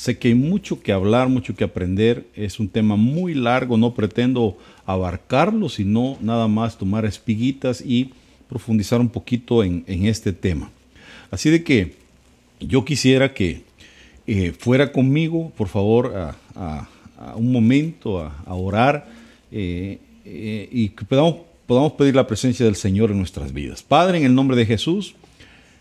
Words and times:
Sé 0.00 0.16
que 0.16 0.28
hay 0.28 0.34
mucho 0.34 0.80
que 0.80 0.92
hablar, 0.92 1.28
mucho 1.28 1.54
que 1.54 1.62
aprender. 1.62 2.26
Es 2.34 2.58
un 2.58 2.70
tema 2.70 2.96
muy 2.96 3.34
largo, 3.34 3.76
no 3.76 3.92
pretendo 3.92 4.56
abarcarlo, 4.86 5.68
sino 5.68 6.16
nada 6.22 6.48
más 6.48 6.78
tomar 6.78 7.04
espiguitas 7.04 7.82
y 7.82 8.14
profundizar 8.48 8.98
un 8.98 9.10
poquito 9.10 9.62
en, 9.62 9.84
este 9.86 10.32
tema. 10.32 10.70
Así 11.30 11.50
de 11.50 11.62
que 11.62 11.96
yo 12.60 12.82
quisiera 12.82 13.34
que 13.34 13.60
eh, 14.26 14.54
fuera 14.58 14.90
conmigo, 14.90 15.52
por 15.54 15.68
favor, 15.68 16.14
a, 16.54 16.88
un 17.36 17.52
momento, 17.52 18.20
a, 18.20 18.54
orar 18.54 19.06
eh, 19.52 19.98
eh, 20.24 20.66
y 20.72 20.88
que 20.88 21.04
podamos, 21.04 21.40
podamos 21.66 21.92
pedir 21.92 22.16
la 22.16 22.26
presencia 22.26 22.64
del 22.64 22.76
Señor 22.76 23.10
en 23.10 23.18
nuestras 23.18 23.52
vidas. 23.52 23.82
Padre, 23.82 24.16
en 24.16 24.24
el 24.24 24.34
nombre 24.34 24.56
de 24.56 24.64
Jesús, 24.64 25.14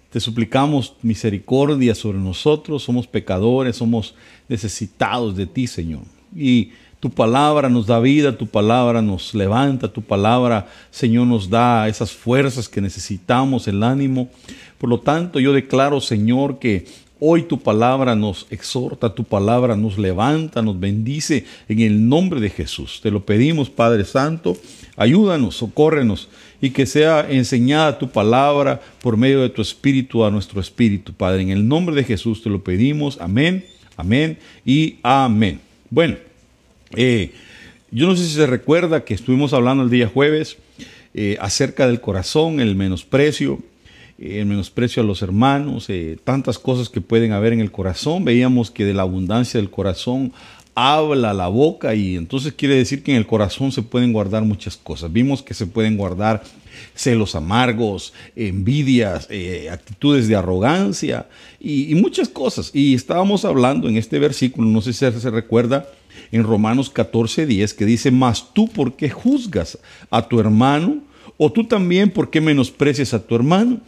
te 0.09 0.19
suplicamos 0.19 0.95
misericordia 1.01 1.93
sobre 1.93 2.17
nosotros, 2.17 2.83
somos 2.83 3.07
pecadores, 3.07 3.75
somos 3.75 4.15
necesitados 4.47 5.35
de 5.35 5.45
ti, 5.45 5.67
Señor. 5.67 6.01
Y 6.35 6.71
tu 6.99 7.09
palabra 7.09 7.69
nos 7.69 7.87
da 7.87 7.99
vida, 7.99 8.37
tu 8.37 8.47
palabra 8.47 9.01
nos 9.01 9.33
levanta, 9.33 9.87
tu 9.93 10.01
palabra, 10.01 10.67
Señor, 10.91 11.27
nos 11.27 11.49
da 11.49 11.87
esas 11.87 12.11
fuerzas 12.11 12.67
que 12.67 12.81
necesitamos, 12.81 13.67
el 13.67 13.83
ánimo. 13.83 14.29
Por 14.77 14.89
lo 14.89 14.99
tanto, 14.99 15.39
yo 15.39 15.53
declaro, 15.53 16.01
Señor, 16.01 16.59
que 16.59 16.85
Hoy 17.21 17.43
tu 17.43 17.59
palabra 17.59 18.15
nos 18.15 18.47
exhorta, 18.49 19.13
tu 19.13 19.25
palabra 19.25 19.75
nos 19.75 19.97
levanta, 19.97 20.61
nos 20.61 20.79
bendice 20.79 21.45
en 21.67 21.81
el 21.81 22.07
nombre 22.07 22.39
de 22.39 22.49
Jesús. 22.49 23.01
Te 23.03 23.11
lo 23.11 23.25
pedimos, 23.25 23.69
Padre 23.69 24.05
Santo, 24.05 24.55
ayúdanos, 24.95 25.57
socórrenos 25.57 26.29
y 26.61 26.71
que 26.71 26.85
sea 26.85 27.25
enseñada 27.29 27.97
tu 27.97 28.09
palabra 28.09 28.81
por 29.01 29.17
medio 29.17 29.41
de 29.41 29.49
tu 29.49 29.61
espíritu 29.61 30.23
a 30.23 30.31
nuestro 30.31 30.59
espíritu, 30.59 31.13
Padre. 31.13 31.41
En 31.41 31.49
el 31.49 31.67
nombre 31.67 31.95
de 31.95 32.03
Jesús 32.03 32.43
te 32.43 32.49
lo 32.49 32.63
pedimos. 32.63 33.17
Amén, 33.21 33.65
amén 33.95 34.37
y 34.65 34.97
amén. 35.03 35.59
Bueno, 35.89 36.17
eh, 36.95 37.31
yo 37.91 38.07
no 38.07 38.15
sé 38.15 38.25
si 38.25 38.35
se 38.35 38.45
recuerda 38.45 39.03
que 39.03 39.13
estuvimos 39.13 39.53
hablando 39.53 39.83
el 39.83 39.89
día 39.89 40.07
jueves 40.07 40.57
eh, 41.13 41.37
acerca 41.39 41.87
del 41.87 42.01
corazón, 42.01 42.59
el 42.59 42.75
menosprecio, 42.75 43.59
el 44.19 44.45
menosprecio 44.45 45.01
a 45.01 45.05
los 45.05 45.21
hermanos, 45.21 45.89
eh, 45.89 46.17
tantas 46.23 46.59
cosas 46.59 46.89
que 46.89 47.01
pueden 47.01 47.31
haber 47.31 47.53
en 47.53 47.61
el 47.61 47.71
corazón. 47.71 48.25
Veíamos 48.25 48.69
que 48.69 48.85
de 48.85 48.93
la 48.93 49.03
abundancia 49.03 49.59
del 49.59 49.69
corazón 49.69 50.33
habla 50.75 51.33
la 51.33 51.47
boca 51.47 51.93
y 51.95 52.15
entonces 52.15 52.53
quiere 52.53 52.75
decir 52.75 53.03
que 53.03 53.11
en 53.11 53.17
el 53.17 53.27
corazón 53.27 53.71
se 53.71 53.81
pueden 53.81 54.13
guardar 54.13 54.43
muchas 54.43 54.77
cosas. 54.77 55.11
Vimos 55.11 55.43
que 55.43 55.53
se 55.53 55.67
pueden 55.67 55.97
guardar 55.97 56.43
celos 56.95 57.35
amargos, 57.35 58.13
envidias, 58.35 59.27
eh, 59.29 59.69
actitudes 59.69 60.27
de 60.27 60.35
arrogancia 60.35 61.27
y, 61.59 61.93
muchas 61.95 62.29
cosas. 62.29 62.71
Y 62.73 62.93
estábamos 62.93 63.45
hablando 63.45 63.89
en 63.89 63.97
este 63.97 64.19
versículo, 64.19 64.67
no 64.69 64.81
sé 64.81 64.93
si 64.93 64.99
se 64.99 65.29
recuerda, 65.31 65.87
en 66.31 66.43
Romanos 66.43 66.89
14, 66.89 67.45
10, 67.45 67.73
que 67.73 67.85
dice, 67.85 68.11
mas 68.11 68.53
tú 68.53 68.67
por 68.67 68.95
qué 68.95 69.09
juzgas 69.09 69.79
a 70.09 70.27
tu 70.27 70.39
hermano 70.39 70.99
o 71.37 71.51
tú 71.51 71.65
también 71.65 72.11
por 72.11 72.29
qué 72.29 72.41
menosprecias 72.41 73.13
a 73.13 73.25
tu 73.25 73.35
hermano 73.35 73.79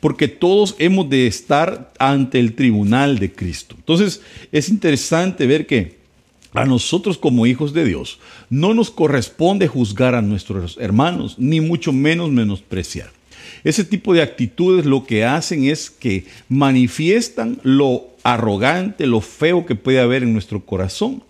porque 0.00 0.28
todos 0.28 0.76
hemos 0.78 1.08
de 1.08 1.26
estar 1.26 1.90
ante 1.98 2.38
el 2.38 2.54
tribunal 2.54 3.18
de 3.18 3.32
Cristo. 3.32 3.74
Entonces 3.78 4.20
es 4.52 4.68
interesante 4.68 5.46
ver 5.46 5.66
que 5.66 5.99
a 6.52 6.64
nosotros 6.64 7.18
como 7.18 7.46
hijos 7.46 7.72
de 7.72 7.84
Dios 7.84 8.18
no 8.48 8.74
nos 8.74 8.90
corresponde 8.90 9.68
juzgar 9.68 10.14
a 10.14 10.22
nuestros 10.22 10.76
hermanos, 10.80 11.36
ni 11.38 11.60
mucho 11.60 11.92
menos 11.92 12.30
menospreciar. 12.30 13.10
Ese 13.64 13.84
tipo 13.84 14.14
de 14.14 14.22
actitudes 14.22 14.86
lo 14.86 15.04
que 15.04 15.24
hacen 15.24 15.64
es 15.64 15.90
que 15.90 16.24
manifiestan 16.48 17.60
lo 17.62 18.08
arrogante, 18.22 19.06
lo 19.06 19.20
feo 19.20 19.66
que 19.66 19.74
puede 19.74 20.00
haber 20.00 20.22
en 20.22 20.32
nuestro 20.32 20.64
corazón. 20.64 21.22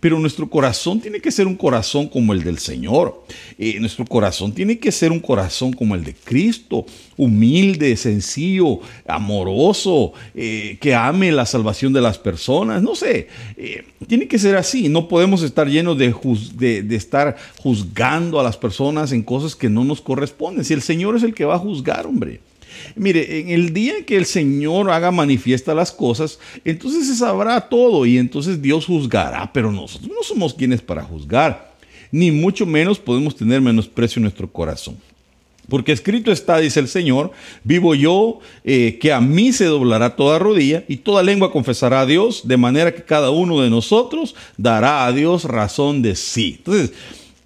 Pero 0.00 0.18
nuestro 0.18 0.48
corazón 0.48 1.00
tiene 1.00 1.20
que 1.20 1.32
ser 1.32 1.46
un 1.46 1.56
corazón 1.56 2.08
como 2.08 2.32
el 2.32 2.44
del 2.44 2.58
Señor. 2.58 3.24
Eh, 3.58 3.78
nuestro 3.80 4.04
corazón 4.04 4.52
tiene 4.52 4.78
que 4.78 4.92
ser 4.92 5.10
un 5.10 5.20
corazón 5.20 5.72
como 5.72 5.94
el 5.94 6.04
de 6.04 6.14
Cristo, 6.14 6.86
humilde, 7.16 7.96
sencillo, 7.96 8.80
amoroso, 9.06 10.12
eh, 10.34 10.78
que 10.80 10.94
ame 10.94 11.32
la 11.32 11.46
salvación 11.46 11.92
de 11.92 12.00
las 12.00 12.18
personas. 12.18 12.82
No 12.82 12.94
sé, 12.94 13.28
eh, 13.56 13.84
tiene 14.06 14.28
que 14.28 14.38
ser 14.38 14.56
así. 14.56 14.88
No 14.88 15.08
podemos 15.08 15.42
estar 15.42 15.68
llenos 15.68 15.98
de, 15.98 16.82
de 16.82 16.96
estar 16.96 17.36
juzgando 17.58 18.38
a 18.38 18.44
las 18.44 18.56
personas 18.56 19.12
en 19.12 19.22
cosas 19.22 19.56
que 19.56 19.68
no 19.68 19.84
nos 19.84 20.00
corresponden. 20.00 20.64
Si 20.64 20.74
el 20.74 20.82
Señor 20.82 21.16
es 21.16 21.22
el 21.22 21.34
que 21.34 21.44
va 21.44 21.56
a 21.56 21.58
juzgar, 21.58 22.06
hombre. 22.06 22.40
Mire, 22.98 23.40
en 23.40 23.50
el 23.50 23.72
día 23.72 23.96
en 23.98 24.04
que 24.04 24.16
el 24.16 24.26
Señor 24.26 24.90
haga 24.90 25.10
manifiesta 25.10 25.74
las 25.74 25.92
cosas, 25.92 26.38
entonces 26.64 27.06
se 27.06 27.16
sabrá 27.16 27.60
todo 27.68 28.06
y 28.06 28.18
entonces 28.18 28.60
Dios 28.60 28.86
juzgará, 28.86 29.52
pero 29.52 29.72
nosotros 29.72 30.10
no 30.10 30.22
somos 30.22 30.54
quienes 30.54 30.82
para 30.82 31.02
juzgar, 31.02 31.74
ni 32.10 32.30
mucho 32.30 32.66
menos 32.66 32.98
podemos 32.98 33.36
tener 33.36 33.60
menosprecio 33.60 34.18
en 34.18 34.24
nuestro 34.24 34.50
corazón. 34.50 34.96
Porque 35.68 35.92
escrito 35.92 36.32
está, 36.32 36.58
dice 36.58 36.80
el 36.80 36.88
Señor, 36.88 37.30
vivo 37.62 37.94
yo, 37.94 38.40
eh, 38.64 38.98
que 39.00 39.12
a 39.12 39.20
mí 39.20 39.52
se 39.52 39.66
doblará 39.66 40.16
toda 40.16 40.38
rodilla 40.38 40.84
y 40.88 40.96
toda 40.96 41.22
lengua 41.22 41.52
confesará 41.52 42.00
a 42.00 42.06
Dios, 42.06 42.48
de 42.48 42.56
manera 42.56 42.94
que 42.94 43.02
cada 43.02 43.30
uno 43.30 43.60
de 43.60 43.68
nosotros 43.68 44.34
dará 44.56 45.04
a 45.04 45.12
Dios 45.12 45.44
razón 45.44 46.00
de 46.00 46.16
sí. 46.16 46.54
Entonces, 46.58 46.92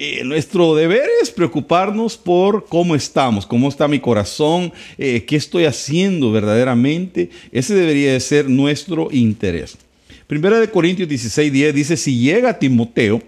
eh, 0.05 0.25
nuestro 0.25 0.75
deber 0.75 1.09
es 1.23 1.31
preocuparnos 1.31 2.17
por 2.17 2.65
cómo 2.65 2.97
estamos, 2.97 3.47
cómo 3.47 3.69
está 3.69 3.87
mi 3.87 4.01
corazón, 4.01 4.73
eh, 4.99 5.25
qué 5.25 5.37
estoy 5.37 5.65
haciendo 5.65 6.33
verdaderamente. 6.33 7.31
Ese 7.53 7.73
debería 7.77 8.13
de 8.13 8.19
ser 8.19 8.51
nuestro 8.51 9.07
interés. 9.13 9.79
Primera 10.27 10.59
de 10.59 10.69
Corintios 10.69 11.09
16, 11.09 11.53
10 11.53 11.73
dice, 11.73 11.97
si 11.97 12.19
llega 12.19 12.59
Timoteo, 12.59 13.23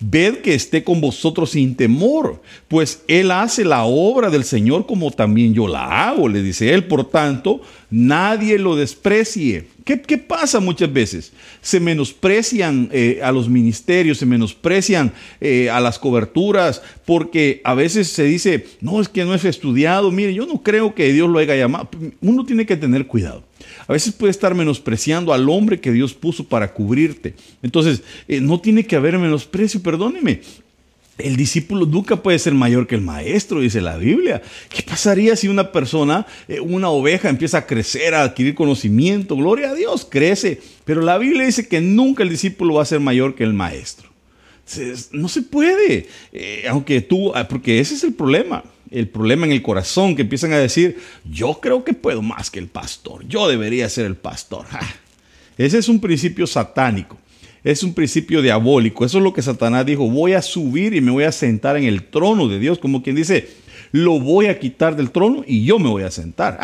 ved 0.00 0.38
que 0.38 0.54
esté 0.54 0.84
con 0.84 1.00
vosotros 1.00 1.50
sin 1.50 1.74
temor, 1.74 2.42
pues 2.68 3.02
él 3.08 3.30
hace 3.30 3.64
la 3.64 3.84
obra 3.84 4.30
del 4.30 4.44
Señor 4.44 4.86
como 4.86 5.10
también 5.10 5.54
yo 5.54 5.68
la 5.68 6.08
hago, 6.08 6.28
le 6.28 6.42
dice 6.42 6.72
él. 6.72 6.84
Por 6.84 7.08
tanto, 7.08 7.60
nadie 7.90 8.58
lo 8.58 8.76
desprecie 8.76 9.66
¿Qué, 9.84 10.18
pasa 10.18 10.60
muchas 10.60 10.92
veces? 10.92 11.32
Se 11.60 11.80
menosprecian 11.80 12.88
eh, 12.92 13.20
a 13.22 13.32
los 13.32 13.48
ministerios, 13.48 14.18
se 14.18 14.26
menosprecian 14.26 15.12
eh, 15.40 15.70
a 15.70 15.80
las 15.80 15.98
coberturas, 15.98 16.82
porque 17.04 17.60
a 17.64 17.74
veces 17.74 18.08
se 18.08 18.24
dice, 18.24 18.66
no, 18.80 19.00
es 19.00 19.08
que 19.08 19.24
no 19.24 19.34
es 19.34 19.44
estudiado. 19.44 20.10
Mire, 20.12 20.34
yo 20.34 20.46
no 20.46 20.62
creo 20.62 20.94
que 20.94 21.12
Dios 21.12 21.28
lo 21.28 21.38
haya 21.38 21.56
llamado. 21.56 21.88
Uno 22.20 22.44
tiene 22.44 22.64
que 22.64 22.76
tener 22.76 23.06
cuidado. 23.06 23.42
A 23.86 23.92
veces 23.92 24.12
puede 24.12 24.30
estar 24.30 24.54
menospreciando 24.54 25.32
al 25.32 25.48
hombre 25.48 25.80
que 25.80 25.92
Dios 25.92 26.14
puso 26.14 26.44
para 26.44 26.72
cubrirte. 26.72 27.34
Entonces, 27.62 28.02
eh, 28.28 28.40
no 28.40 28.60
tiene 28.60 28.84
que 28.84 28.96
haber 28.96 29.18
menosprecio, 29.18 29.82
perdóneme. 29.82 30.40
El 31.18 31.36
discípulo 31.36 31.84
nunca 31.84 32.16
puede 32.16 32.38
ser 32.38 32.54
mayor 32.54 32.86
que 32.86 32.94
el 32.94 33.02
maestro, 33.02 33.60
dice 33.60 33.80
la 33.80 33.96
Biblia. 33.96 34.42
¿Qué 34.70 34.82
pasaría 34.82 35.36
si 35.36 35.46
una 35.46 35.70
persona, 35.70 36.26
eh, 36.48 36.60
una 36.60 36.88
oveja, 36.88 37.28
empieza 37.28 37.58
a 37.58 37.66
crecer, 37.66 38.14
a 38.14 38.22
adquirir 38.22 38.54
conocimiento? 38.54 39.36
Gloria 39.36 39.70
a 39.70 39.74
Dios, 39.74 40.06
crece. 40.08 40.60
Pero 40.84 41.02
la 41.02 41.18
Biblia 41.18 41.44
dice 41.44 41.68
que 41.68 41.80
nunca 41.80 42.22
el 42.22 42.30
discípulo 42.30 42.74
va 42.74 42.82
a 42.82 42.86
ser 42.86 43.00
mayor 43.00 43.34
que 43.34 43.44
el 43.44 43.52
maestro. 43.52 44.10
No 45.12 45.28
se 45.28 45.42
puede, 45.42 46.08
eh, 46.32 46.64
aunque 46.68 47.00
tú, 47.02 47.34
ah, 47.34 47.46
porque 47.46 47.78
ese 47.78 47.94
es 47.94 48.04
el 48.04 48.14
problema. 48.14 48.64
El 48.92 49.08
problema 49.08 49.46
en 49.46 49.52
el 49.52 49.62
corazón, 49.62 50.14
que 50.14 50.22
empiezan 50.22 50.52
a 50.52 50.58
decir, 50.58 50.98
yo 51.24 51.58
creo 51.60 51.82
que 51.82 51.94
puedo 51.94 52.22
más 52.22 52.50
que 52.50 52.58
el 52.58 52.68
pastor, 52.68 53.26
yo 53.26 53.48
debería 53.48 53.88
ser 53.88 54.06
el 54.06 54.16
pastor. 54.16 54.66
Ese 55.58 55.78
es 55.78 55.88
un 55.88 56.00
principio 56.00 56.46
satánico 56.46 57.18
es 57.64 57.82
un 57.82 57.94
principio 57.94 58.42
diabólico. 58.42 59.04
Eso 59.04 59.18
es 59.18 59.24
lo 59.24 59.32
que 59.32 59.42
Satanás 59.42 59.86
dijo, 59.86 60.08
voy 60.08 60.32
a 60.32 60.42
subir 60.42 60.94
y 60.94 61.00
me 61.00 61.10
voy 61.10 61.24
a 61.24 61.32
sentar 61.32 61.76
en 61.76 61.84
el 61.84 62.04
trono 62.04 62.48
de 62.48 62.58
Dios, 62.58 62.78
como 62.78 63.02
quien 63.02 63.16
dice, 63.16 63.48
lo 63.92 64.18
voy 64.18 64.46
a 64.46 64.58
quitar 64.58 64.96
del 64.96 65.10
trono 65.10 65.44
y 65.46 65.64
yo 65.64 65.78
me 65.78 65.88
voy 65.88 66.02
a 66.02 66.10
sentar. 66.10 66.58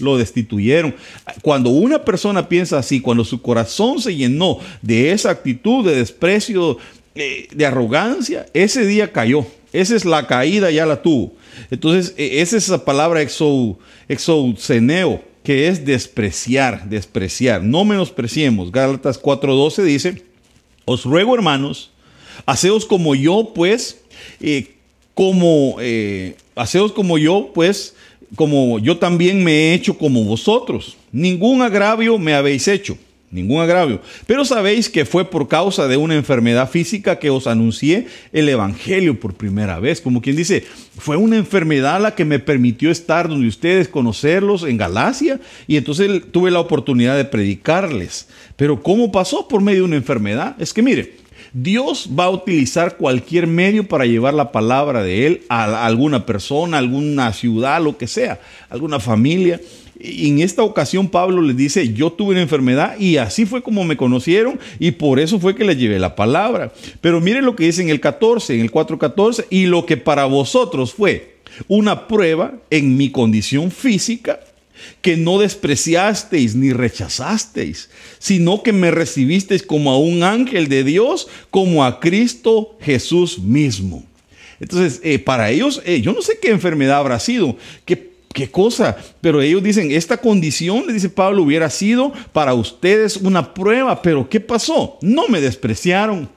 Lo 0.00 0.16
destituyeron. 0.16 0.94
Cuando 1.42 1.70
una 1.70 2.04
persona 2.04 2.48
piensa 2.48 2.78
así, 2.78 3.00
cuando 3.00 3.24
su 3.24 3.40
corazón 3.40 4.00
se 4.00 4.14
llenó 4.14 4.58
de 4.82 5.12
esa 5.12 5.30
actitud 5.30 5.86
de 5.86 5.96
desprecio, 5.96 6.78
eh, 7.14 7.46
de 7.52 7.66
arrogancia, 7.66 8.46
ese 8.54 8.86
día 8.86 9.12
cayó. 9.12 9.46
Esa 9.72 9.94
es 9.94 10.04
la 10.04 10.26
caída, 10.26 10.70
ya 10.70 10.84
la 10.84 11.00
tuvo. 11.00 11.32
Entonces, 11.70 12.14
e, 12.16 12.40
esa 12.40 12.56
es 12.56 12.64
esa 12.64 12.84
palabra 12.84 13.20
exouceneo, 14.08 15.22
que 15.42 15.68
es 15.68 15.84
despreciar, 15.84 16.88
despreciar. 16.88 17.62
No 17.62 17.84
menospreciemos. 17.84 18.72
Gálatas 18.72 19.20
4.12 19.20 19.82
dice, 19.82 20.22
os 20.84 21.04
ruego, 21.04 21.34
hermanos, 21.34 21.90
haceos 22.46 22.86
como 22.86 23.14
yo, 23.14 23.52
pues, 23.54 24.02
eh, 24.40 24.74
como, 25.14 25.76
eh, 25.80 26.36
haceos 26.54 26.92
como 26.92 27.18
yo, 27.18 27.50
pues, 27.54 27.94
como 28.36 28.78
yo 28.78 28.98
también 28.98 29.44
me 29.44 29.52
he 29.52 29.74
hecho 29.74 29.96
como 29.96 30.24
vosotros. 30.24 30.96
Ningún 31.12 31.62
agravio 31.62 32.18
me 32.18 32.34
habéis 32.34 32.66
hecho. 32.68 32.98
Ningún 33.34 33.60
agravio. 33.60 34.00
Pero 34.26 34.44
sabéis 34.44 34.88
que 34.88 35.04
fue 35.04 35.28
por 35.28 35.48
causa 35.48 35.88
de 35.88 35.96
una 35.96 36.14
enfermedad 36.14 36.70
física 36.70 37.18
que 37.18 37.30
os 37.30 37.46
anuncié 37.46 38.06
el 38.32 38.48
Evangelio 38.48 39.18
por 39.18 39.34
primera 39.34 39.80
vez. 39.80 40.00
Como 40.00 40.22
quien 40.22 40.36
dice, 40.36 40.64
fue 40.96 41.16
una 41.16 41.36
enfermedad 41.36 42.00
la 42.00 42.14
que 42.14 42.24
me 42.24 42.38
permitió 42.38 42.90
estar 42.90 43.28
donde 43.28 43.48
ustedes, 43.48 43.88
conocerlos 43.88 44.62
en 44.62 44.76
Galacia, 44.76 45.40
y 45.66 45.76
entonces 45.76 46.22
tuve 46.30 46.52
la 46.52 46.60
oportunidad 46.60 47.16
de 47.16 47.24
predicarles. 47.24 48.28
Pero 48.56 48.82
¿cómo 48.82 49.10
pasó 49.10 49.48
por 49.48 49.60
medio 49.60 49.80
de 49.80 49.88
una 49.88 49.96
enfermedad? 49.96 50.54
Es 50.60 50.72
que 50.72 50.82
mire, 50.82 51.23
Dios 51.54 52.10
va 52.18 52.24
a 52.24 52.30
utilizar 52.30 52.96
cualquier 52.96 53.46
medio 53.46 53.86
para 53.86 54.06
llevar 54.06 54.34
la 54.34 54.50
palabra 54.50 55.04
de 55.04 55.24
Él 55.24 55.42
a 55.48 55.86
alguna 55.86 56.26
persona, 56.26 56.78
alguna 56.78 57.32
ciudad, 57.32 57.80
lo 57.80 57.96
que 57.96 58.08
sea, 58.08 58.40
alguna 58.68 58.98
familia. 58.98 59.60
Y 60.00 60.28
en 60.28 60.40
esta 60.40 60.64
ocasión 60.64 61.08
Pablo 61.08 61.40
les 61.42 61.56
dice, 61.56 61.94
yo 61.94 62.10
tuve 62.10 62.32
una 62.32 62.42
enfermedad 62.42 62.98
y 62.98 63.18
así 63.18 63.46
fue 63.46 63.62
como 63.62 63.84
me 63.84 63.96
conocieron 63.96 64.58
y 64.80 64.90
por 64.90 65.20
eso 65.20 65.38
fue 65.38 65.54
que 65.54 65.64
les 65.64 65.78
llevé 65.78 66.00
la 66.00 66.16
palabra. 66.16 66.72
Pero 67.00 67.20
miren 67.20 67.44
lo 67.44 67.54
que 67.54 67.66
dice 67.66 67.82
en 67.82 67.88
el 67.88 68.00
14, 68.00 68.56
en 68.56 68.60
el 68.60 68.72
4.14, 68.72 69.46
y 69.48 69.66
lo 69.66 69.86
que 69.86 69.96
para 69.96 70.24
vosotros 70.24 70.92
fue 70.92 71.36
una 71.68 72.08
prueba 72.08 72.54
en 72.70 72.96
mi 72.96 73.10
condición 73.10 73.70
física, 73.70 74.40
que 75.00 75.16
no 75.16 75.38
despreciasteis 75.38 76.54
ni 76.54 76.72
rechazasteis, 76.72 77.90
sino 78.18 78.62
que 78.62 78.72
me 78.72 78.90
recibisteis 78.90 79.62
como 79.62 79.90
a 79.90 79.98
un 79.98 80.22
ángel 80.22 80.68
de 80.68 80.84
Dios, 80.84 81.28
como 81.50 81.84
a 81.84 82.00
Cristo 82.00 82.76
Jesús 82.80 83.38
mismo. 83.38 84.04
Entonces, 84.60 85.00
eh, 85.02 85.18
para 85.18 85.50
ellos, 85.50 85.82
eh, 85.84 86.00
yo 86.00 86.12
no 86.12 86.22
sé 86.22 86.38
qué 86.40 86.50
enfermedad 86.50 86.98
habrá 86.98 87.18
sido, 87.18 87.56
qué 87.84 88.14
qué 88.34 88.50
cosa. 88.50 88.96
Pero 89.22 89.40
ellos 89.40 89.62
dicen, 89.62 89.90
esta 89.90 90.18
condición, 90.18 90.86
le 90.86 90.92
dice 90.92 91.08
Pablo, 91.08 91.42
hubiera 91.42 91.70
sido 91.70 92.12
para 92.32 92.52
ustedes 92.52 93.16
una 93.16 93.54
prueba. 93.54 94.02
Pero 94.02 94.28
¿qué 94.28 94.40
pasó? 94.40 94.98
No 95.00 95.28
me 95.28 95.40
despreciaron. 95.40 96.28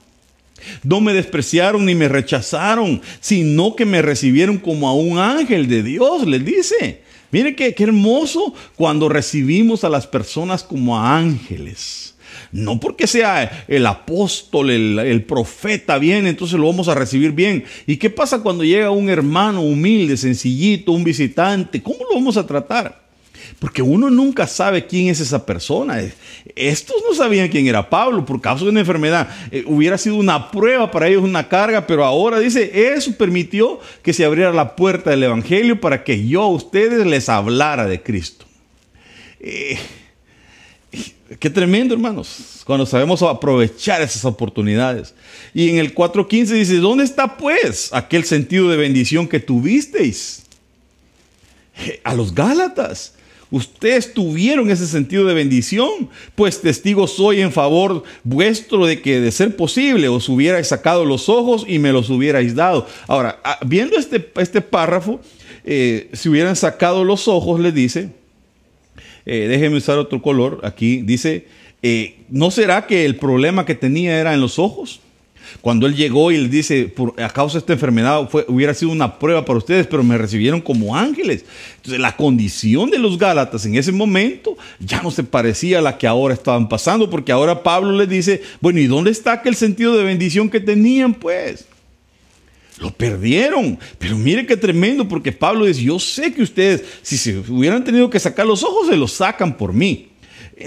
No 0.84 1.02
me 1.02 1.14
despreciaron 1.14 1.86
ni 1.86 1.94
me 1.94 2.08
rechazaron, 2.08 3.02
sino 3.20 3.76
que 3.76 3.86
me 3.86 4.02
recibieron 4.02 4.58
como 4.58 4.88
a 4.88 4.94
un 4.94 5.18
ángel 5.18 5.68
de 5.68 5.84
Dios, 5.84 6.26
les 6.26 6.44
dice. 6.46 7.02
Mire 7.32 7.56
qué, 7.56 7.74
qué 7.74 7.84
hermoso 7.84 8.54
cuando 8.76 9.10
recibimos 9.10 9.84
a 9.84 9.90
las 9.90 10.08
personas 10.08 10.64
como 10.64 10.98
a 10.98 11.18
ángeles. 11.18 12.16
No 12.52 12.80
porque 12.80 13.08
sea 13.08 13.66
el 13.68 13.86
apóstol, 13.86 14.70
el, 14.70 15.24
profeta 15.26 15.98
bien, 15.98 16.28
entonces 16.28 16.60
lo 16.60 16.68
vamos 16.68 16.88
a 16.88 16.96
recibir 16.96 17.32
bien. 17.32 17.66
¿Y 17.86 17.98
qué 17.98 18.10
pasa 18.10 18.42
cuando 18.42 18.64
llega 18.64 18.92
un 18.92 19.10
hermano 19.10 19.62
humilde, 19.62 20.18
sencillito, 20.18 20.92
un 20.92 21.04
visitante? 21.04 21.82
¿Cómo 21.82 22.00
lo 22.10 22.16
vamos 22.16 22.38
a 22.38 22.48
tratar? 22.48 23.07
Porque 23.60 23.82
uno 23.82 24.10
nunca 24.10 24.48
sabe 24.48 24.86
quién 24.86 25.08
es 25.08 25.20
esa 25.20 25.46
persona. 25.46 26.02
Estos 26.56 26.98
no 27.08 27.16
sabían 27.16 27.50
quién 27.50 27.68
era 27.68 27.90
Pablo 27.90 28.26
por 28.26 28.42
causa 28.42 28.64
de 28.66 28.72
una 28.72 28.82
enfermedad. 28.82 29.30
Eh, 29.52 29.64
hubiera 29.66 29.98
sido 29.98 30.16
una 30.16 30.52
prueba 30.52 30.90
para 30.92 31.08
ellos, 31.08 31.24
una 31.24 31.48
carga, 31.48 31.88
pero 31.88 32.06
ahora 32.06 32.40
dice, 32.40 32.94
eso 32.94 33.16
permitió 33.18 33.80
que 34.02 34.14
se 34.14 34.26
abriera 34.26 34.52
la 34.54 34.76
puerta 34.76 35.10
del 35.10 35.24
Evangelio 35.24 35.80
para 35.82 36.04
que 36.04 36.28
yo 36.28 36.44
a 36.44 36.50
ustedes 36.50 37.06
les 37.06 37.30
hablara 37.30 37.86
de 37.86 38.02
Cristo. 38.02 38.46
Eh, 39.40 39.78
Qué 41.40 41.50
tremendo, 41.50 41.94
hermanos, 41.94 42.62
cuando 42.64 42.86
sabemos 42.86 43.22
aprovechar 43.22 44.02
esas 44.02 44.24
oportunidades. 44.24 45.14
Y 45.54 45.70
en 45.70 45.78
el 45.78 45.94
4.15 45.94 46.46
dice, 46.54 46.78
¿dónde 46.78 47.04
está 47.04 47.38
pues 47.38 47.94
aquel 47.94 48.24
sentido 48.24 48.70
de 48.70 48.78
bendición 48.78 49.28
que 49.28 49.42
tuvisteis? 49.42 50.44
A 52.04 52.16
los 52.16 52.34
Gálatas. 52.34 53.14
Ustedes 53.50 54.14
tuvieron 54.14 54.70
ese 54.70 54.88
sentido 54.88 55.26
de 55.26 55.34
bendición, 55.34 56.10
pues 56.36 56.60
testigo 56.62 57.08
soy 57.08 57.40
en 57.40 57.54
favor 57.54 58.04
vuestro 58.24 58.86
de 58.86 59.02
que 59.02 59.22
de 59.22 59.32
ser 59.32 59.56
posible 59.56 60.10
os 60.10 60.28
hubierais 60.28 60.68
sacado 60.68 61.06
los 61.06 61.30
ojos 61.30 61.64
y 61.66 61.80
me 61.80 61.94
los 61.94 62.10
hubierais 62.10 62.56
dado. 62.56 62.88
Ahora, 63.08 63.40
ah, 63.46 63.58
viendo 63.66 63.98
este, 63.98 64.30
este 64.36 64.60
párrafo, 64.60 65.22
eh, 65.64 66.10
si 66.12 66.28
hubieran 66.28 66.58
sacado 66.58 67.06
los 67.06 67.30
ojos, 67.30 67.60
le 67.62 67.72
dice, 67.72 68.10
eh, 69.26 69.48
déjeme 69.48 69.78
usar 69.78 69.98
otro 69.98 70.22
color, 70.22 70.60
aquí 70.64 71.02
dice, 71.02 71.48
eh, 71.82 72.18
¿no 72.30 72.52
será 72.52 72.86
que 72.86 73.06
el 73.06 73.16
problema 73.16 73.66
que 73.66 73.76
tenía 73.76 74.20
era 74.20 74.34
en 74.34 74.42
los 74.42 74.60
ojos? 74.60 75.00
Cuando 75.62 75.88
él 75.88 75.96
llegó 75.96 76.32
y 76.32 76.38
le 76.38 76.48
dice, 76.50 76.86
por, 76.86 77.20
a 77.22 77.30
causa 77.30 77.54
de 77.54 77.60
esta 77.60 77.74
enfermedad 77.74 78.30
fue, 78.30 78.46
hubiera 78.48 78.74
sido 78.74 78.92
una 78.92 79.20
prueba 79.20 79.46
para 79.46 79.60
ustedes, 79.60 79.88
pero 79.88 80.04
me 80.04 80.18
recibieron 80.18 80.62
como 80.62 80.96
ángeles. 80.96 81.46
Entonces 81.78 82.00
la 82.00 82.16
condición 82.16 82.90
de 82.90 83.00
los 83.00 83.18
Gálatas 83.18 83.66
en 83.66 83.76
ese 83.76 83.92
momento 83.92 84.58
ya 84.80 85.02
no 85.02 85.12
se 85.12 85.24
parecía 85.24 85.80
a 85.80 85.82
la 85.82 85.98
que 85.98 86.08
ahora 86.08 86.34
estaban 86.34 86.70
pasando, 86.70 87.10
porque 87.10 87.32
ahora 87.32 87.64
Pablo 87.64 87.92
les 87.92 88.10
dice, 88.10 88.42
bueno, 88.62 88.80
¿y 88.80 88.88
dónde 88.88 89.12
está 89.12 89.34
aquel 89.34 89.56
sentido 89.56 89.96
de 89.98 90.04
bendición 90.04 90.50
que 90.50 90.60
tenían 90.60 91.14
pues? 91.14 91.66
Lo 92.80 92.92
perdieron. 92.92 93.80
Pero 93.98 94.18
mire 94.18 94.46
qué 94.46 94.56
tremendo, 94.56 95.08
porque 95.08 95.32
Pablo 95.32 95.66
dice, 95.66 95.84
yo 95.84 96.00
sé 96.00 96.34
que 96.34 96.44
ustedes, 96.44 96.84
si 97.02 97.18
se 97.18 97.38
hubieran 97.40 97.84
tenido 97.84 98.10
que 98.10 98.20
sacar 98.20 98.46
los 98.46 98.64
ojos, 98.64 98.88
se 98.88 98.96
los 98.96 99.14
sacan 99.14 99.58
por 99.58 99.74
mí. 99.74 100.07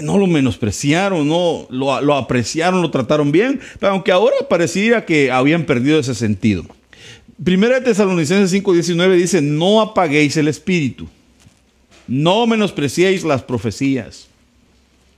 No 0.01 0.17
lo 0.17 0.27
menospreciaron, 0.27 1.27
no 1.27 1.67
lo, 1.69 2.15
apreciaron, 2.15 2.81
lo 2.81 2.91
trataron 2.91 3.31
bien, 3.31 3.59
aunque 3.81 4.11
ahora 4.11 4.35
parecía 4.49 5.05
que 5.05 5.31
habían 5.31 5.65
perdido 5.65 5.99
ese 5.99 6.15
sentido. 6.15 6.65
Primera 7.43 7.79
de 7.79 7.85
Tesalonicenses 7.85 8.53
5:19 8.63 9.15
dice, 9.15 9.41
no 9.41 9.81
apaguéis 9.81 10.37
el 10.37 10.47
espíritu, 10.47 11.07
no 12.07 12.47
menospreciéis 12.47 13.23
las 13.23 13.43
profecías. 13.43 14.27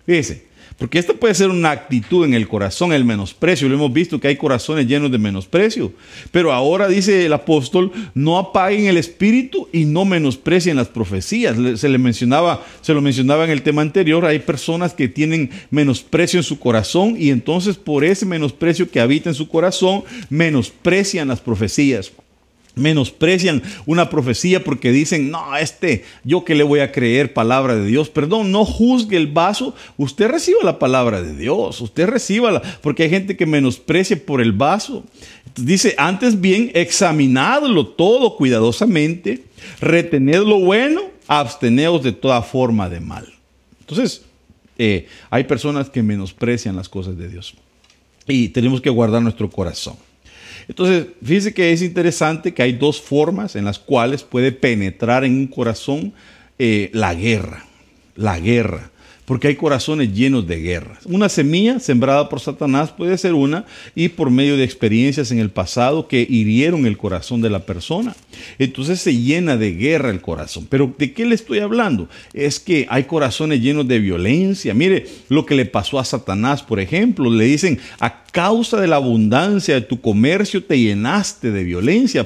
Fíjese, 0.06 0.46
porque 0.78 1.00
esto 1.00 1.16
puede 1.16 1.34
ser 1.34 1.50
una 1.50 1.72
actitud 1.72 2.25
en 2.25 2.34
el 2.34 2.48
corazón, 2.48 2.94
el 2.94 3.06
menosprecio. 3.06 3.70
Lo 3.70 3.75
hemos 3.75 3.94
visto 3.94 4.20
que 4.20 4.28
hay 4.28 4.36
corazones 4.36 4.88
llenos 4.88 5.12
de 5.12 5.18
menosprecio. 5.18 5.94
Pero 6.31 6.52
ahora 6.52 6.88
dice 6.88 7.25
el 7.25 7.34
apóstol, 7.34 7.92
no 8.14 8.38
apaguen 8.38 8.88
el 8.88 8.98
espíritu 8.98 9.68
y 9.72 9.86
no 9.86 10.06
menosprecien 10.06 10.78
las 10.78 10.88
profecías. 10.88 11.56
Se 11.80 11.90
le 11.90 11.98
mencionaba, 11.98 12.66
se 12.81 12.94
lo 12.94 13.02
mencionaba 13.02 13.44
en 13.46 13.52
el 13.52 13.62
tema 13.62 13.81
anterior, 13.81 14.25
hay 14.25 14.40
personas 14.40 14.94
que 14.94 15.08
tienen 15.08 15.52
menosprecio 15.70 16.40
en 16.40 16.44
su 16.44 16.60
corazón 16.60 17.16
y 17.18 17.30
entonces 17.30 17.78
por 17.78 18.04
ese 18.04 18.25
menosprecio 18.25 18.90
que 18.90 19.00
habita 19.00 19.30
en 19.30 19.36
su 19.36 19.48
corazón, 19.48 20.04
menosprecian 20.30 21.28
las 21.28 21.42
profecías 21.42 22.12
menosprecian 22.75 23.62
una 23.86 24.10
profecía 24.10 24.64
porque 24.64 24.92
dicen, 24.92 25.30
no, 25.30 25.56
este, 25.56 26.04
yo 26.24 26.44
que 26.44 26.56
le 26.56 26.64
voy 26.64 26.80
a 26.80 26.92
creer 26.92 27.34
palabra 27.34 27.75
de 27.75 27.86
Dios. 27.86 28.10
Perdón, 28.10 28.52
no 28.52 28.66
juzgue 28.66 29.18
el 29.18 29.28
vaso, 29.28 29.75
usted 29.98 30.30
reciba 30.30 30.60
la 30.64 30.80
palabra 30.80 31.22
de 31.22 31.36
Dios, 31.36 31.81
usted 31.81 32.08
reciba 32.08 32.62
porque 32.81 33.04
hay 33.04 33.10
gente 33.10 33.38
que 33.38 33.46
menosprecia 33.46 34.24
por 34.25 34.42
el 34.42 34.52
vaso. 34.52 35.04
Dice, 35.56 35.94
antes 35.98 36.40
bien, 36.40 36.72
examinadlo 36.74 37.88
todo 37.88 38.36
cuidadosamente, 38.36 39.44
retened 39.80 40.44
lo 40.44 40.60
bueno, 40.60 41.02
absteneos 41.28 42.04
de 42.04 42.12
toda 42.12 42.42
forma 42.42 42.90
de 42.90 43.00
mal. 43.00 43.28
Entonces, 43.81 44.24
eh, 44.78 45.08
hay 45.30 45.44
personas 45.44 45.90
que 45.90 46.02
menosprecian 46.02 46.75
las 46.75 46.89
cosas 46.89 47.18
de 47.18 47.30
Dios 47.30 47.53
y 48.27 48.50
tenemos 48.50 48.82
que 48.82 48.89
guardar 48.89 49.22
nuestro 49.22 49.50
corazón. 49.50 49.96
Entonces, 50.67 51.08
fíjese 51.24 51.53
que 51.53 51.72
es 51.72 51.82
interesante 51.82 52.53
que 52.53 52.63
hay 52.63 52.74
dos 52.74 53.01
formas 53.01 53.55
en 53.55 53.65
las 53.65 53.79
cuales 53.79 54.24
puede 54.24 54.51
penetrar 54.51 55.24
en 55.24 55.34
un 55.38 55.48
corazón 55.48 56.13
eh, 56.60 56.89
la 56.93 57.13
guerra. 57.13 57.65
La 58.15 58.39
guerra 58.39 58.91
porque 59.25 59.48
hay 59.48 59.55
corazones 59.55 60.13
llenos 60.13 60.48
de 60.48 60.60
guerras. 60.60 61.00
Una 61.05 61.29
semilla 61.29 61.79
sembrada 61.79 62.27
por 62.27 62.39
Satanás 62.39 62.91
puede 62.91 63.17
ser 63.17 63.34
una 63.34 63.65
y 63.96 64.10
por 64.10 64.29
medio 64.29 64.58
de 64.58 64.63
experiencias 64.63 65.32
en 65.32 65.39
el 65.39 65.50
pasado 65.50 66.08
que 66.08 66.25
hirieron 66.29 66.86
el 66.86 66.98
corazón 66.98 67.41
de 67.41 67.50
la 67.50 67.65
persona. 67.65 68.15
Entonces 68.60 69.00
se 69.00 69.15
llena 69.15 69.55
de 69.58 69.72
guerra 69.72 70.10
el 70.10 70.22
corazón. 70.22 70.67
Pero 70.70 70.93
¿de 70.98 71.13
qué 71.13 71.25
le 71.25 71.36
estoy 71.36 71.60
hablando? 71.60 72.10
Es 72.34 72.60
que 72.60 72.86
hay 72.89 73.05
corazones 73.05 73.62
llenos 73.62 73.88
de 73.88 74.00
violencia. 74.00 74.74
Mire 74.74 75.05
lo 75.29 75.46
que 75.46 75.55
le 75.55 75.65
pasó 75.65 76.00
a 76.00 76.05
Satanás, 76.05 76.62
por 76.62 76.79
ejemplo. 76.79 77.29
Le 77.29 77.46
dicen, 77.46 77.79
a 78.00 78.23
causa 78.34 78.82
de 78.82 78.88
la 78.88 78.96
abundancia 78.96 79.75
de 79.75 79.82
tu 79.82 80.02
comercio 80.02 80.63
te 80.63 80.78
llenaste 80.80 81.52
de 81.52 81.63
violencia. 81.63 82.25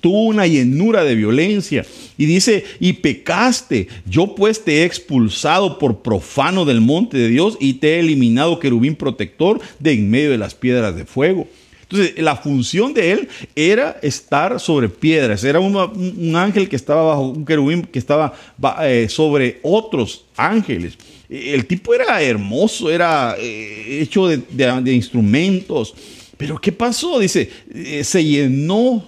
Tuvo 0.00 0.24
una 0.24 0.48
llenura 0.48 1.04
de 1.04 1.14
violencia. 1.14 1.86
Y 2.18 2.26
dice, 2.26 2.64
y 2.80 2.94
pecaste. 2.94 3.86
Yo 4.04 4.34
pues 4.34 4.64
te 4.64 4.82
he 4.82 4.84
expulsado 4.84 5.78
por 5.78 6.02
profano 6.02 6.64
del 6.64 6.80
monte 6.80 7.16
de 7.16 7.28
Dios 7.28 7.56
y 7.60 7.74
te 7.74 7.94
he 7.94 8.00
eliminado 8.00 8.58
querubín 8.58 8.96
protector 8.96 9.60
de 9.78 9.92
en 9.92 10.10
medio 10.10 10.32
de 10.32 10.38
las 10.38 10.56
piedras 10.56 10.96
de 10.96 11.06
fuego. 11.06 11.46
Entonces, 11.82 12.18
la 12.18 12.34
función 12.34 12.92
de 12.92 13.12
él 13.12 13.28
era 13.54 13.96
estar 14.02 14.58
sobre 14.58 14.88
piedras. 14.88 15.44
Era 15.44 15.60
un, 15.60 16.34
ángel 16.34 16.68
que 16.68 16.74
estaba 16.74 17.04
bajo 17.04 17.28
un 17.28 17.44
querubín 17.44 17.82
que 17.82 18.00
estaba 18.00 18.34
eh, 18.82 19.06
sobre 19.08 19.60
otros 19.62 20.24
ángeles. 20.36 20.98
El 21.34 21.66
tipo 21.66 21.92
era 21.94 22.22
hermoso, 22.22 22.90
era 22.90 23.36
eh, 23.38 24.00
hecho 24.02 24.28
de, 24.28 24.94
instrumentos. 24.94 25.94
Pero 26.36 26.60
¿qué 26.60 26.70
pasó? 26.70 27.18
Dice, 27.18 27.50
eh, 27.74 28.04
se 28.04 28.24
llenó 28.24 29.04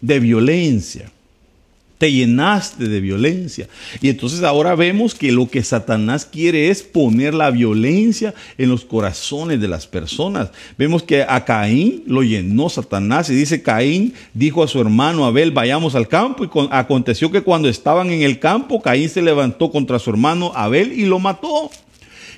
de 0.00 0.18
violencia. 0.18 1.10
Te 2.02 2.10
llenaste 2.10 2.88
de 2.88 3.00
violencia. 3.00 3.68
Y 4.00 4.08
entonces 4.08 4.42
ahora 4.42 4.74
vemos 4.74 5.14
que 5.14 5.30
lo 5.30 5.48
que 5.48 5.62
Satanás 5.62 6.26
quiere 6.26 6.68
es 6.68 6.82
poner 6.82 7.32
la 7.32 7.52
violencia 7.52 8.34
en 8.58 8.70
los 8.70 8.84
corazones 8.84 9.60
de 9.60 9.68
las 9.68 9.86
personas. 9.86 10.50
Vemos 10.76 11.04
que 11.04 11.22
a 11.22 11.44
Caín 11.44 12.02
lo 12.08 12.24
llenó 12.24 12.68
Satanás 12.68 13.30
y 13.30 13.36
dice 13.36 13.62
Caín 13.62 14.14
dijo 14.34 14.64
a 14.64 14.66
su 14.66 14.80
hermano 14.80 15.26
Abel, 15.26 15.52
vayamos 15.52 15.94
al 15.94 16.08
campo. 16.08 16.42
Y 16.42 16.50
aconteció 16.72 17.30
que 17.30 17.42
cuando 17.42 17.68
estaban 17.68 18.10
en 18.10 18.22
el 18.22 18.40
campo, 18.40 18.82
Caín 18.82 19.08
se 19.08 19.22
levantó 19.22 19.70
contra 19.70 20.00
su 20.00 20.10
hermano 20.10 20.50
Abel 20.56 20.92
y 20.92 21.04
lo 21.04 21.20
mató. 21.20 21.70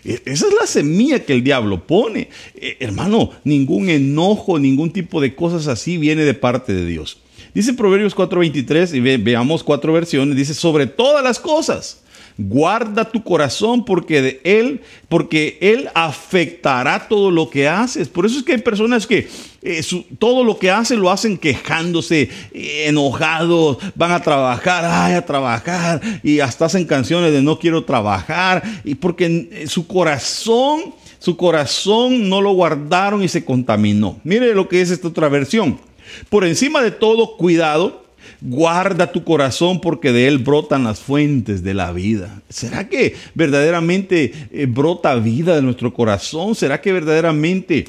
E, 0.04 0.20
esa 0.26 0.46
es 0.46 0.54
la 0.60 0.66
semilla 0.66 1.24
que 1.24 1.32
el 1.32 1.42
diablo 1.42 1.86
pone. 1.86 2.28
Eh, 2.54 2.76
hermano, 2.80 3.30
ningún 3.44 3.88
enojo, 3.88 4.58
ningún 4.58 4.90
tipo 4.90 5.22
de 5.22 5.34
cosas 5.34 5.68
así 5.68 5.96
viene 5.96 6.24
de 6.24 6.34
parte 6.34 6.74
de 6.74 6.84
Dios. 6.84 7.23
Dice 7.54 7.72
Proverbios 7.72 8.16
4:23 8.16 8.94
y 8.94 9.00
veamos 9.18 9.62
cuatro 9.62 9.92
versiones, 9.92 10.36
dice 10.36 10.54
sobre 10.54 10.86
todas 10.86 11.22
las 11.22 11.38
cosas. 11.38 12.00
Guarda 12.36 13.04
tu 13.04 13.22
corazón 13.22 13.84
porque 13.84 14.20
de 14.20 14.40
él, 14.42 14.80
porque 15.08 15.56
él 15.60 15.88
afectará 15.94 17.06
todo 17.06 17.30
lo 17.30 17.48
que 17.48 17.68
haces. 17.68 18.08
Por 18.08 18.26
eso 18.26 18.38
es 18.38 18.44
que 18.44 18.54
hay 18.54 18.58
personas 18.58 19.06
que 19.06 19.28
eh, 19.62 19.82
todo 20.18 20.42
lo 20.42 20.58
que 20.58 20.68
hacen 20.72 20.98
lo 20.98 21.12
hacen 21.12 21.38
quejándose, 21.38 22.28
eh, 22.52 22.86
enojados, 22.88 23.78
van 23.94 24.10
a 24.10 24.20
trabajar, 24.20 24.84
ay, 24.84 25.14
a 25.14 25.24
trabajar 25.24 26.00
y 26.24 26.40
hasta 26.40 26.64
hacen 26.64 26.86
canciones 26.86 27.32
de 27.32 27.40
no 27.40 27.60
quiero 27.60 27.84
trabajar 27.84 28.64
y 28.82 28.96
porque 28.96 29.48
eh, 29.52 29.68
su 29.68 29.86
corazón, 29.86 30.92
su 31.20 31.36
corazón 31.36 32.28
no 32.28 32.40
lo 32.40 32.52
guardaron 32.52 33.22
y 33.22 33.28
se 33.28 33.44
contaminó. 33.44 34.18
Mire 34.24 34.56
lo 34.56 34.68
que 34.68 34.80
es 34.80 34.90
esta 34.90 35.06
otra 35.06 35.28
versión. 35.28 35.78
Por 36.28 36.44
encima 36.44 36.82
de 36.82 36.90
todo, 36.90 37.36
cuidado, 37.36 38.04
guarda 38.40 39.10
tu 39.10 39.24
corazón 39.24 39.80
porque 39.80 40.12
de 40.12 40.28
él 40.28 40.38
brotan 40.38 40.84
las 40.84 41.00
fuentes 41.00 41.62
de 41.62 41.74
la 41.74 41.92
vida. 41.92 42.42
¿Será 42.48 42.88
que 42.88 43.14
verdaderamente 43.34 44.32
eh, 44.52 44.66
brota 44.66 45.14
vida 45.16 45.56
de 45.56 45.62
nuestro 45.62 45.92
corazón? 45.92 46.54
¿Será 46.54 46.80
que 46.80 46.92
verdaderamente... 46.92 47.86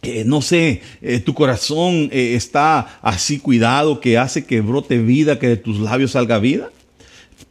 Eh, 0.00 0.22
no 0.24 0.42
sé, 0.42 0.80
eh, 1.02 1.18
tu 1.18 1.34
corazón 1.34 2.08
está 2.12 3.00
así 3.02 3.40
cuidado 3.40 4.00
que 4.00 4.16
hace 4.16 4.46
que 4.46 4.60
brote 4.60 4.98
vida, 4.98 5.40
que 5.40 5.48
de 5.48 5.56
tus 5.56 5.80
labios 5.80 6.12
salga 6.12 6.38
vida. 6.38 6.70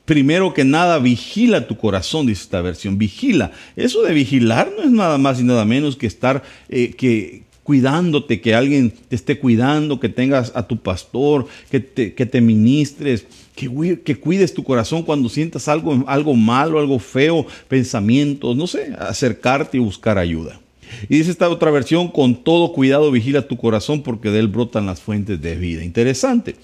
Primero 0.06 0.54
que 0.54 0.64
nada, 0.64 0.98
vigila 0.98 1.68
tu 1.68 1.76
corazón, 1.76 2.26
dice 2.26 2.44
esta 2.44 2.62
versión. 2.62 2.98
Vigila. 2.98 3.52
Eso 3.76 4.02
de 4.02 4.14
vigilar 4.14 4.72
no 4.78 4.84
es 4.84 4.92
nada 4.92 5.18
más 5.18 5.42
y 5.42 5.44
nada 5.44 5.66
menos 5.66 5.98
que 5.98 6.08
estar, 6.08 6.42
que, 6.70 7.44
cuidándote, 7.68 8.40
que 8.40 8.56
alguien 8.56 8.92
te 8.92 9.18
esté 9.18 9.40
cuidando, 9.40 10.00
que 10.00 10.08
tengas 10.08 10.54
a 10.56 10.66
tu 10.66 10.78
pastor, 10.78 11.48
que 11.70 11.82
te, 11.82 12.40
ministres, 12.40 13.26
que, 13.56 14.18
cuides 14.22 14.54
tu 14.54 14.64
corazón 14.64 15.04
cuando 15.04 15.28
sientas 15.28 15.68
algo, 15.68 15.94
malo, 16.34 16.80
algo 16.80 16.98
feo, 16.98 17.46
pensamientos, 17.68 18.56
no 18.56 18.68
sé, 18.68 18.94
acercarte 18.98 19.76
y 19.76 19.82
buscar 19.82 20.18
ayuda. 20.18 20.62
Y 21.10 21.18
dice 21.18 21.30
esta 21.30 21.50
otra 21.50 21.70
versión, 21.70 22.08
con 22.08 22.42
todo 22.42 22.72
cuidado 22.72 23.12
vigila 23.12 23.50
tu 23.50 23.58
corazón 23.58 24.02
porque 24.02 24.32
de 24.32 24.40
él 24.40 24.48
brotan 24.48 24.86
las 24.86 25.02
fuentes 25.02 25.42
de 25.42 25.58
vida. 25.58 25.84
Interesante. 25.84 26.56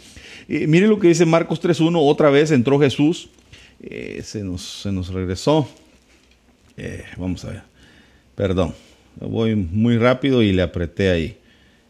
Mire 0.48 0.88
lo 0.88 1.00
que 1.00 1.10
dice 1.10 1.26
Marcos 1.26 1.62
3.1, 1.62 1.98
otra 2.00 2.30
vez 2.30 2.50
entró 2.52 2.80
Jesús, 2.80 3.28
eh, 3.82 4.22
se, 4.24 4.42
nos, 4.42 4.62
se, 4.84 4.90
nos, 4.94 5.10
regresó. 5.10 5.68
Eh, 6.78 7.04
vamos 7.18 7.44
a 7.44 7.50
ver, 7.50 7.64
perdón. 8.36 8.74
Voy 9.20 9.56
muy 9.56 9.98
rápido 9.98 10.42
y 10.42 10.52
le 10.52 10.62
apreté 10.62 11.10
ahí. 11.10 11.38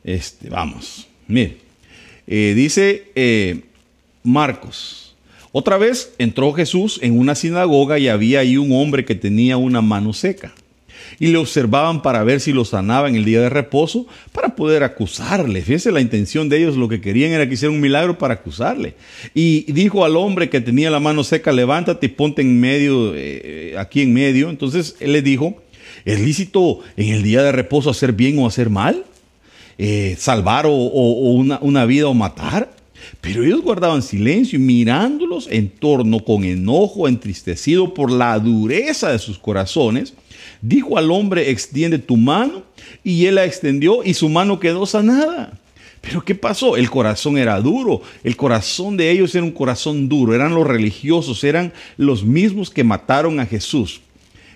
Este, 0.03 0.50
vamos. 0.50 1.08
Mire. 1.27 1.63
Eh, 2.27 2.53
dice 2.56 3.12
eh, 3.15 3.62
Marcos. 4.24 5.15
Otra 5.51 5.77
vez 5.77 6.13
entró 6.18 6.51
Jesús 6.53 7.00
en 7.03 7.18
una 7.18 7.36
sinagoga 7.36 8.00
y 8.00 8.08
había 8.08 8.39
ahí 8.39 8.58
un 8.58 8.72
hombre 8.72 9.06
que 9.06 9.15
tenía 9.15 9.58
una 9.58 9.82
mano 9.82 10.13
seca. 10.13 10.53
Y 11.20 11.27
le 11.27 11.38
observaban 11.38 12.01
para 12.01 12.24
ver 12.24 12.39
si 12.39 12.53
lo 12.53 12.65
sanaba 12.65 13.08
en 13.08 13.15
el 13.15 13.25
día 13.25 13.42
de 13.42 13.50
reposo 13.50 14.08
para 14.32 14.56
poder 14.56 14.84
acusarle. 14.84 15.62
Fíjese 15.62 15.92
la 15.92 16.01
intención 16.01 16.50
de 16.50 16.58
ellos, 16.58 16.75
lo 16.75 16.88
que 16.88 17.01
querían 17.01 17.32
era 17.32 17.48
que 17.48 17.53
hiciera 17.53 17.72
un 17.72 17.82
milagro 17.82 18.18
para 18.18 18.36
acusarle. 18.36 18.96
Y 19.36 19.72
dijo 19.72 20.06
al 20.06 20.15
hombre 20.15 20.50
que 20.50 20.60
tenía 20.60 20.89
la 20.89 21.00
mano 21.00 21.24
seca, 21.24 21.51
levántate 21.51 22.08
y 22.08 22.10
ponte 22.10 22.42
en 22.42 22.60
medio, 22.60 23.13
eh, 23.15 23.75
aquí 23.77 24.01
en 24.01 24.13
medio. 24.13 24.50
Entonces 24.50 24.96
él 25.00 25.12
le 25.12 25.22
dijo, 25.22 25.62
¿Es 26.05 26.19
lícito 26.19 26.79
en 26.98 27.13
el 27.13 27.24
día 27.24 27.43
de 27.43 27.51
reposo 27.51 27.89
hacer 27.89 28.13
bien 28.13 28.38
o 28.39 28.48
hacer 28.48 28.69
mal? 28.69 29.05
Eh, 29.77 30.15
¿Salvar 30.19 30.65
o, 30.65 30.72
una, 30.72 31.60
una 31.62 31.86
vida 31.86 32.07
o 32.07 32.13
matar? 32.13 32.74
Pero 33.22 33.43
ellos 33.43 33.62
guardaban 33.62 34.01
silencio 34.01 34.57
y 34.60 34.62
mirándolos 34.62 35.48
en 35.50 35.69
torno 35.69 36.24
con 36.24 36.43
enojo, 36.43 37.07
entristecido 37.07 37.93
por 37.93 38.12
la 38.12 38.38
dureza 38.39 39.12
de 39.12 39.19
sus 39.19 39.38
corazones, 39.38 40.13
dijo 40.62 40.98
al 40.98 41.12
hombre, 41.12 41.50
extiende 41.50 42.00
tu 42.00 42.17
mano, 42.17 42.63
y 43.03 43.25
él 43.25 43.36
la 43.36 43.45
extendió 43.45 44.03
y 44.03 44.13
su 44.13 44.29
mano 44.29 44.60
quedó 44.60 44.86
sanada. 44.86 45.60
Pero 46.01 46.24
¿qué 46.24 46.36
pasó? 46.36 46.75
El 46.75 46.89
corazón 46.89 47.38
era 47.38 47.60
duro, 47.62 48.01
el 48.25 48.36
corazón 48.36 48.98
de 48.98 49.10
ellos 49.10 49.33
era 49.36 49.43
un 49.43 49.51
corazón 49.51 50.10
duro, 50.10 50.36
eran 50.36 50.53
los 50.53 50.67
religiosos, 50.67 51.43
eran 51.45 51.72
los 51.95 52.25
mismos 52.25 52.69
que 52.69 52.83
mataron 52.83 53.39
a 53.39 53.45
Jesús 53.45 54.01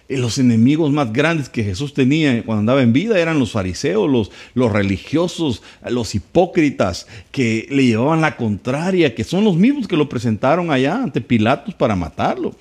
los 0.10 0.38
enemigos 0.38 0.92
más 0.92 1.12
grandes 1.12 1.50
que 1.50 1.64
Jesús 1.64 1.94
tenía 1.94 2.44
cuando 2.44 2.60
andaba 2.60 2.82
en 2.82 2.94
vida 2.94 3.20
eran 3.20 3.40
los 3.40 3.52
fariseos, 3.52 4.32
los, 4.56 4.72
religiosos, 4.72 5.62
los 5.90 6.16
hipócritas 6.16 7.08
que 7.32 7.68
le 7.70 7.86
llevaban 7.86 8.22
la 8.22 8.38
contraria, 8.38 9.14
que 9.14 9.24
son 9.24 9.44
los 9.44 9.56
mismos 9.56 9.88
que 9.88 9.98
lo 9.98 10.08
presentaron 10.08 10.72
allá 10.72 11.04
ante 11.04 11.20
Pilatos 11.20 11.74
para 11.74 11.96
matarlo. 11.96 12.56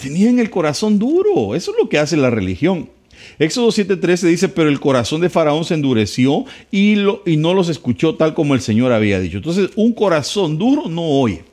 Tenían 0.00 0.38
el 0.38 0.50
corazón 0.50 0.98
duro, 0.98 1.54
eso 1.54 1.72
es 1.72 1.76
lo 1.78 1.88
que 1.88 1.98
hace 1.98 2.16
la 2.16 2.30
religión. 2.30 2.88
Éxodo 3.38 3.68
7:13 3.68 4.28
dice, 4.28 4.48
pero 4.48 4.68
el 4.68 4.80
corazón 4.80 5.20
de 5.20 5.30
Faraón 5.30 5.64
se 5.64 5.74
endureció 5.74 6.44
y, 6.70 6.96
y 7.24 7.36
no 7.36 7.54
los 7.54 7.68
escuchó 7.68 8.14
tal 8.14 8.34
como 8.34 8.54
el 8.54 8.60
Señor 8.60 8.92
había 8.92 9.20
dicho. 9.20 9.38
Entonces, 9.38 9.70
un 9.74 9.92
corazón 9.92 10.58
duro 10.58 10.88
no 10.88 11.02
oye. 11.02 11.44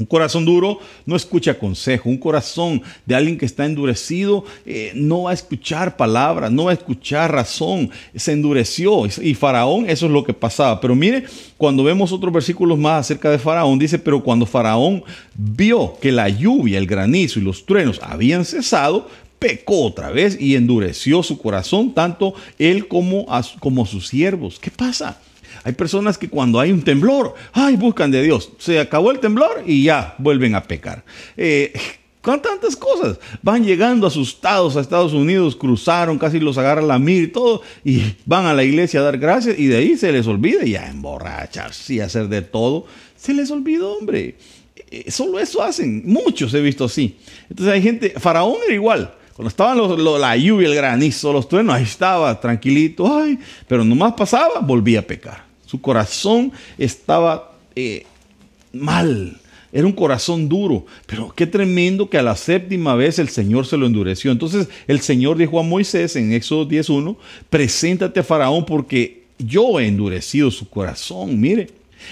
Un 0.00 0.06
corazón 0.06 0.46
duro 0.46 0.78
no 1.04 1.14
escucha 1.14 1.58
consejo. 1.58 2.08
Un 2.08 2.16
corazón 2.16 2.82
de 3.04 3.14
alguien 3.14 3.36
que 3.36 3.44
está 3.44 3.66
endurecido 3.66 4.44
eh, 4.64 4.92
no 4.94 5.24
va 5.24 5.32
a 5.32 5.34
escuchar 5.34 5.98
palabras, 5.98 6.50
no 6.50 6.64
va 6.64 6.70
a 6.70 6.74
escuchar 6.74 7.30
razón. 7.30 7.90
Se 8.14 8.32
endureció. 8.32 9.02
Y 9.20 9.34
Faraón, 9.34 9.88
eso 9.88 10.06
es 10.06 10.12
lo 10.12 10.24
que 10.24 10.32
pasaba. 10.32 10.80
Pero 10.80 10.94
mire, 10.94 11.24
cuando 11.58 11.84
vemos 11.84 12.12
otros 12.12 12.32
versículos 12.32 12.78
más 12.78 13.00
acerca 13.00 13.30
de 13.30 13.38
Faraón, 13.38 13.78
dice, 13.78 13.98
pero 13.98 14.22
cuando 14.24 14.46
Faraón 14.46 15.04
vio 15.34 15.98
que 16.00 16.10
la 16.10 16.30
lluvia, 16.30 16.78
el 16.78 16.86
granizo 16.86 17.38
y 17.38 17.42
los 17.42 17.66
truenos 17.66 18.00
habían 18.02 18.46
cesado, 18.46 19.06
pecó 19.38 19.84
otra 19.84 20.10
vez 20.10 20.40
y 20.40 20.56
endureció 20.56 21.22
su 21.22 21.36
corazón, 21.36 21.92
tanto 21.92 22.34
él 22.58 22.88
como, 22.88 23.26
como 23.58 23.84
sus 23.84 24.08
siervos. 24.08 24.58
¿Qué 24.58 24.70
pasa? 24.70 25.20
Hay 25.64 25.72
personas 25.72 26.16
que 26.16 26.28
cuando 26.28 26.58
hay 26.58 26.72
un 26.72 26.82
temblor, 26.82 27.34
ay, 27.52 27.76
buscan 27.76 28.10
de 28.10 28.22
Dios. 28.22 28.50
Se 28.58 28.78
acabó 28.80 29.10
el 29.10 29.20
temblor 29.20 29.62
y 29.66 29.84
ya 29.84 30.14
vuelven 30.18 30.54
a 30.54 30.62
pecar. 30.62 31.04
Eh, 31.36 31.72
con 32.20 32.40
tantas 32.42 32.76
cosas. 32.76 33.18
Van 33.42 33.64
llegando 33.64 34.06
asustados 34.06 34.76
a 34.76 34.80
Estados 34.80 35.12
Unidos, 35.12 35.56
cruzaron, 35.56 36.18
casi 36.18 36.38
los 36.38 36.58
agarra 36.58 36.82
la 36.82 36.98
mir 36.98 37.24
y 37.24 37.28
todo, 37.28 37.62
y 37.84 38.02
van 38.26 38.46
a 38.46 38.54
la 38.54 38.64
iglesia 38.64 39.00
a 39.00 39.04
dar 39.04 39.18
gracias 39.18 39.58
y 39.58 39.66
de 39.66 39.76
ahí 39.76 39.96
se 39.96 40.12
les 40.12 40.26
olvida 40.26 40.64
y 40.64 40.72
ya 40.72 40.88
emborracharse 40.88 41.94
y 41.94 42.00
hacer 42.00 42.28
de 42.28 42.42
todo. 42.42 42.86
Se 43.16 43.34
les 43.34 43.50
olvidó, 43.50 43.96
hombre. 43.98 44.36
Eh, 44.90 45.10
solo 45.10 45.38
eso 45.38 45.62
hacen. 45.62 46.02
Muchos 46.06 46.52
he 46.54 46.60
visto 46.60 46.84
así. 46.84 47.16
Entonces 47.48 47.74
hay 47.74 47.82
gente, 47.82 48.14
Faraón 48.18 48.56
era 48.64 48.74
igual. 48.74 49.14
Cuando 49.34 49.48
estaban 49.48 50.20
la 50.20 50.36
lluvia, 50.36 50.68
el 50.68 50.74
granizo, 50.74 51.32
los 51.32 51.48
truenos, 51.48 51.74
ahí 51.74 51.84
estaba, 51.84 52.38
tranquilito, 52.38 53.10
ay, 53.10 53.38
pero 53.66 53.84
nomás 53.84 54.12
pasaba, 54.12 54.60
volvía 54.60 54.98
a 54.98 55.02
pecar. 55.02 55.49
Su 55.70 55.80
corazón 55.80 56.50
estaba 56.78 57.52
eh, 57.76 58.04
mal. 58.72 59.38
Era 59.72 59.86
un 59.86 59.92
corazón 59.92 60.48
duro, 60.48 60.84
pero 61.06 61.32
qué 61.32 61.46
tremendo 61.46 62.10
que 62.10 62.18
a 62.18 62.24
la 62.24 62.34
séptima 62.34 62.96
vez 62.96 63.20
el 63.20 63.28
Señor 63.28 63.66
se 63.66 63.76
lo 63.76 63.86
endureció. 63.86 64.32
Entonces 64.32 64.66
el 64.88 64.98
Señor 64.98 65.38
dijo 65.38 65.60
a 65.60 65.62
Moisés 65.62 66.16
en 66.16 66.32
Éxodo 66.32 66.68
10.1, 66.68 67.16
preséntate 67.48 68.18
a 68.18 68.24
Faraón 68.24 68.66
porque 68.66 69.22
yo 69.38 69.78
he 69.78 69.86
endurecido 69.86 70.50
su 70.50 70.68
corazón, 70.68 71.40
mire, 71.40 71.68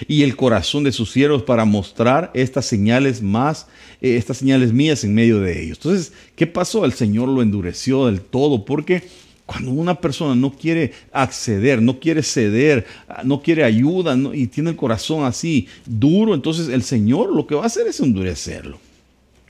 y 0.07 0.23
el 0.23 0.37
corazón 0.37 0.85
de 0.85 0.93
sus 0.93 1.11
siervos 1.11 1.43
para 1.43 1.65
mostrar 1.65 2.31
estas 2.35 2.65
señales 2.65 3.21
más, 3.23 3.67
eh, 4.00 4.15
estas 4.19 4.37
señales 4.37 4.73
mías 4.73 5.03
en 5.03 5.15
medio 5.15 5.41
de 5.41 5.65
ellos. 5.65 5.79
Entonces, 5.79 6.12
¿qué 6.37 6.47
pasó? 6.47 6.85
El 6.85 6.93
Señor 6.93 7.29
lo 7.29 7.43
endureció 7.43 8.07
del 8.07 8.21
todo 8.21 8.65
porque 8.65 9.03
cuando 9.49 9.71
una 9.71 9.99
persona 9.99 10.35
no 10.35 10.52
quiere 10.52 10.93
acceder, 11.11 11.81
no 11.81 11.99
quiere 11.99 12.23
ceder, 12.23 12.85
no 13.25 13.40
quiere 13.40 13.64
ayuda 13.64 14.14
y 14.35 14.47
tiene 14.47 14.69
el 14.69 14.76
corazón 14.76 15.25
así 15.25 15.67
duro, 15.87 16.35
entonces 16.35 16.69
el 16.69 16.83
Señor 16.83 17.35
lo 17.35 17.47
que 17.47 17.55
va 17.55 17.62
a 17.62 17.67
hacer 17.67 17.87
es 17.87 17.99
endurecerlo. 17.99 18.78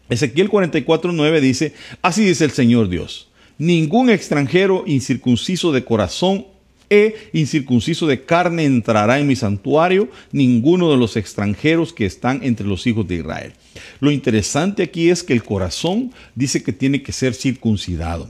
Ezequiel 0.09 0.51
44.9 0.51 1.41
dice, 1.41 1.73
así 2.01 2.25
dice 2.25 2.45
el 2.45 2.53
Señor 2.53 2.89
Dios, 2.89 3.27
ningún 3.59 4.09
extranjero 4.09 4.85
incircunciso 4.87 5.73
de 5.73 5.85
corazón 5.85 6.47
e 6.91 7.17
incircunciso 7.33 8.07
de 8.07 8.23
carne 8.25 8.67
entrará 8.67 9.19
en 9.19 9.27
mi 9.27 9.35
santuario, 9.35 10.09
ninguno 10.31 10.93
de 10.93 10.97
los 10.97 11.17
extranjeros 11.17 11.93
que 11.93 12.07
están 12.07 12.45
entre 12.45 12.69
los 12.69 12.87
hijos 12.87 13.09
de 13.09 13.17
Israel. 13.17 13.53
Lo 13.99 14.13
interesante 14.13 14.85
aquí 14.85 15.11
es 15.11 15.25
que 15.25 15.33
el 15.33 15.43
corazón 15.43 16.13
dice 16.37 16.63
que 16.63 16.73
tiene 16.73 17.03
que 17.03 17.11
ser 17.11 17.35
circuncidado. 17.35 18.29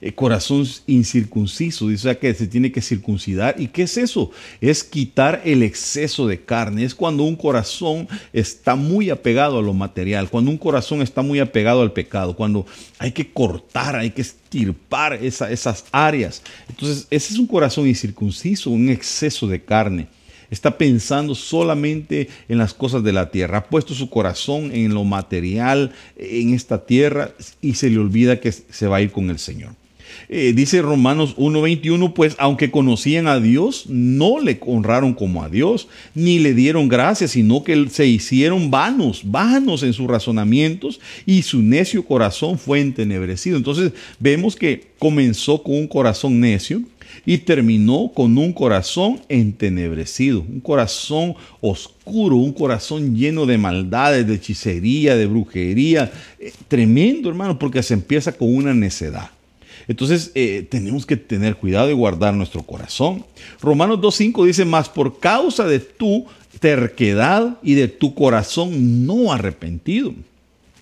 El 0.00 0.14
corazón 0.14 0.66
incircunciso, 0.86 1.88
dice 1.88 2.16
que 2.18 2.34
se 2.34 2.46
tiene 2.46 2.72
que 2.72 2.80
circuncidar. 2.80 3.56
¿Y 3.58 3.68
qué 3.68 3.82
es 3.82 3.96
eso? 3.96 4.30
Es 4.60 4.84
quitar 4.84 5.42
el 5.44 5.62
exceso 5.62 6.26
de 6.26 6.40
carne. 6.40 6.84
Es 6.84 6.94
cuando 6.94 7.24
un 7.24 7.36
corazón 7.36 8.08
está 8.32 8.74
muy 8.74 9.10
apegado 9.10 9.58
a 9.58 9.62
lo 9.62 9.74
material, 9.74 10.30
cuando 10.30 10.50
un 10.50 10.58
corazón 10.58 11.02
está 11.02 11.22
muy 11.22 11.40
apegado 11.40 11.82
al 11.82 11.92
pecado, 11.92 12.36
cuando 12.36 12.66
hay 12.98 13.12
que 13.12 13.32
cortar, 13.32 13.96
hay 13.96 14.10
que 14.10 14.22
estirpar 14.22 15.14
esas 15.14 15.84
áreas. 15.92 16.42
Entonces, 16.68 17.06
ese 17.10 17.32
es 17.32 17.38
un 17.38 17.46
corazón 17.46 17.86
incircunciso, 17.86 18.70
un 18.70 18.88
exceso 18.88 19.46
de 19.46 19.62
carne 19.62 20.08
está 20.50 20.78
pensando 20.78 21.34
solamente 21.34 22.28
en 22.48 22.58
las 22.58 22.74
cosas 22.74 23.02
de 23.02 23.12
la 23.12 23.30
tierra, 23.30 23.58
ha 23.58 23.64
puesto 23.64 23.94
su 23.94 24.08
corazón 24.08 24.70
en 24.72 24.94
lo 24.94 25.04
material, 25.04 25.92
en 26.16 26.54
esta 26.54 26.86
tierra, 26.86 27.32
y 27.60 27.74
se 27.74 27.90
le 27.90 27.98
olvida 27.98 28.40
que 28.40 28.52
se 28.52 28.86
va 28.86 28.96
a 28.96 29.02
ir 29.02 29.12
con 29.12 29.30
el 29.30 29.38
Señor. 29.38 29.72
Eh, 30.28 30.52
dice 30.54 30.82
Romanos 30.82 31.36
1.21, 31.36 32.12
pues 32.12 32.34
aunque 32.38 32.70
conocían 32.70 33.26
a 33.26 33.40
Dios, 33.40 33.86
no 33.88 34.40
le 34.40 34.58
honraron 34.60 35.14
como 35.14 35.42
a 35.42 35.48
Dios, 35.48 35.88
ni 36.14 36.38
le 36.38 36.54
dieron 36.54 36.88
gracias, 36.88 37.32
sino 37.32 37.64
que 37.64 37.88
se 37.90 38.06
hicieron 38.06 38.70
vanos, 38.70 39.22
vanos 39.24 39.82
en 39.82 39.92
sus 39.92 40.06
razonamientos, 40.06 41.00
y 41.26 41.42
su 41.42 41.62
necio 41.62 42.04
corazón 42.04 42.58
fue 42.58 42.80
entenebrecido. 42.80 43.56
Entonces 43.56 43.92
vemos 44.18 44.56
que 44.56 44.88
comenzó 44.98 45.62
con 45.62 45.74
un 45.74 45.88
corazón 45.88 46.40
necio, 46.40 46.82
y 47.26 47.38
terminó 47.38 48.10
con 48.14 48.36
un 48.38 48.52
corazón 48.52 49.20
entenebrecido, 49.28 50.40
un 50.40 50.60
corazón 50.60 51.34
oscuro, 51.60 52.36
un 52.36 52.52
corazón 52.52 53.16
lleno 53.16 53.46
de 53.46 53.58
maldades, 53.58 54.26
de 54.26 54.34
hechicería, 54.34 55.16
de 55.16 55.26
brujería. 55.26 56.10
Eh, 56.38 56.52
tremendo, 56.68 57.28
hermano, 57.28 57.58
porque 57.58 57.82
se 57.82 57.94
empieza 57.94 58.32
con 58.32 58.54
una 58.54 58.74
necedad. 58.74 59.30
Entonces 59.88 60.30
eh, 60.34 60.66
tenemos 60.70 61.06
que 61.06 61.16
tener 61.16 61.56
cuidado 61.56 61.90
y 61.90 61.94
guardar 61.94 62.34
nuestro 62.34 62.62
corazón. 62.62 63.24
Romanos 63.60 63.98
2.5 63.98 64.46
dice, 64.46 64.64
más 64.66 64.88
por 64.90 65.18
causa 65.18 65.66
de 65.66 65.80
tu 65.80 66.26
terquedad 66.60 67.56
y 67.62 67.74
de 67.74 67.88
tu 67.88 68.14
corazón 68.14 69.06
no 69.06 69.32
arrepentido. 69.32 70.14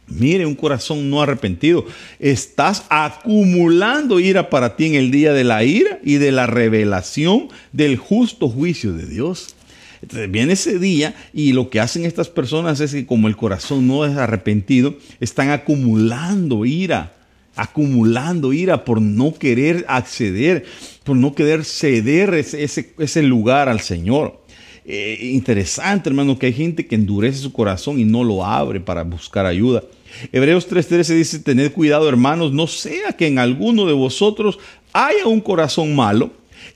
Mire, 0.08 0.46
un 0.46 0.54
corazón 0.54 1.08
no 1.08 1.22
arrepentido. 1.22 1.84
Estás 2.18 2.84
acumulando 2.88 4.20
ira 4.20 4.50
para 4.50 4.76
ti 4.76 4.86
en 4.86 4.94
el 4.94 5.10
día 5.10 5.32
de 5.32 5.44
la 5.44 5.64
ira 5.64 5.98
y 6.04 6.16
de 6.16 6.32
la 6.32 6.46
revelación 6.46 7.48
del 7.72 7.96
justo 7.96 8.48
juicio 8.48 8.92
de 8.92 9.06
Dios. 9.06 9.54
Entonces 10.02 10.30
viene 10.30 10.52
ese 10.52 10.78
día 10.78 11.14
y 11.32 11.52
lo 11.52 11.70
que 11.70 11.80
hacen 11.80 12.04
estas 12.04 12.28
personas 12.28 12.80
es 12.80 12.92
que 12.92 13.06
como 13.06 13.28
el 13.28 13.36
corazón 13.36 13.86
no 13.86 14.04
es 14.04 14.16
arrepentido, 14.16 14.96
están 15.20 15.50
acumulando 15.50 16.64
ira 16.64 17.16
acumulando 17.56 18.52
ira 18.52 18.84
por 18.84 19.00
no 19.00 19.34
querer 19.34 19.84
acceder, 19.88 20.64
por 21.02 21.16
no 21.16 21.34
querer 21.34 21.64
ceder 21.64 22.34
ese, 22.34 22.62
ese, 22.98 23.22
lugar 23.22 23.68
al 23.68 23.80
Señor. 23.80 24.40
Eh, 24.84 25.30
interesante, 25.32 26.08
hermano, 26.08 26.38
que 26.38 26.46
hay 26.46 26.52
gente 26.52 26.86
que 26.86 26.94
endurece 26.94 27.38
su 27.38 27.52
corazón 27.52 27.98
y 27.98 28.04
no 28.04 28.22
lo 28.22 28.44
abre 28.44 28.78
para 28.78 29.02
buscar 29.02 29.46
ayuda. 29.46 29.82
Hebreos 30.32 30.68
3:13 30.68 31.14
dice, 31.14 31.38
tened 31.40 31.72
cuidado, 31.72 32.08
hermanos, 32.08 32.52
no 32.52 32.66
sea 32.66 33.12
que 33.12 33.26
en 33.26 33.38
alguno 33.38 33.86
de 33.86 33.92
vosotros 33.94 34.58
haya 34.92 35.26
un 35.26 35.40
corazón 35.40 35.96
malo 35.96 36.30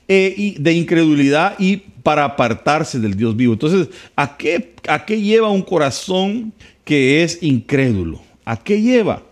eh, 0.07 0.33
y 0.35 0.51
de 0.59 0.73
incredulidad 0.73 1.55
y 1.57 1.77
para 1.77 2.25
apartarse 2.25 2.99
del 2.99 3.15
Dios 3.15 3.35
vivo. 3.35 3.53
Entonces, 3.53 3.87
¿a 4.15 4.35
qué, 4.35 4.73
¿a 4.87 5.05
qué 5.05 5.21
lleva 5.21 5.49
un 5.49 5.61
corazón 5.61 6.53
que 6.83 7.23
es 7.23 7.41
incrédulo? 7.41 8.21
¿A 8.43 8.57
qué 8.57 8.81
lleva? 8.81 9.23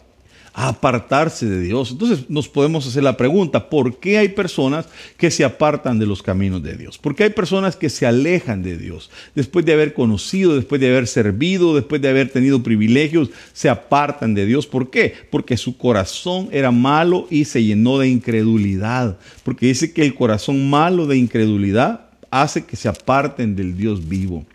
Apartarse 0.67 1.45
de 1.45 1.61
Dios. 1.61 1.91
Entonces 1.91 2.29
nos 2.29 2.49
podemos 2.49 2.85
hacer 2.85 3.01
la 3.01 3.15
pregunta, 3.15 3.69
¿por 3.69 3.97
qué 3.97 4.17
hay 4.17 4.27
personas 4.27 4.87
que 5.15 5.31
se 5.31 5.45
apartan 5.45 5.99
de 5.99 6.05
los 6.05 6.21
caminos 6.21 6.61
de 6.61 6.75
Dios? 6.75 6.97
¿Por 6.97 7.15
qué 7.15 7.23
hay 7.23 7.29
personas 7.29 7.77
que 7.77 7.89
se 7.89 8.05
alejan 8.05 8.61
de 8.61 8.77
Dios? 8.77 9.09
Después 9.35 9.65
de 9.65 9.71
haber 9.71 9.93
conocido, 9.93 10.57
después 10.57 10.81
de 10.81 10.89
haber 10.89 11.07
servido, 11.07 11.75
después 11.75 12.01
de 12.01 12.09
haber 12.09 12.29
tenido 12.29 12.61
privilegios, 12.61 13.29
se 13.53 13.69
apartan 13.69 14.33
de 14.33 14.45
Dios. 14.45 14.67
¿Por 14.67 14.89
qué? 14.89 15.13
Porque 15.31 15.55
su 15.55 15.77
corazón 15.77 16.49
era 16.51 16.71
malo 16.71 17.25
y 17.29 17.45
se 17.45 17.63
llenó 17.63 17.97
de 17.97 18.09
incredulidad. 18.09 19.17
Porque 19.43 19.67
dice 19.67 19.93
que 19.93 20.03
el 20.03 20.13
corazón 20.13 20.69
malo 20.69 21.07
de 21.07 21.15
incredulidad 21.15 22.09
hace 22.31 22.65
que 22.65 22.75
se 22.75 22.89
aparten 22.89 23.55
del 23.55 23.77
Dios 23.77 24.09
vivo. 24.09 24.45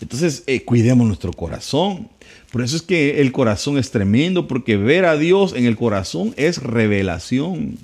Entonces, 0.00 0.42
eh, 0.48 0.64
cuidemos 0.64 1.06
nuestro 1.06 1.32
corazón. 1.32 2.08
Por 2.52 2.62
eso 2.62 2.76
es 2.76 2.82
que 2.82 3.22
el 3.22 3.32
corazón 3.32 3.78
es 3.78 3.90
tremendo, 3.90 4.46
porque 4.46 4.76
ver 4.76 5.06
a 5.06 5.16
Dios 5.16 5.54
en 5.54 5.64
el 5.64 5.76
corazón 5.76 6.34
es 6.36 6.62
revelación. 6.62 7.78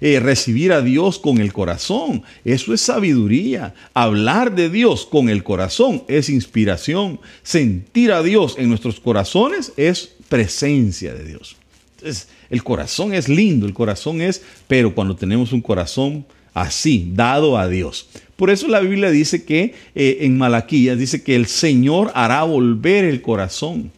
Eh, 0.00 0.18
recibir 0.18 0.72
a 0.72 0.80
Dios 0.80 1.18
con 1.18 1.38
el 1.38 1.52
corazón, 1.52 2.22
eso 2.42 2.72
es 2.72 2.80
sabiduría. 2.80 3.74
Hablar 3.92 4.54
de 4.54 4.70
Dios 4.70 5.04
con 5.04 5.28
el 5.28 5.44
corazón 5.44 6.04
es 6.08 6.30
inspiración. 6.30 7.20
Sentir 7.42 8.12
a 8.12 8.22
Dios 8.22 8.56
en 8.58 8.70
nuestros 8.70 8.98
corazones 8.98 9.74
es 9.76 10.12
presencia 10.30 11.12
de 11.12 11.24
Dios. 11.24 11.56
Entonces, 11.98 12.28
el 12.48 12.64
corazón 12.64 13.12
es 13.12 13.28
lindo, 13.28 13.66
el 13.66 13.74
corazón 13.74 14.22
es, 14.22 14.42
pero 14.68 14.94
cuando 14.94 15.16
tenemos 15.16 15.52
un 15.52 15.60
corazón 15.60 16.24
así, 16.54 17.10
dado 17.14 17.58
a 17.58 17.68
Dios. 17.68 18.08
Por 18.36 18.50
eso 18.50 18.68
la 18.68 18.80
Biblia 18.80 19.10
dice 19.10 19.44
que 19.44 19.74
eh, 19.94 20.18
en 20.20 20.38
Malaquías 20.38 20.98
dice 20.98 21.22
que 21.22 21.36
el 21.36 21.46
Señor 21.46 22.10
hará 22.14 22.42
volver 22.44 23.04
el 23.04 23.20
corazón. 23.20 23.92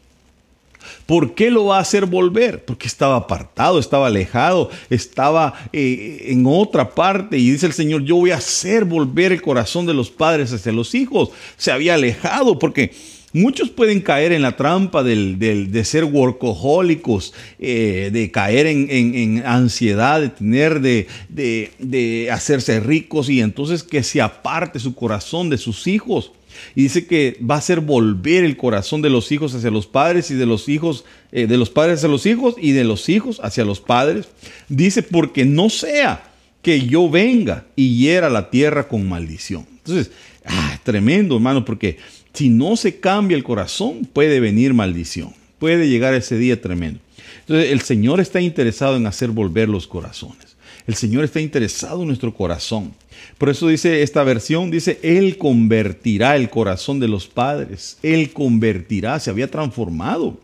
¿Por 1.07 1.35
qué 1.35 1.51
lo 1.51 1.67
va 1.67 1.79
a 1.79 1.83
hacer 1.83 2.05
volver? 2.07 2.65
Porque 2.65 2.89
estaba 2.89 3.17
apartado, 3.17 3.79
estaba 3.79 4.09
alejado, 4.09 4.71
estaba 4.91 5.55
eh, 5.73 6.27
en 6.29 6.45
otra 6.47 6.95
parte. 6.95 7.39
Y 7.39 7.51
dice 7.51 7.67
el 7.67 7.73
Señor, 7.73 8.03
yo 8.03 8.17
voy 8.17 8.33
a 8.33 8.37
hacer 8.37 8.85
volver 8.85 9.33
el 9.33 9.41
corazón 9.41 9.87
de 9.87 9.95
los 9.95 10.11
padres 10.11 10.53
hacia 10.53 10.73
los 10.73 10.95
hijos. 10.95 11.31
Se 11.57 11.71
había 11.71 11.95
alejado 11.95 12.59
porque 12.59 12.91
Muchos 13.37 13.69
pueden 13.69 14.01
caer 14.01 14.33
en 14.33 14.41
la 14.41 14.57
trampa 14.57 15.03
de 15.03 15.83
ser 15.85 16.05
workahólicos, 16.05 17.35
eh, 17.59 18.09
de 18.11 18.31
caer 18.31 18.67
en, 18.67 19.43
ansiedad, 19.45 20.23
de 20.23 20.31
tener, 20.31 20.81
de, 20.81 21.07
de, 21.29 22.31
hacerse 22.33 22.81
ricos 22.81 23.29
y 23.29 23.43
entonces 23.43 23.83
que 23.83 24.03
se 24.03 24.23
aparte 24.23 24.79
su 24.79 24.95
corazón 24.95 25.51
de 25.51 25.59
sus 25.59 25.87
hijos. 25.87 26.33
Y 26.75 26.85
dice 26.85 27.07
que 27.07 27.39
va 27.49 27.57
a 27.57 27.59
hacer 27.59 27.81
volver 27.81 28.45
el 28.45 28.57
corazón 28.57 29.03
de 29.03 29.11
los 29.11 29.33
hijos 29.33 29.55
hacia 29.55 29.71
los 29.71 29.87
padres 29.87 30.31
y 30.31 30.35
de 30.35 30.47
los 30.47 30.69
hijos, 30.69 31.05
eh, 31.33 31.47
de 31.47 31.57
los 31.57 31.71
padres 31.71 31.99
hacia 31.99 32.09
los 32.09 32.27
hijos 32.27 32.55
y 32.59 32.73
de 32.73 32.85
los 32.85 33.09
hijos 33.09 33.41
hacia 33.43 33.65
los 33.65 33.81
padres. 33.81 34.27
Dice, 34.69 35.03
porque 35.03 35.45
no 35.45 35.71
sea 35.71 36.31
que 36.63 36.87
yo 36.87 37.09
venga 37.09 37.67
y 37.77 37.97
hiera 37.97 38.29
la 38.29 38.51
tierra 38.51 38.89
con 38.89 39.09
maldición. 39.09 39.67
Entonces, 39.79 40.11
ah, 40.45 40.81
tremendo, 40.83 41.37
hermano, 41.37 41.65
porque 41.65 41.99
si 42.33 42.49
no 42.49 42.77
se 42.77 42.99
cambia 42.99 43.37
el 43.37 43.45
corazón, 43.45 44.09
puede 44.13 44.41
venir 44.41 44.75
maldición. 44.75 45.33
Puede 45.59 45.89
llegar 45.89 46.15
ese 46.15 46.37
día 46.37 46.61
tremendo. 46.61 47.01
Entonces, 47.41 47.71
el 47.71 47.81
Señor 47.83 48.21
está 48.21 48.41
interesado 48.41 48.97
en 48.97 49.07
hacer 49.07 49.31
volver 49.31 49.69
los 49.69 49.87
corazones. 49.87 50.56
El 50.87 50.95
Señor 50.95 51.25
está 51.25 51.41
interesado 51.41 52.03
en 52.03 52.09
nuestro 52.09 52.33
corazón. 52.33 52.95
Por 53.39 53.49
eso 53.49 53.69
dice 53.69 54.03
esta 54.03 54.23
versión, 54.23 54.71
dice, 54.71 55.01
Él 55.03 55.37
convertirá 55.37 56.37
el 56.37 56.49
corazón 56.49 57.01
de 57.01 57.09
los 57.09 57.27
padres. 57.27 57.99
Él 58.03 58.33
convertirá, 58.33 59.19
se 59.19 59.31
había 59.31 59.51
transformado. 59.51 60.39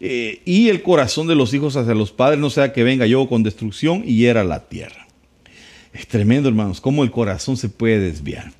Eh, 0.00 0.40
y 0.44 0.68
el 0.68 0.82
corazón 0.82 1.28
de 1.28 1.36
los 1.36 1.54
hijos 1.54 1.76
hacia 1.76 1.94
los 1.94 2.10
padres, 2.10 2.40
no 2.40 2.50
sea 2.50 2.72
que 2.72 2.82
venga 2.82 3.06
yo 3.06 3.28
con 3.28 3.42
destrucción 3.42 4.02
y 4.04 4.16
hiera 4.16 4.42
la 4.42 4.68
tierra. 4.68 5.06
Es 5.92 6.08
tremendo, 6.08 6.48
hermanos, 6.48 6.80
cómo 6.80 7.04
el 7.04 7.12
corazón 7.12 7.56
se 7.56 7.68
puede 7.68 8.00
desviar. 8.00 8.52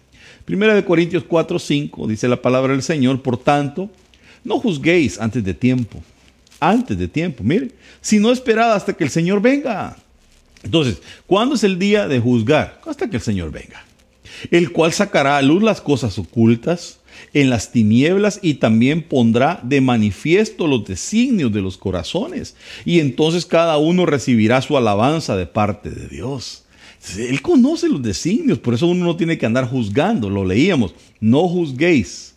Primera 0.44 0.75
de 0.75 0.85
Corintios 0.85 1.25
4, 1.25 1.59
5 1.59 2.07
dice 2.07 2.29
la 2.29 2.40
palabra 2.40 2.73
del 2.73 2.83
Señor, 2.83 3.23
por 3.23 3.38
tanto, 3.38 3.90
no 4.44 4.61
juzguéis 4.61 5.18
antes 5.18 5.42
de 5.42 5.55
tiempo, 5.55 6.03
antes 6.61 6.97
de 6.97 7.09
tiempo, 7.09 7.42
mire, 7.42 7.70
sino 8.01 8.31
esperad 8.31 8.75
hasta 8.75 8.92
que 8.92 9.05
el 9.05 9.11
Señor 9.11 9.40
venga 9.40 9.97
entonces, 10.64 11.03
¿cuándo 11.27 11.55
es 11.55 11.64
el 11.64 11.79
día 11.79 12.09
de 12.09 12.20
juzgar? 12.20 12.81
Hasta 12.87 13.09
que 13.09 13.16
el 13.16 13.22
Señor 13.22 13.53
venga. 13.53 13.85
El 14.50 14.72
cual 14.72 14.92
sacará 14.92 15.37
a 15.37 15.42
luz 15.42 15.62
las 15.62 15.81
cosas 15.81 16.18
ocultas 16.18 16.98
en 17.33 17.50
las 17.50 17.70
tinieblas 17.70 18.40
y 18.42 18.55
también 18.55 19.03
pondrá 19.03 19.61
de 19.62 19.81
manifiesto 19.81 20.66
los 20.66 20.85
designios 20.85 21.53
de 21.53 21.61
los 21.61 21.77
corazones. 21.77 22.57
Y 22.85 23.00
entonces 23.00 23.46
cada 23.46 23.79
uno 23.79 24.07
recibirá 24.07 24.61
su 24.62 24.77
alabanza 24.77 25.37
de 25.37 25.46
parte 25.46 25.90
de 25.90 26.09
Dios. 26.09 26.64
Él 27.18 27.42
conoce 27.42 27.88
los 27.88 28.03
designios, 28.03 28.59
por 28.59 28.74
eso 28.74 28.87
uno 28.87 29.05
no 29.05 29.16
tiene 29.16 29.37
que 29.37 29.46
andar 29.46 29.68
juzgando. 29.68 30.31
Lo 30.31 30.44
leíamos. 30.44 30.94
No 31.20 31.46
juzguéis 31.48 32.34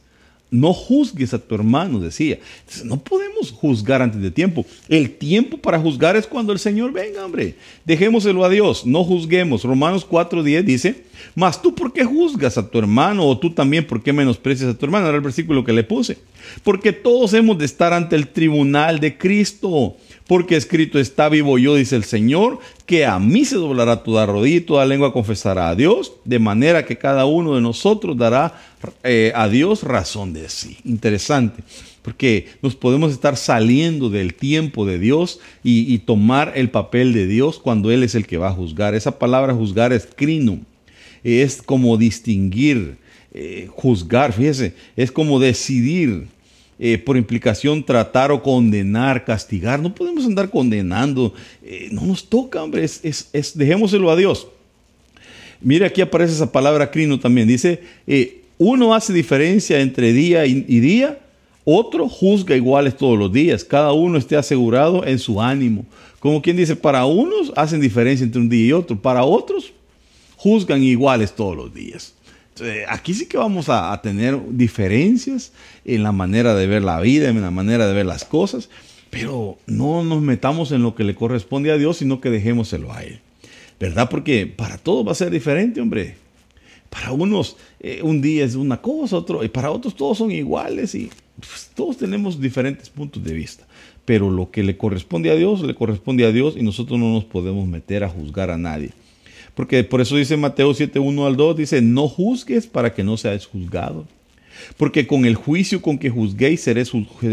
no 0.50 0.74
juzgues 0.74 1.34
a 1.34 1.40
tu 1.40 1.56
hermano, 1.56 2.00
decía. 2.00 2.40
no 2.86 2.98
podemos 3.00 3.52
juzgar 3.52 4.02
antes 4.02 4.22
de 4.22 4.32
tiempo. 4.32 4.66
El 4.88 5.12
tiempo 5.12 5.58
para 5.58 5.80
juzgar 5.80 6.16
es 6.16 6.26
cuando 6.26 6.54
el 6.54 6.60
Señor 6.60 6.94
venga, 6.94 7.26
hombre. 7.26 7.56
Dejémoselo 7.86 8.46
a 8.46 8.50
Dios, 8.50 8.86
no 8.86 9.04
juzguemos. 9.04 9.64
Romanos 9.64 10.08
4.10 10.08 10.64
dice, 10.64 11.04
mas 11.36 11.62
tú 11.62 11.76
por 11.76 11.92
qué 11.92 12.06
juzgas 12.06 12.58
a 12.58 12.70
tu 12.70 12.80
hermano 12.80 13.26
o 13.26 13.38
tú 13.38 13.54
también 13.54 13.86
por 13.86 14.02
qué 14.02 14.14
menosprecias 14.14 14.70
a 14.70 14.78
tu 14.78 14.86
hermano. 14.86 15.08
Era 15.08 15.18
el 15.18 15.24
versículo 15.24 15.64
que 15.64 15.74
le 15.74 15.84
puse. 15.84 16.18
Porque 16.64 16.94
todos 16.94 17.34
hemos 17.34 17.58
de 17.58 17.66
estar 17.66 17.92
ante 17.92 18.16
el 18.16 18.30
tribunal 18.30 19.00
de 19.00 19.18
Cristo 19.18 19.98
porque 20.28 20.58
escrito 20.58 21.00
está 21.00 21.30
vivo 21.30 21.58
yo, 21.58 21.76
dice 21.76 21.96
el 21.96 22.04
Señor, 22.04 22.60
que 22.86 23.06
a 23.06 23.18
mí 23.18 23.46
se 23.46 23.56
doblará 23.56 24.04
toda 24.04 24.26
rodilla 24.26 24.58
y 24.58 24.62
toda 24.62 24.86
lengua 24.86 25.14
confesará 25.14 25.70
a 25.70 25.76
Dios, 25.76 26.14
de 26.26 26.40
manera 26.40 26.86
que 26.86 26.98
cada 26.98 27.26
uno 27.26 27.56
de 27.56 27.62
nosotros 27.62 28.18
dará 28.18 28.62
eh, 29.04 29.32
a 29.34 29.48
Dios 29.48 29.84
razón 29.84 30.34
de 30.34 30.50
sí. 30.50 30.78
Interesante, 30.84 31.64
porque 32.02 32.48
nos 32.62 32.76
podemos 32.76 33.14
estar 33.14 33.38
saliendo 33.38 34.10
del 34.10 34.34
tiempo 34.34 34.86
de 34.86 35.00
Dios 35.00 35.40
y, 35.64 35.98
tomar 36.00 36.54
el 36.56 36.70
papel 36.70 37.14
de 37.14 37.26
Dios 37.26 37.58
cuando 37.58 37.90
Él 37.90 38.04
es 38.04 38.14
el 38.14 38.28
que 38.28 38.38
va 38.38 38.50
a 38.50 38.54
juzgar. 38.54 38.96
Esa 38.96 39.18
palabra 39.20 39.54
juzgar 39.54 39.94
es 39.94 40.08
crinum, 40.14 40.60
es 41.24 41.62
como 41.62 41.98
distinguir, 41.98 42.98
eh, 43.34 43.70
juzgar, 43.72 44.34
fíjese, 44.34 44.74
es 44.98 45.12
como 45.12 45.40
decidir 45.40 46.28
eh, 46.80 46.98
por 46.98 47.18
implicación 47.18 47.84
tratar 47.84 48.32
o 48.32 48.44
condenar, 48.44 49.26
castigar. 49.26 49.80
No 49.80 49.94
podemos 49.96 50.26
andar 50.26 50.50
condenando. 50.50 51.34
Eh, 51.64 51.90
no 51.92 52.06
nos 52.06 52.30
toca, 52.30 52.64
hombre. 52.64 52.84
Es, 52.84 53.30
es, 53.34 53.58
dejémoselo 53.58 54.12
a 54.12 54.16
Dios. 54.16 54.48
Mire, 55.60 55.86
aquí 55.86 56.02
aparece 56.02 56.34
esa 56.34 56.52
palabra 56.52 56.92
crino 56.92 57.20
también. 57.20 57.48
Dice, 57.48 57.82
eh, 58.06 58.42
uno 58.60 58.94
hace 58.94 59.12
diferencia 59.12 59.80
entre 59.80 60.14
día 60.14 60.46
y, 60.46 60.66
y 60.68 60.80
día, 60.80 61.20
otro 61.66 62.08
juzga 62.08 62.56
iguales 62.56 62.96
todos 62.96 63.18
los 63.18 63.32
días. 63.34 63.64
Cada 63.64 63.92
uno 63.94 64.18
esté 64.18 64.36
asegurado 64.36 65.04
en 65.06 65.18
su 65.18 65.42
ánimo. 65.42 65.86
Como 66.20 66.42
quien 66.42 66.58
dice, 66.58 66.76
para 66.76 67.06
unos 67.06 67.52
hacen 67.56 67.82
diferencia 67.82 68.24
entre 68.24 68.42
un 68.42 68.50
día 68.50 68.68
y 68.68 68.72
otro, 68.74 69.00
para 69.00 69.24
otros 69.24 69.74
juzgan 70.36 70.84
iguales 70.84 71.34
todos 71.34 71.58
los 71.58 71.74
días. 71.74 72.14
Eh, 72.62 72.86
aquí 72.88 73.14
sí 73.14 73.28
que 73.28 73.38
vamos 73.38 73.70
a, 73.70 74.00
tener 74.02 74.40
diferencias 74.50 75.52
en 75.86 76.04
la 76.04 76.12
manera 76.12 76.56
de 76.56 76.68
ver 76.68 76.84
la 76.84 77.00
vida, 77.00 77.30
en 77.30 77.42
la 77.42 77.52
manera 77.52 77.88
de 77.88 77.94
ver 77.94 78.06
las 78.06 78.26
cosas, 78.26 78.70
pero 79.10 79.58
no 79.66 80.04
nos 80.04 80.22
metamos 80.22 80.72
en 80.72 80.84
lo 80.84 80.96
que 80.96 81.04
le 81.04 81.16
corresponde 81.16 81.72
a 81.72 81.78
Dios, 81.78 81.98
sino 81.98 82.22
que 82.22 82.30
dejémoselo 82.30 82.94
a 82.94 83.04
Él. 83.04 83.20
¿Verdad? 83.80 84.10
Porque 84.10 84.48
para 84.48 84.78
todos 84.78 85.08
va 85.08 85.12
a 85.12 85.16
ser 85.16 85.30
diferente, 85.30 85.82
hombre. 85.82 86.16
Para 86.90 87.12
unos 87.12 87.58
eh, 87.80 88.02
un 88.02 88.22
día 88.22 88.46
es 88.46 88.56
una 88.56 88.82
cosa, 88.82 89.18
otro, 89.18 89.44
y 89.44 89.50
para 89.50 89.72
otros 89.72 89.96
todos 89.96 90.18
son 90.18 90.32
iguales 90.32 90.96
y 90.96 91.10
pues, 91.40 91.70
todos 91.76 91.98
tenemos 91.98 92.40
diferentes 92.40 92.90
puntos 92.90 93.24
de 93.24 93.34
vista. 93.34 93.68
Pero 94.06 94.32
lo 94.32 94.52
que 94.52 94.64
le 94.64 94.78
corresponde 94.78 95.30
a 95.30 95.36
Dios, 95.36 95.62
le 95.62 95.76
corresponde 95.76 96.26
a 96.26 96.32
Dios 96.32 96.56
y 96.58 96.64
nosotros 96.64 96.98
no 96.98 97.12
nos 97.12 97.26
podemos 97.26 97.68
meter 97.68 98.04
a 98.04 98.10
juzgar 98.10 98.50
a 98.50 98.58
nadie. 98.58 98.92
Porque 99.58 99.84
por 99.84 100.02
eso 100.02 100.16
dice 100.16 100.38
Mateo 100.38 100.72
7, 100.72 101.00
1 101.00 101.26
al 101.26 101.36
2, 101.36 101.58
dice, 101.58 101.82
no 101.82 102.08
juzgues 102.08 102.68
para 102.68 102.94
que 102.94 103.04
no 103.04 103.18
seas 103.18 103.48
juzgado. 103.48 104.06
Porque 104.78 105.08
con 105.08 105.26
el 105.26 105.34
juicio 105.34 105.82
con 105.82 105.98
que 105.98 106.12
juzguéis 106.12 106.62
seréis, 106.62 106.92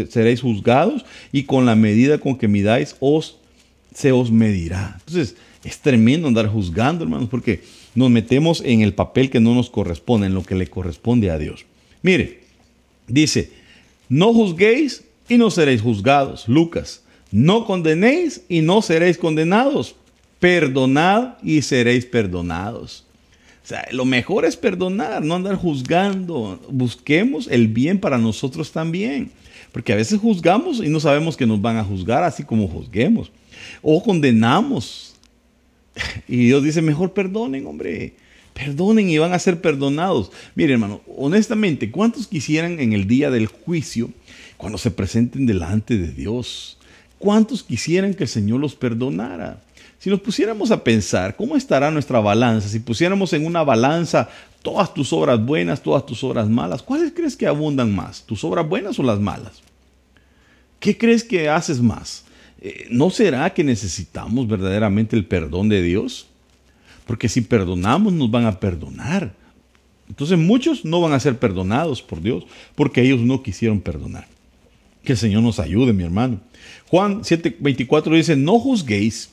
seréis 0.09 0.41
juzgados 0.41 1.05
y 1.31 1.43
con 1.43 1.67
la 1.67 1.75
medida 1.75 2.17
con 2.17 2.35
que 2.35 2.47
midáis 2.47 2.95
os, 2.99 3.37
se 3.93 4.11
os 4.11 4.31
medirá. 4.31 4.95
Entonces, 5.05 5.35
es 5.63 5.77
tremendo 5.77 6.27
andar 6.27 6.47
juzgando, 6.47 7.03
hermanos, 7.03 7.29
porque 7.29 7.61
nos 7.93 8.09
metemos 8.09 8.63
en 8.65 8.81
el 8.81 8.95
papel 8.95 9.29
que 9.29 9.39
no 9.39 9.53
nos 9.53 9.69
corresponde, 9.69 10.25
en 10.25 10.33
lo 10.33 10.41
que 10.41 10.55
le 10.55 10.65
corresponde 10.65 11.29
a 11.29 11.37
Dios. 11.37 11.67
Mire, 12.01 12.39
dice, 13.07 13.51
no 14.09 14.33
juzguéis 14.33 15.03
y 15.29 15.37
no 15.37 15.51
seréis 15.51 15.83
juzgados. 15.83 16.47
Lucas, 16.47 17.03
no 17.31 17.67
condenéis 17.67 18.41
y 18.49 18.61
no 18.61 18.81
seréis 18.81 19.19
condenados 19.19 19.95
perdonad 20.45 21.39
y 21.41 21.63
seréis 21.63 22.05
perdonados. 22.05 23.03
O 23.63 23.67
sea, 23.67 23.83
lo 23.91 24.05
mejor 24.05 24.45
es 24.45 24.55
perdonar, 24.55 25.23
no 25.23 25.33
andar 25.33 25.55
juzgando. 25.55 26.61
Busquemos 26.69 27.47
el 27.47 27.67
bien 27.67 27.99
para 27.99 28.19
nosotros 28.19 28.71
también. 28.71 29.31
Porque 29.71 29.91
a 29.91 29.95
veces 29.95 30.19
juzgamos 30.19 30.83
y 30.85 30.89
no 30.89 30.99
sabemos 30.99 31.35
que 31.35 31.47
nos 31.47 31.59
van 31.59 31.77
a 31.77 31.83
juzgar 31.83 32.23
así 32.23 32.43
como 32.43 32.67
juzguemos. 32.67 33.31
O 33.81 34.03
condenamos. 34.03 35.15
Y 36.27 36.45
Dios 36.45 36.63
dice, 36.63 36.83
mejor 36.83 37.13
perdonen, 37.13 37.65
hombre. 37.65 38.13
Perdonen 38.53 39.09
y 39.09 39.17
van 39.17 39.33
a 39.33 39.39
ser 39.39 39.59
perdonados. 39.59 40.31
Mire, 40.53 40.73
hermano, 40.73 41.01
honestamente, 41.17 41.89
¿cuántos 41.89 42.27
quisieran 42.27 42.79
en 42.79 42.93
el 42.93 43.07
día 43.07 43.31
del 43.31 43.47
juicio, 43.47 44.11
cuando 44.57 44.77
se 44.77 44.91
presenten 44.91 45.47
delante 45.47 45.97
de 45.97 46.11
Dios, 46.11 46.77
cuántos 47.17 47.63
quisieran 47.63 48.13
que 48.13 48.25
el 48.25 48.29
Señor 48.29 48.59
los 48.59 48.75
perdonara? 48.75 49.64
Si 50.05 50.11
nos 50.11 50.21
pusiéramos 50.21 50.69
a 50.69 50.83
pensar, 50.83 51.35
¿cómo 51.35 51.57
estará 51.57 51.89
nuestra 51.89 52.19
balanza? 52.19 52.69
Si 52.69 52.79
pusiéramos 52.79 53.33
en 53.33 53.43
una 53.43 53.63
balanza 53.63 54.29
todas 54.61 54.93
tus 54.93 55.11
obras 55.11 55.43
buenas, 55.43 55.81
todas 55.81 56.05
tus 56.05 56.23
obras 56.23 56.47
malas, 56.47 56.83
¿cuáles 56.83 57.11
crees 57.11 57.35
que 57.35 57.47
abundan 57.47 57.95
más? 57.95 58.21
¿Tus 58.21 58.43
obras 58.43 58.69
buenas 58.69 58.99
o 58.99 59.01
las 59.01 59.19
malas? 59.19 59.63
¿Qué 60.79 60.95
crees 60.95 61.23
que 61.23 61.49
haces 61.49 61.81
más? 61.81 62.23
Eh, 62.61 62.85
¿No 62.91 63.09
será 63.09 63.51
que 63.51 63.63
necesitamos 63.63 64.47
verdaderamente 64.47 65.15
el 65.15 65.25
perdón 65.25 65.69
de 65.69 65.81
Dios? 65.81 66.27
Porque 67.07 67.27
si 67.27 67.41
perdonamos, 67.41 68.13
nos 68.13 68.29
van 68.29 68.45
a 68.45 68.59
perdonar. 68.59 69.33
Entonces 70.07 70.37
muchos 70.37 70.85
no 70.85 71.01
van 71.01 71.13
a 71.13 71.19
ser 71.19 71.39
perdonados 71.39 72.03
por 72.03 72.21
Dios 72.21 72.45
porque 72.75 73.01
ellos 73.01 73.21
no 73.21 73.41
quisieron 73.41 73.81
perdonar. 73.81 74.27
Que 75.03 75.13
el 75.13 75.17
Señor 75.17 75.41
nos 75.41 75.57
ayude, 75.59 75.93
mi 75.93 76.03
hermano. 76.03 76.41
Juan 76.89 77.21
7:24 77.21 78.15
dice, 78.15 78.35
no 78.35 78.59
juzguéis 78.59 79.31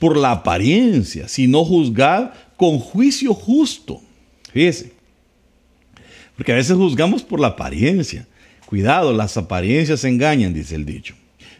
por 0.00 0.16
la 0.16 0.32
apariencia, 0.32 1.28
sino 1.28 1.64
juzgad 1.64 2.30
con 2.56 2.78
juicio 2.80 3.34
justo. 3.34 4.00
Fíjese. 4.52 4.92
Porque 6.34 6.52
a 6.52 6.56
veces 6.56 6.76
juzgamos 6.76 7.22
por 7.22 7.38
la 7.38 7.48
apariencia. 7.48 8.26
Cuidado, 8.64 9.12
las 9.12 9.36
apariencias 9.36 10.02
engañan, 10.04 10.54
dice 10.54 10.74
el 10.74 10.86
dicho. 10.86 11.14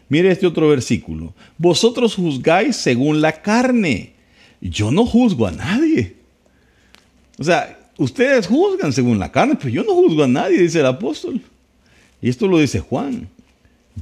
Mire 0.09 0.31
este 0.31 0.47
otro 0.47 0.67
versículo. 0.67 1.33
Vosotros 1.57 2.15
juzgáis 2.15 2.75
según 2.75 3.21
la 3.21 3.41
carne. 3.41 4.13
Yo 4.59 4.91
no 4.91 5.05
juzgo 5.05 5.45
a 5.45 5.51
nadie. 5.51 6.15
O 7.37 7.43
sea, 7.43 7.79
ustedes 7.97 8.47
juzgan 8.47 8.91
según 8.91 9.19
la 9.19 9.31
carne, 9.31 9.55
pero 9.55 9.69
yo 9.69 9.83
no 9.83 9.93
juzgo 9.93 10.23
a 10.23 10.27
nadie, 10.27 10.59
dice 10.61 10.79
el 10.79 10.87
apóstol. 10.87 11.39
Y 12.21 12.29
esto 12.29 12.47
lo 12.47 12.57
dice 12.57 12.79
Juan. 12.79 13.29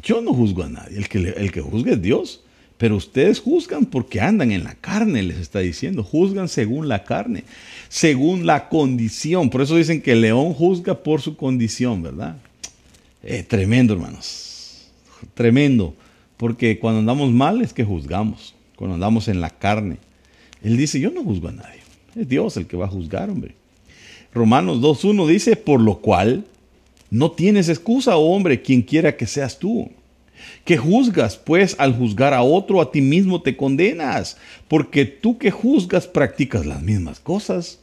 Yo 0.02 0.21
no 0.21 0.34
juzgo 0.34 0.63
a 0.63 0.69
nadie. 0.69 0.97
El 0.97 1.10
que, 1.10 1.17
el 1.17 1.52
que 1.52 1.62
juzga 1.62 1.91
es 1.91 2.02
Dios. 2.02 2.41
Pero 2.80 2.96
ustedes 2.96 3.42
juzgan 3.42 3.86
porque 3.86 4.22
andan 4.22 4.54
en 4.54 4.63
la 4.63 4.74
carne, 4.74 5.22
les 5.22 5.38
está 5.38 5.60
diciendo. 5.60 6.02
Juzgan 6.02 6.48
según 6.48 6.88
la 6.88 7.04
carne, 7.04 7.44
según 7.89 8.46
la 8.46 8.70
condición. 8.70 9.50
Por 9.50 9.62
eso 9.62 9.76
dicen 9.76 10.02
que 10.02 10.13
el 10.13 10.22
león 10.22 10.54
juzga 10.54 11.04
por 11.04 11.20
su 11.20 11.36
condición, 11.36 12.02
¿verdad? 12.02 12.38
Eh, 13.22 13.44
tremendo, 13.44 13.96
hermanos. 13.96 14.88
Tremendo. 15.34 15.94
Porque 16.38 16.80
cuando 16.80 17.02
andamos 17.02 17.32
mal 17.32 17.62
es 17.62 17.74
que 17.74 17.84
juzgamos. 17.84 18.56
Cuando 18.78 18.94
andamos 18.94 19.28
en 19.28 19.42
la 19.42 19.50
carne. 19.50 19.98
Él 20.63 20.78
dice, 20.78 21.02
yo 21.02 21.12
no 21.12 21.22
juzgo 21.22 21.50
a 21.50 21.52
nadie. 21.52 21.82
Es 22.15 22.30
Dios 22.30 22.56
el 22.56 22.65
que 22.65 22.78
va 22.78 22.86
a 22.86 22.89
juzgar, 22.89 23.30
hombre. 23.30 23.56
Romanos 24.34 24.80
2.1 24.80 25.28
dice, 25.28 25.58
por 25.58 25.82
lo 25.82 25.98
cual 25.98 26.46
no 27.12 27.32
tienes 27.32 27.68
excusa, 27.68 28.15
oh 28.15 28.34
hombre, 28.34 28.62
quien 28.62 28.84
quiera 28.84 29.18
que 29.18 29.28
seas 29.28 29.60
tú 29.60 29.92
que 30.65 30.78
juzgas, 30.78 31.38
pues 31.38 31.75
al 31.80 31.93
juzgar 31.93 32.34
a 32.34 32.41
otro, 32.41 32.82
a 32.82 32.91
ti 32.91 33.02
mismo 33.02 33.41
te 33.41 33.58
condenas, 33.58 34.38
porque 34.67 35.06
tú 35.06 35.38
que 35.38 35.52
juzgas 35.52 36.08
practicas 36.08 36.65
las 36.65 36.82
mismas 36.82 37.19
cosas. 37.19 37.80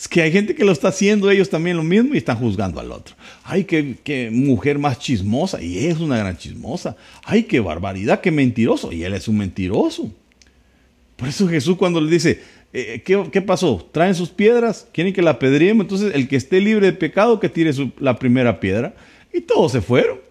Es 0.00 0.08
que 0.08 0.22
hay 0.22 0.32
gente 0.32 0.54
que 0.54 0.64
lo 0.64 0.72
está 0.72 0.88
haciendo 0.88 1.30
ellos 1.30 1.50
también 1.50 1.76
lo 1.76 1.82
mismo 1.82 2.14
y 2.14 2.18
están 2.18 2.38
juzgando 2.38 2.80
al 2.80 2.90
otro. 2.90 3.14
Ay, 3.44 3.64
qué, 3.64 4.30
mujer 4.32 4.78
más 4.78 4.98
chismosa. 4.98 5.60
Y 5.62 5.86
es 5.86 5.98
una 5.98 6.16
gran 6.16 6.38
chismosa. 6.38 6.96
Ay, 7.22 7.42
qué 7.42 7.60
barbaridad, 7.60 8.22
qué 8.22 8.30
mentiroso. 8.30 8.92
Y 8.92 9.04
él 9.04 9.12
es 9.12 9.28
un 9.28 9.36
mentiroso. 9.36 10.10
Por 11.16 11.28
eso 11.28 11.46
Jesús 11.46 11.76
cuando 11.76 12.00
le 12.00 12.10
dice, 12.10 12.40
eh, 12.72 13.02
¿qué, 13.04 13.42
pasó? 13.42 13.86
¿Traen 13.92 14.14
sus 14.14 14.30
piedras? 14.30 14.88
¿Quieren 14.90 15.12
que 15.12 15.20
la 15.20 15.38
pedriemos? 15.38 15.84
Entonces 15.84 16.14
el 16.14 16.28
que 16.28 16.36
esté 16.36 16.62
libre 16.62 16.86
de 16.86 16.92
pecado 16.94 17.38
que 17.38 17.50
tire 17.50 17.72
la 17.98 18.18
primera 18.18 18.58
piedra. 18.58 18.94
Y 19.34 19.42
todos 19.42 19.72
se 19.72 19.82
fueron. 19.82 20.29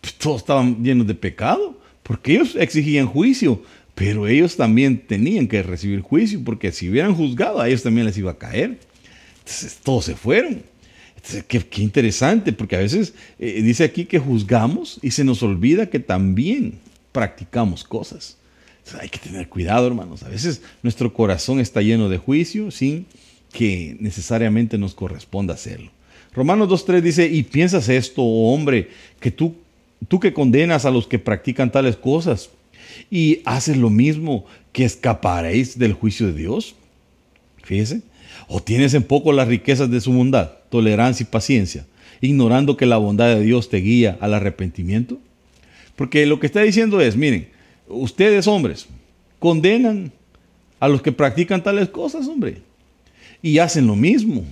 Pues, 0.00 0.14
todos 0.14 0.38
estaban 0.38 0.82
llenos 0.82 1.06
de 1.06 1.14
pecado, 1.14 1.78
porque 2.02 2.34
ellos 2.34 2.56
exigían 2.56 3.06
juicio, 3.06 3.62
pero 3.94 4.26
ellos 4.26 4.56
también 4.56 4.98
tenían 5.06 5.46
que 5.46 5.62
recibir 5.62 6.00
juicio, 6.00 6.42
porque 6.44 6.72
si 6.72 6.88
hubieran 6.88 7.14
juzgado, 7.14 7.60
a 7.60 7.68
ellos 7.68 7.82
también 7.82 8.06
les 8.06 8.16
iba 8.16 8.32
a 8.32 8.38
caer. 8.38 8.78
Entonces 9.40 9.78
todos 9.82 10.06
se 10.06 10.14
fueron. 10.14 10.62
qué, 11.48 11.82
interesante, 11.82 12.52
porque 12.52 12.76
a 12.76 12.80
veces 12.80 13.14
eh, 13.38 13.60
dice 13.62 13.84
aquí 13.84 14.06
que 14.06 14.18
juzgamos 14.18 14.98
y 15.02 15.10
se 15.10 15.24
nos 15.24 15.42
olvida 15.42 15.90
que 15.90 15.98
también 15.98 16.78
practicamos 17.12 17.84
cosas. 17.84 18.36
hay 18.98 19.08
que 19.08 19.18
tener 19.18 19.48
cuidado, 19.48 19.86
hermanos. 19.86 20.22
A 20.22 20.28
veces 20.28 20.62
nuestro 20.82 21.12
corazón 21.12 21.60
está 21.60 21.82
lleno 21.82 22.08
de 22.08 22.18
juicio 22.18 22.70
sin 22.70 23.06
que 23.52 23.96
necesariamente 24.00 24.78
nos 24.78 24.94
corresponda 24.94 25.54
hacerlo. 25.54 25.90
Romanos 26.32 26.68
2.3 26.68 27.00
dice, 27.00 27.26
y 27.26 27.42
piensas 27.42 27.88
esto, 27.88 28.22
oh 28.22 28.54
hombre, 28.54 28.88
que 29.18 29.30
tú, 29.30 29.56
tú 30.08 30.20
que 30.20 30.32
condenas 30.32 30.84
a 30.84 30.90
los 30.90 31.06
que 31.06 31.18
practican 31.18 31.72
tales 31.72 31.96
cosas 31.96 32.50
y 33.10 33.40
haces 33.44 33.76
lo 33.76 33.90
mismo, 33.90 34.46
que 34.72 34.84
escaparéis 34.84 35.78
del 35.78 35.92
juicio 35.92 36.26
de 36.26 36.34
Dios. 36.34 36.74
Fíjese, 37.62 38.02
o 38.48 38.60
tienes 38.60 38.94
en 38.94 39.02
poco 39.02 39.32
las 39.32 39.48
riquezas 39.48 39.90
de 39.90 40.00
su 40.00 40.12
bondad, 40.12 40.52
tolerancia 40.70 41.24
y 41.24 41.26
paciencia, 41.32 41.86
ignorando 42.20 42.76
que 42.76 42.86
la 42.86 42.96
bondad 42.96 43.28
de 43.34 43.40
Dios 43.40 43.68
te 43.68 43.78
guía 43.78 44.18
al 44.20 44.34
arrepentimiento. 44.34 45.18
Porque 45.96 46.26
lo 46.26 46.40
que 46.40 46.46
está 46.46 46.60
diciendo 46.60 47.00
es, 47.00 47.16
miren, 47.16 47.48
ustedes 47.88 48.46
hombres 48.46 48.86
condenan 49.38 50.12
a 50.78 50.88
los 50.88 51.02
que 51.02 51.12
practican 51.12 51.62
tales 51.62 51.88
cosas, 51.88 52.26
hombre, 52.26 52.58
y 53.42 53.58
hacen 53.58 53.86
lo 53.86 53.96
mismo. 53.96 54.44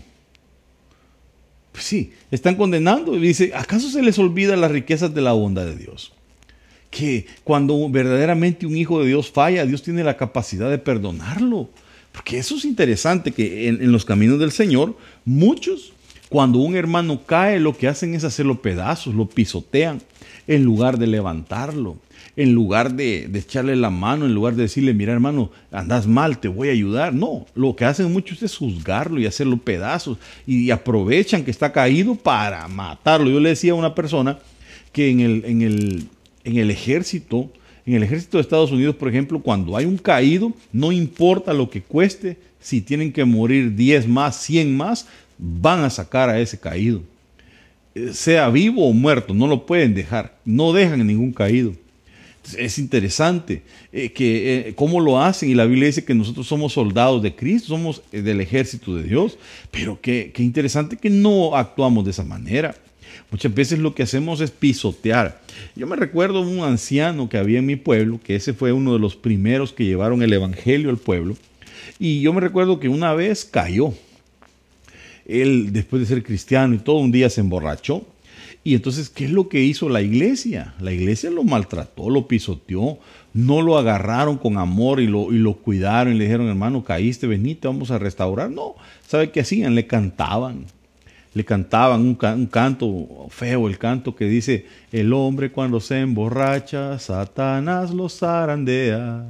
Pues 1.79 1.87
sí, 1.87 2.11
están 2.33 2.57
condenando 2.57 3.15
y 3.15 3.21
dice, 3.21 3.53
¿acaso 3.55 3.89
se 3.89 4.03
les 4.03 4.19
olvida 4.19 4.57
las 4.57 4.73
riquezas 4.73 5.15
de 5.15 5.21
la 5.21 5.31
bondad 5.31 5.65
de 5.65 5.77
Dios? 5.77 6.13
Que 6.91 7.25
cuando 7.45 7.89
verdaderamente 7.89 8.67
un 8.67 8.77
hijo 8.77 9.01
de 9.01 9.07
Dios 9.07 9.31
falla, 9.31 9.65
Dios 9.65 9.85
tiene 9.85 10.03
la 10.03 10.17
capacidad 10.17 10.69
de 10.69 10.79
perdonarlo. 10.79 11.71
Porque 12.11 12.37
eso 12.37 12.57
es 12.57 12.65
interesante, 12.65 13.31
que 13.31 13.69
en, 13.69 13.93
los 13.93 14.05
caminos 14.05 14.41
del 14.41 14.51
Señor, 14.51 14.97
muchos, 15.25 15.93
cuando 16.29 16.59
un 16.59 16.75
hermano 16.75 17.25
cae, 17.25 17.61
lo 17.61 17.77
que 17.77 17.87
hacen 17.87 18.13
es 18.17 18.25
hacerlo 18.25 18.61
pedazos, 18.61 19.15
lo 19.15 19.29
pisotean, 19.29 20.03
en 20.49 20.65
lugar 20.65 20.99
de 20.99 21.07
levantarlo 21.07 21.97
en 22.39 22.55
lugar 22.55 22.95
de, 22.95 23.29
echarle 23.35 23.75
la 23.75 23.91
mano, 23.91 24.25
en 24.25 24.33
lugar 24.33 24.55
de 24.55 24.63
decirle, 24.63 24.95
mira 24.95 25.13
hermano, 25.13 25.51
andas 25.73 26.07
mal, 26.07 26.39
te 26.39 26.47
voy 26.47 26.69
a 26.69 26.73
ayudar. 26.73 27.13
No, 27.13 27.47
lo 27.57 27.75
que 27.75 27.85
hacen 27.85 28.13
muchos 28.13 28.41
es 28.45 28.57
juzgarlo 28.57 29.19
y 29.19 29.27
hacerlo 29.27 29.57
pedazos 29.57 30.19
y 30.47 30.71
aprovechan 30.71 31.45
que 31.45 31.51
está 31.51 31.73
caído 31.73 32.15
para 32.15 32.69
matarlo. 32.69 33.29
Yo 33.29 33.41
le 33.41 33.49
decía 33.49 33.73
a 33.73 33.75
una 33.75 33.93
persona 33.93 34.39
que 34.93 35.11
en 35.11 35.19
el, 35.19 35.45
en 35.47 35.63
el, 35.63 36.05
en 36.45 36.59
el 36.59 36.71
ejército, 36.71 37.51
en 37.85 37.95
el 37.95 38.05
ejército 38.05 38.37
de 38.37 38.43
Estados 38.43 38.71
Unidos, 38.71 38.95
por 38.95 39.09
ejemplo, 39.09 39.41
cuando 39.41 39.77
hay 39.77 39.87
un 39.87 39.99
caído, 39.99 40.53
no 40.73 40.93
importa 40.93 41.53
lo 41.53 41.69
que 41.69 41.83
cueste, 41.83 42.37
si 42.61 42.81
tienen 42.81 43.13
que 43.13 43.25
morir 43.25 43.75
10 43.75 44.07
más, 44.07 44.37
100 44.43 44.77
más, 44.77 45.09
van 45.39 45.81
a 45.81 45.91
sacar 45.91 46.29
a 46.29 46.39
ese 46.39 46.57
caído. 46.57 47.03
Eh, 47.97 48.11
sea 48.13 48.49
vivo 48.49 48.89
o 48.89 48.93
muerto, 48.93 49.35
no 49.35 49.49
lo 49.49 49.67
pueden 49.67 49.93
dejar, 49.93 50.39
no 50.45 50.73
dejan 50.73 51.05
ningún 51.05 51.33
caído 51.33 51.73
es 52.57 52.79
interesante 52.79 53.63
eh, 53.93 54.13
que 54.13 54.69
eh, 54.69 54.75
cómo 54.75 55.01
lo 55.01 55.21
hacen 55.21 55.51
y 55.51 55.55
la 55.55 55.67
Biblia 55.67 55.87
dice 55.87 56.05
que 56.05 56.15
nosotros 56.15 56.47
somos 56.47 56.73
soldados 56.73 57.23
de 57.23 57.35
Cristo, 57.35 57.69
somos 57.69 58.03
eh, 58.13 58.23
del 58.23 58.41
ejército 58.41 58.95
de 58.95 59.03
Dios, 59.03 59.39
pero 59.71 59.99
qué, 60.01 60.31
qué 60.35 60.43
interesante 60.43 60.97
que 60.97 61.11
no 61.11 61.57
actuamos 61.57 62.05
de 62.05 62.13
esa 62.13 62.25
manera. 62.25 62.75
Muchas 63.31 63.53
veces 63.53 63.79
lo 63.79 63.95
que 63.95 64.03
hacemos 64.03 64.41
es 64.41 64.51
pisotear. 64.51 65.41
Yo 65.77 65.87
me 65.87 65.97
recuerdo 65.97 66.41
un 66.41 66.61
anciano 66.61 67.29
que 67.29 67.37
había 67.37 67.59
en 67.59 67.67
mi 67.67 67.77
pueblo, 67.77 68.21
que 68.23 68.37
ese 68.37 68.55
fue 68.55 68.73
uno 68.73 68.95
de 68.95 68.99
los 68.99 69.17
primeros 69.17 69.73
que 69.73 69.85
llevaron 69.85 70.23
el 70.23 70.33
Evangelio 70.33 70.89
al 70.89 70.97
pueblo, 70.97 71.37
y 71.99 72.21
yo 72.21 72.33
me 72.33 72.41
recuerdo 72.41 72.81
que 72.81 72.89
una 72.89 73.13
vez 73.15 73.45
cayó. 73.45 73.93
Él, 75.27 75.73
después 75.73 76.01
de 76.01 76.07
ser 76.07 76.23
cristiano 76.23 76.75
y 76.75 76.79
todo, 76.79 76.97
un 76.97 77.13
día 77.13 77.29
se 77.29 77.43
emborrachó 77.43 78.07
y 78.69 78.75
entonces, 78.75 79.09
¿qué 79.09 79.25
es 79.25 79.31
lo 79.31 79.49
que 79.49 79.63
hizo 79.63 79.89
la 79.89 80.03
iglesia? 80.03 80.75
La 80.79 80.93
iglesia 80.93 81.31
lo 81.31 81.43
maltrató, 81.43 82.11
lo 82.11 82.29
pisoteó, 82.29 82.99
no 83.33 83.63
lo 83.63 83.79
agarraron 83.79 84.37
con 84.37 84.59
amor 84.59 85.01
y 85.01 85.07
lo, 85.07 85.33
y 85.33 85.39
lo 85.39 85.55
cuidaron 85.55 86.13
y 86.13 86.19
le 86.19 86.25
dijeron, 86.25 86.49
hermano, 86.49 86.85
caíste, 86.85 87.27
venite, 87.27 87.67
vamos 87.67 87.91
a 87.91 87.99
restaurar. 87.99 88.51
No, 88.51 88.75
¿sabe 89.07 89.31
qué 89.31 89.41
hacían? 89.41 89.75
Le 89.75 89.87
cantaban. 89.87 90.67
Le 91.33 91.47
cantaban 91.47 92.03
un, 92.03 92.19
un 92.23 92.47
canto 92.47 93.29
feo, 93.31 93.69
el 93.69 93.79
canto 93.79 94.15
que 94.15 94.27
dice, 94.27 94.67
el 94.93 95.15
hombre 95.15 95.51
cuando 95.51 95.81
se 95.81 96.01
emborracha, 96.01 96.99
Satanás 96.99 97.95
lo 97.95 98.11
zarandea, 98.11 99.25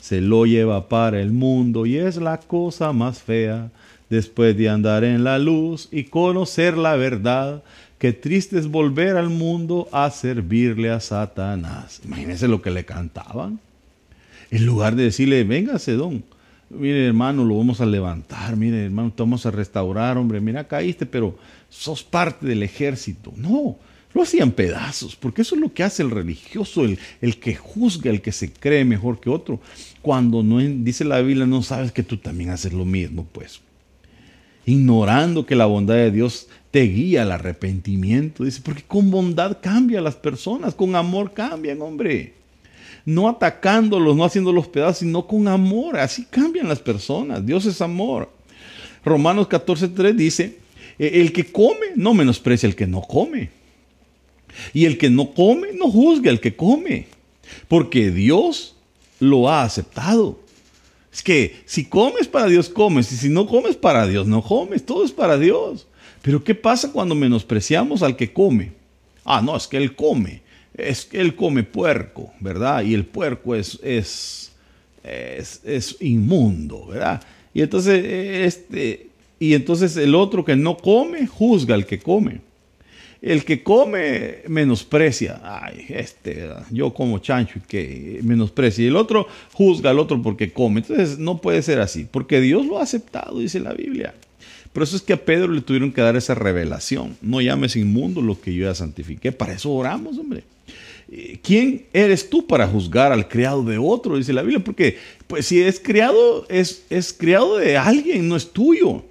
se 0.00 0.20
lo 0.20 0.46
lleva 0.46 0.88
para 0.88 1.20
el 1.20 1.32
mundo 1.32 1.86
y 1.86 1.96
es 1.96 2.18
la 2.18 2.38
cosa 2.38 2.92
más 2.92 3.20
fea. 3.20 3.68
Después 4.08 4.56
de 4.56 4.68
andar 4.68 5.02
en 5.02 5.24
la 5.24 5.40
luz 5.40 5.88
y 5.90 6.04
conocer 6.04 6.78
la 6.78 6.94
verdad, 6.94 7.64
Qué 7.98 8.12
triste 8.12 8.58
es 8.58 8.68
volver 8.68 9.16
al 9.16 9.30
mundo 9.30 9.88
a 9.90 10.10
servirle 10.10 10.90
a 10.90 11.00
Satanás. 11.00 12.00
Imagínense 12.04 12.46
lo 12.46 12.60
que 12.60 12.70
le 12.70 12.84
cantaban. 12.84 13.58
En 14.50 14.66
lugar 14.66 14.96
de 14.96 15.04
decirle, 15.04 15.44
véngase, 15.44 15.92
don. 15.92 16.22
Mire, 16.68 17.06
hermano, 17.06 17.44
lo 17.44 17.56
vamos 17.56 17.80
a 17.80 17.86
levantar. 17.86 18.56
Mire, 18.56 18.84
hermano, 18.84 19.12
te 19.12 19.22
vamos 19.22 19.46
a 19.46 19.50
restaurar, 19.50 20.18
hombre. 20.18 20.40
Mira, 20.40 20.64
caíste, 20.64 21.06
pero 21.06 21.38
sos 21.70 22.02
parte 22.02 22.46
del 22.46 22.62
ejército. 22.62 23.32
No, 23.34 23.76
lo 24.12 24.22
hacían 24.22 24.50
pedazos, 24.50 25.16
porque 25.16 25.42
eso 25.42 25.54
es 25.54 25.60
lo 25.60 25.72
que 25.72 25.82
hace 25.82 26.02
el 26.02 26.10
religioso, 26.10 26.84
el, 26.84 26.98
el 27.22 27.38
que 27.38 27.54
juzga, 27.54 28.10
el 28.10 28.20
que 28.20 28.32
se 28.32 28.52
cree 28.52 28.84
mejor 28.84 29.20
que 29.20 29.30
otro. 29.30 29.60
Cuando 30.02 30.42
no 30.42 30.58
dice 30.58 31.04
la 31.04 31.20
Biblia, 31.20 31.46
no 31.46 31.62
sabes 31.62 31.92
que 31.92 32.02
tú 32.02 32.18
también 32.18 32.50
haces 32.50 32.72
lo 32.74 32.84
mismo, 32.84 33.26
pues. 33.32 33.60
Ignorando 34.66 35.46
que 35.46 35.54
la 35.54 35.66
bondad 35.66 35.94
de 35.94 36.10
Dios 36.10 36.48
te 36.72 36.82
guía 36.82 37.22
al 37.22 37.32
arrepentimiento. 37.32 38.44
Dice, 38.44 38.60
porque 38.62 38.82
con 38.82 39.10
bondad 39.10 39.58
cambia 39.62 40.00
las 40.00 40.16
personas, 40.16 40.74
con 40.74 40.94
amor 40.96 41.32
cambian, 41.32 41.80
hombre. 41.80 42.34
No 43.04 43.28
atacándolos, 43.28 44.16
no 44.16 44.24
haciéndolos 44.24 44.66
pedazos, 44.66 44.98
sino 44.98 45.26
con 45.26 45.46
amor. 45.46 45.96
Así 45.98 46.24
cambian 46.24 46.68
las 46.68 46.80
personas. 46.80 47.46
Dios 47.46 47.64
es 47.64 47.80
amor. 47.80 48.30
Romanos 49.04 49.48
14.3 49.48 50.14
dice, 50.14 50.58
e-, 50.98 51.20
el 51.20 51.32
que 51.32 51.44
come 51.50 51.92
no 51.94 52.12
menosprecia 52.12 52.68
al 52.68 52.74
que 52.74 52.88
no 52.88 53.02
come. 53.02 53.50
Y 54.74 54.84
el 54.84 54.98
que 54.98 55.08
no 55.10 55.32
come 55.32 55.68
no 55.74 55.90
juzga 55.90 56.30
al 56.30 56.40
que 56.40 56.56
come. 56.56 57.06
Porque 57.68 58.10
Dios 58.10 58.74
lo 59.20 59.48
ha 59.48 59.62
aceptado. 59.62 60.40
Es 61.16 61.22
que 61.22 61.62
si 61.64 61.86
comes 61.86 62.28
para 62.28 62.46
Dios, 62.46 62.68
comes. 62.68 63.10
Y 63.10 63.16
si 63.16 63.30
no 63.30 63.46
comes 63.46 63.74
para 63.74 64.06
Dios, 64.06 64.26
no 64.26 64.42
comes. 64.42 64.84
Todo 64.84 65.02
es 65.02 65.12
para 65.12 65.38
Dios. 65.38 65.86
Pero 66.20 66.44
¿qué 66.44 66.54
pasa 66.54 66.92
cuando 66.92 67.14
menospreciamos 67.14 68.02
al 68.02 68.16
que 68.16 68.34
come? 68.34 68.72
Ah, 69.24 69.40
no, 69.40 69.56
es 69.56 69.66
que 69.66 69.78
él 69.78 69.96
come. 69.96 70.42
Es 70.74 71.06
que 71.06 71.22
él 71.22 71.34
come 71.34 71.62
puerco, 71.62 72.34
¿verdad? 72.38 72.82
Y 72.82 72.92
el 72.92 73.06
puerco 73.06 73.54
es, 73.54 73.80
es, 73.82 74.52
es, 75.02 75.96
inmundo, 76.00 76.88
¿verdad? 76.88 77.22
Y 77.54 77.62
entonces, 77.62 78.04
este, 78.04 79.08
y 79.40 79.54
entonces 79.54 79.96
el 79.96 80.14
otro 80.14 80.44
que 80.44 80.54
no 80.54 80.76
come, 80.76 81.26
juzga 81.26 81.74
al 81.74 81.86
que 81.86 81.98
come. 81.98 82.42
El 83.22 83.44
que 83.44 83.62
come 83.62 84.42
menosprecia. 84.46 85.40
Ay, 85.42 85.86
este, 85.88 86.48
yo 86.70 86.92
como 86.92 87.18
chancho 87.18 87.60
que 87.66 88.20
menosprecia. 88.22 88.84
Y 88.84 88.88
el 88.88 88.96
otro 88.96 89.26
juzga 89.52 89.90
al 89.90 89.98
otro 89.98 90.20
porque 90.22 90.52
come. 90.52 90.80
Entonces 90.80 91.18
no 91.18 91.40
puede 91.40 91.62
ser 91.62 91.80
así, 91.80 92.06
porque 92.10 92.40
Dios 92.40 92.66
lo 92.66 92.78
ha 92.78 92.82
aceptado, 92.82 93.38
dice 93.38 93.60
la 93.60 93.72
Biblia. 93.72 94.14
Por 94.76 94.82
eso 94.82 94.94
es 94.94 95.00
que 95.00 95.14
a 95.14 95.24
Pedro 95.24 95.52
le 95.52 95.62
tuvieron 95.62 95.90
que 95.90 96.02
dar 96.02 96.16
esa 96.16 96.34
revelación. 96.34 97.16
No 97.22 97.40
llames 97.40 97.76
inmundo 97.76 98.20
lo 98.20 98.38
que 98.38 98.52
yo 98.52 98.66
ya 98.66 98.74
santifiqué. 98.74 99.32
Para 99.32 99.54
eso 99.54 99.72
oramos, 99.72 100.18
hombre. 100.18 100.44
Eh, 101.10 101.38
¿Quién 101.42 101.86
eres 101.94 102.28
tú 102.28 102.46
para 102.46 102.66
juzgar 102.66 103.10
al 103.10 103.26
criado 103.26 103.62
de 103.62 103.78
otro? 103.78 104.18
Dice 104.18 104.34
la 104.34 104.42
Biblia. 104.42 104.62
Porque 104.62 104.98
pues 105.26 105.46
si 105.46 105.62
es 105.62 105.80
criado, 105.80 106.44
es, 106.50 106.84
es 106.90 107.14
criado 107.14 107.56
de 107.56 107.78
alguien, 107.78 108.28
no 108.28 108.36
es 108.36 108.50
tuyo. 108.52 109.02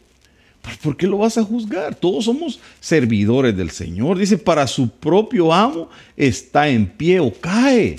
¿Por 0.82 0.98
qué 0.98 1.08
lo 1.08 1.20
vas 1.20 1.38
a 1.38 1.44
juzgar? 1.44 1.96
Todos 1.96 2.26
somos 2.26 2.60
servidores 2.80 3.56
del 3.56 3.72
Señor. 3.72 4.18
Dice, 4.18 4.38
para 4.38 4.68
su 4.68 4.90
propio 4.90 5.54
amo 5.54 5.90
está 6.16 6.68
en 6.68 6.88
pie 6.88 7.20
o 7.20 7.34
cae. 7.34 7.98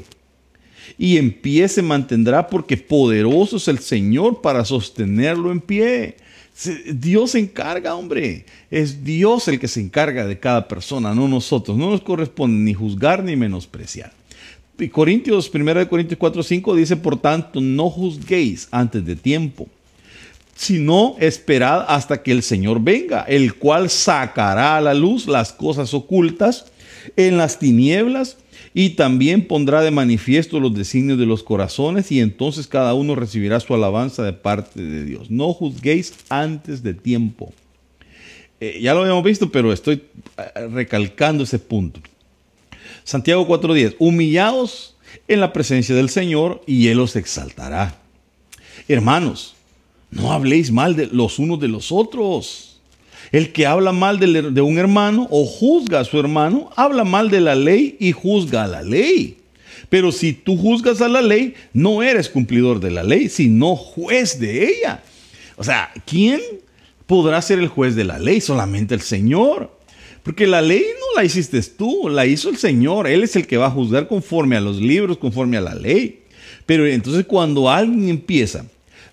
Y 0.98 1.16
en 1.16 1.32
pie 1.32 1.68
se 1.68 1.82
mantendrá 1.82 2.46
porque 2.48 2.76
poderoso 2.76 3.56
es 3.56 3.68
el 3.68 3.78
Señor 3.78 4.40
para 4.40 4.64
sostenerlo 4.64 5.52
en 5.52 5.60
pie. 5.60 6.16
Dios 6.86 7.32
se 7.32 7.38
encarga, 7.38 7.94
hombre. 7.94 8.46
Es 8.70 9.04
Dios 9.04 9.46
el 9.48 9.60
que 9.60 9.68
se 9.68 9.80
encarga 9.80 10.26
de 10.26 10.38
cada 10.38 10.68
persona, 10.68 11.14
no 11.14 11.28
nosotros. 11.28 11.76
No 11.76 11.90
nos 11.90 12.00
corresponde 12.00 12.56
ni 12.56 12.72
juzgar 12.72 13.22
ni 13.22 13.36
menospreciar. 13.36 14.12
Corintios, 14.92 15.50
1 15.52 15.88
Corintios 15.88 16.18
4, 16.18 16.42
5 16.42 16.74
dice, 16.76 16.96
por 16.96 17.18
tanto, 17.18 17.60
no 17.60 17.88
juzguéis 17.88 18.68
antes 18.70 19.04
de 19.04 19.16
tiempo, 19.16 19.68
sino 20.56 21.16
esperad 21.20 21.84
hasta 21.86 22.22
que 22.22 22.32
el 22.32 22.42
Señor 22.42 22.80
venga, 22.80 23.22
el 23.28 23.54
cual 23.54 23.90
sacará 23.90 24.78
a 24.78 24.80
la 24.80 24.94
luz 24.94 25.28
las 25.28 25.52
cosas 25.52 25.92
ocultas 25.92 26.66
en 27.16 27.36
las 27.36 27.58
tinieblas 27.58 28.38
y 28.72 28.90
también 28.90 29.46
pondrá 29.46 29.82
de 29.82 29.90
manifiesto 29.90 30.58
los 30.58 30.74
designios 30.74 31.18
de 31.18 31.26
los 31.26 31.42
corazones 31.42 32.10
y 32.10 32.20
entonces 32.20 32.66
cada 32.66 32.94
uno 32.94 33.14
recibirá 33.14 33.60
su 33.60 33.74
alabanza 33.74 34.22
de 34.22 34.32
parte 34.32 34.82
de 34.82 35.04
Dios. 35.04 35.30
No 35.30 35.52
juzguéis 35.52 36.14
antes 36.30 36.82
de 36.82 36.94
tiempo. 36.94 37.52
Eh, 38.60 38.78
ya 38.80 38.94
lo 38.94 39.00
habíamos 39.00 39.24
visto, 39.24 39.52
pero 39.52 39.72
estoy 39.72 40.02
eh, 40.38 40.68
recalcando 40.68 41.44
ese 41.44 41.58
punto. 41.58 42.00
Santiago 43.04 43.46
4:10, 43.46 43.96
humillaos 43.98 44.96
en 45.28 45.40
la 45.40 45.52
presencia 45.52 45.94
del 45.94 46.08
Señor 46.08 46.62
y 46.66 46.88
Él 46.88 47.00
os 47.00 47.14
exaltará. 47.16 47.98
Hermanos, 48.88 49.55
no 50.10 50.32
habléis 50.32 50.70
mal 50.70 50.96
de 50.96 51.06
los 51.06 51.38
unos 51.38 51.60
de 51.60 51.68
los 51.68 51.92
otros. 51.92 52.80
El 53.32 53.52
que 53.52 53.66
habla 53.66 53.92
mal 53.92 54.20
de, 54.20 54.60
un 54.60 54.78
hermano 54.78 55.26
o 55.30 55.44
juzga 55.44 56.00
a 56.00 56.04
su 56.04 56.18
hermano, 56.18 56.70
habla 56.76 57.04
mal 57.04 57.28
de 57.30 57.40
la 57.40 57.54
ley 57.54 57.96
y 57.98 58.12
juzga 58.12 58.64
a 58.64 58.68
la 58.68 58.82
ley. 58.82 59.38
Pero 59.88 60.12
si 60.12 60.32
tú 60.32 60.56
juzgas 60.56 61.00
a 61.00 61.08
la 61.08 61.22
ley, 61.22 61.54
no 61.72 62.02
eres 62.02 62.28
cumplidor 62.28 62.80
de 62.80 62.90
la 62.90 63.02
ley, 63.02 63.28
sino 63.28 63.74
juez 63.76 64.38
de 64.38 64.68
ella. 64.68 65.02
O 65.56 65.64
sea, 65.64 65.90
¿quién 66.06 66.40
podrá 67.06 67.42
ser 67.42 67.58
el 67.58 67.68
juez 67.68 67.94
de 67.96 68.04
la 68.04 68.18
ley? 68.18 68.40
Solamente 68.40 68.94
el 68.94 69.00
Señor. 69.00 69.76
Porque 70.22 70.46
la 70.46 70.62
ley 70.62 70.82
no 70.98 71.20
la 71.20 71.24
hiciste 71.24 71.60
tú, 71.62 72.08
la 72.08 72.26
hizo 72.26 72.48
el 72.48 72.56
Señor. 72.56 73.06
Él 73.06 73.22
es 73.22 73.36
el 73.36 73.46
que 73.46 73.56
va 73.56 73.66
a 73.66 73.70
juzgar 73.70 74.08
conforme 74.08 74.56
a 74.56 74.60
los 74.60 74.80
libros, 74.80 75.18
conforme 75.18 75.56
a 75.56 75.60
la 75.60 75.74
ley. 75.74 76.22
Pero 76.64 76.86
entonces 76.86 77.24
cuando 77.26 77.70
alguien 77.70 78.08
empieza 78.08 78.66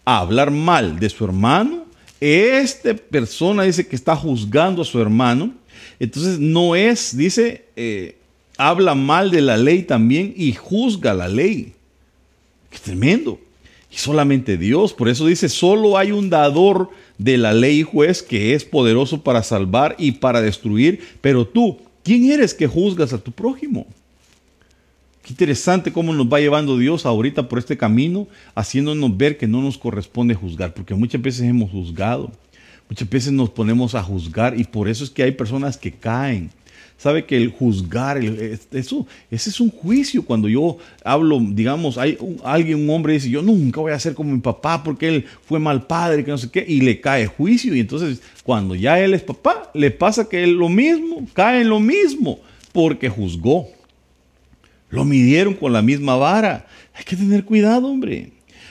a 0.06 0.20
hablar 0.20 0.52
mal 0.52 1.00
de 1.00 1.10
su 1.10 1.26
hermano, 1.26 1.86
esta 2.20 2.94
persona 2.94 3.64
dice 3.64 3.86
que 3.86 3.96
está 3.96 4.16
juzgando 4.16 4.82
a 4.82 4.86
su 4.86 5.00
hermano. 5.02 5.54
Entonces 6.00 6.40
no 6.40 6.76
es, 6.76 7.16
dice, 7.18 7.66
eh, 7.76 8.18
habla 8.58 8.96
mal 8.96 9.30
de 9.30 9.42
la 9.42 9.58
ley 9.58 9.84
también 9.84 10.34
y 10.36 10.54
juzga 10.54 11.14
la 11.14 11.28
ley. 11.28 11.74
Qué 12.70 12.80
tremendo. 12.80 13.40
Y 13.92 13.98
solamente 13.98 14.58
Dios, 14.58 14.94
por 14.94 15.10
eso 15.10 15.28
dice, 15.28 15.50
solo 15.50 15.98
hay 15.98 16.12
un 16.12 16.30
dador 16.30 16.90
de 17.18 17.38
la 17.38 17.54
ley 17.54 17.84
juez 17.84 18.24
que 18.24 18.54
es 18.54 18.66
poderoso 18.66 19.22
para 19.22 19.44
salvar 19.44 19.96
y 20.00 20.14
para 20.14 20.42
destruir, 20.42 21.00
pero 21.22 21.46
tú, 21.46 21.78
¿quién 22.04 22.32
eres 22.32 22.54
que 22.54 22.68
juzgas 22.68 23.14
a 23.14 23.20
tu 23.20 23.32
prójimo? 23.32 23.86
Qué 25.24 25.30
interesante 25.30 25.94
cómo 25.94 26.14
nos 26.14 26.28
va 26.28 26.42
llevando 26.42 26.78
Dios 26.78 27.06
ahorita 27.06 27.48
por 27.48 27.58
este 27.58 27.78
camino, 27.78 28.28
haciéndonos 28.56 29.16
ver 29.16 29.38
que 29.38 29.48
no 29.48 29.62
nos 29.62 29.78
corresponde 29.78 30.36
juzgar, 30.36 30.74
porque 30.74 30.94
muchas 30.96 31.22
veces 31.22 31.44
hemos 31.44 31.72
juzgado, 31.72 32.30
muchas 32.90 33.10
veces 33.10 33.32
nos 33.32 33.50
ponemos 33.50 33.96
a 33.96 34.04
juzgar 34.04 34.60
y 34.60 34.66
por 34.66 34.90
eso 34.90 35.06
es 35.06 35.10
que 35.10 35.24
hay 35.24 35.32
personas 35.32 35.78
que 35.78 35.94
caen. 35.94 36.50
Sabe 36.98 37.26
que 37.26 37.38
el 37.38 37.52
juzgar, 37.52 38.18
eso, 38.18 39.08
ese 39.32 39.50
es 39.50 39.60
un 39.62 39.72
juicio. 39.72 40.24
Cuando 40.24 40.50
yo 40.50 40.78
hablo, 41.06 41.40
digamos, 41.42 41.98
hay 41.98 42.18
alguien, 42.44 42.84
un 42.84 42.90
hombre 42.90 43.14
dice, 43.14 43.30
yo 43.30 43.42
nunca 43.42 43.80
voy 43.80 43.94
a 43.94 44.00
ser 44.00 44.14
como 44.14 44.32
mi 44.32 44.42
papá 44.42 44.84
porque 44.84 45.08
él 45.08 45.26
fue 45.46 45.58
mal 45.58 45.88
padre, 45.88 46.26
que 46.26 46.32
no 46.32 46.38
sé 46.38 46.52
qué, 46.52 46.64
y 46.68 46.82
le 46.82 47.00
cae 47.00 47.28
juicio. 47.28 47.74
Y 47.74 47.80
entonces, 47.80 48.22
cuando 48.44 48.76
ya 48.76 49.00
él 49.00 49.14
es 49.14 49.22
papá, 49.22 49.72
le 49.74 49.90
pasa 49.90 50.28
que 50.28 50.44
él 50.44 50.52
lo 50.52 50.68
mismo, 50.70 51.26
cae 51.34 51.62
en 51.62 51.70
lo 51.70 51.80
mismo, 51.80 52.40
porque 52.74 53.08
juzgó. 53.10 53.68
Lo 54.94 55.06
midieron 55.06 55.56
con 55.56 55.74
la 55.74 55.82
misma 55.82 56.16
vara. 56.18 56.68
Hay 56.94 57.04
que 57.04 57.16
tener 57.16 57.46
cuidado, 57.46 57.88
hombre. 57.88 58.30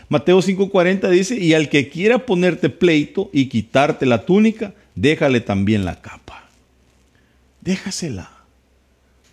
Mateo 0.08 0.40
5:40 0.40 1.10
dice, 1.10 1.36
y 1.36 1.52
al 1.52 1.68
que 1.68 1.88
quiera 1.88 2.24
ponerte 2.24 2.70
pleito 2.70 3.28
y 3.32 3.46
quitarte 3.46 4.06
la 4.06 4.24
túnica, 4.24 4.72
déjale 4.94 5.40
también 5.40 5.84
la 5.84 6.00
capa. 6.00 6.48
Déjasela. 7.60 8.30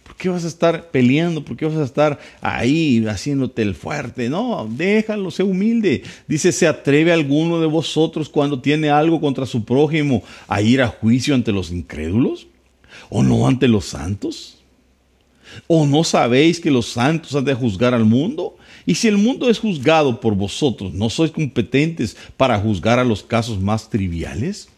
¿Por 0.03 0.15
qué 0.15 0.29
vas 0.29 0.43
a 0.45 0.47
estar 0.47 0.89
peleando? 0.89 1.45
¿Por 1.45 1.55
qué 1.57 1.65
vas 1.65 1.77
a 1.77 1.83
estar 1.83 2.19
ahí 2.41 3.05
haciéndote 3.07 3.61
el 3.61 3.75
fuerte? 3.75 4.27
No, 4.27 4.67
déjalo, 4.67 5.29
sé 5.29 5.43
humilde. 5.43 6.01
Dice, 6.27 6.51
¿se 6.51 6.65
atreve 6.65 7.13
alguno 7.13 7.61
de 7.61 7.67
vosotros 7.67 8.29
cuando 8.29 8.59
tiene 8.59 8.89
algo 8.89 9.21
contra 9.21 9.45
su 9.45 9.63
prójimo 9.63 10.23
a 10.47 10.59
ir 10.63 10.81
a 10.81 10.87
juicio 10.87 11.35
ante 11.35 11.51
los 11.51 11.71
incrédulos? 11.71 12.47
¿O 13.11 13.21
no 13.21 13.47
ante 13.47 13.67
los 13.67 13.85
santos? 13.85 14.58
¿O 15.67 15.85
no 15.85 16.03
sabéis 16.03 16.59
que 16.59 16.71
los 16.71 16.87
santos 16.87 17.35
han 17.35 17.45
de 17.45 17.53
juzgar 17.53 17.93
al 17.93 18.05
mundo? 18.05 18.57
Y 18.85 18.95
si 18.95 19.07
el 19.07 19.17
mundo 19.17 19.49
es 19.49 19.59
juzgado 19.59 20.19
por 20.19 20.35
vosotros, 20.35 20.93
¿no 20.93 21.09
sois 21.09 21.31
competentes 21.31 22.17
para 22.37 22.59
juzgar 22.59 22.97
a 22.99 23.03
los 23.03 23.23
casos 23.23 23.59
más 23.59 23.89
triviales? 23.89 24.69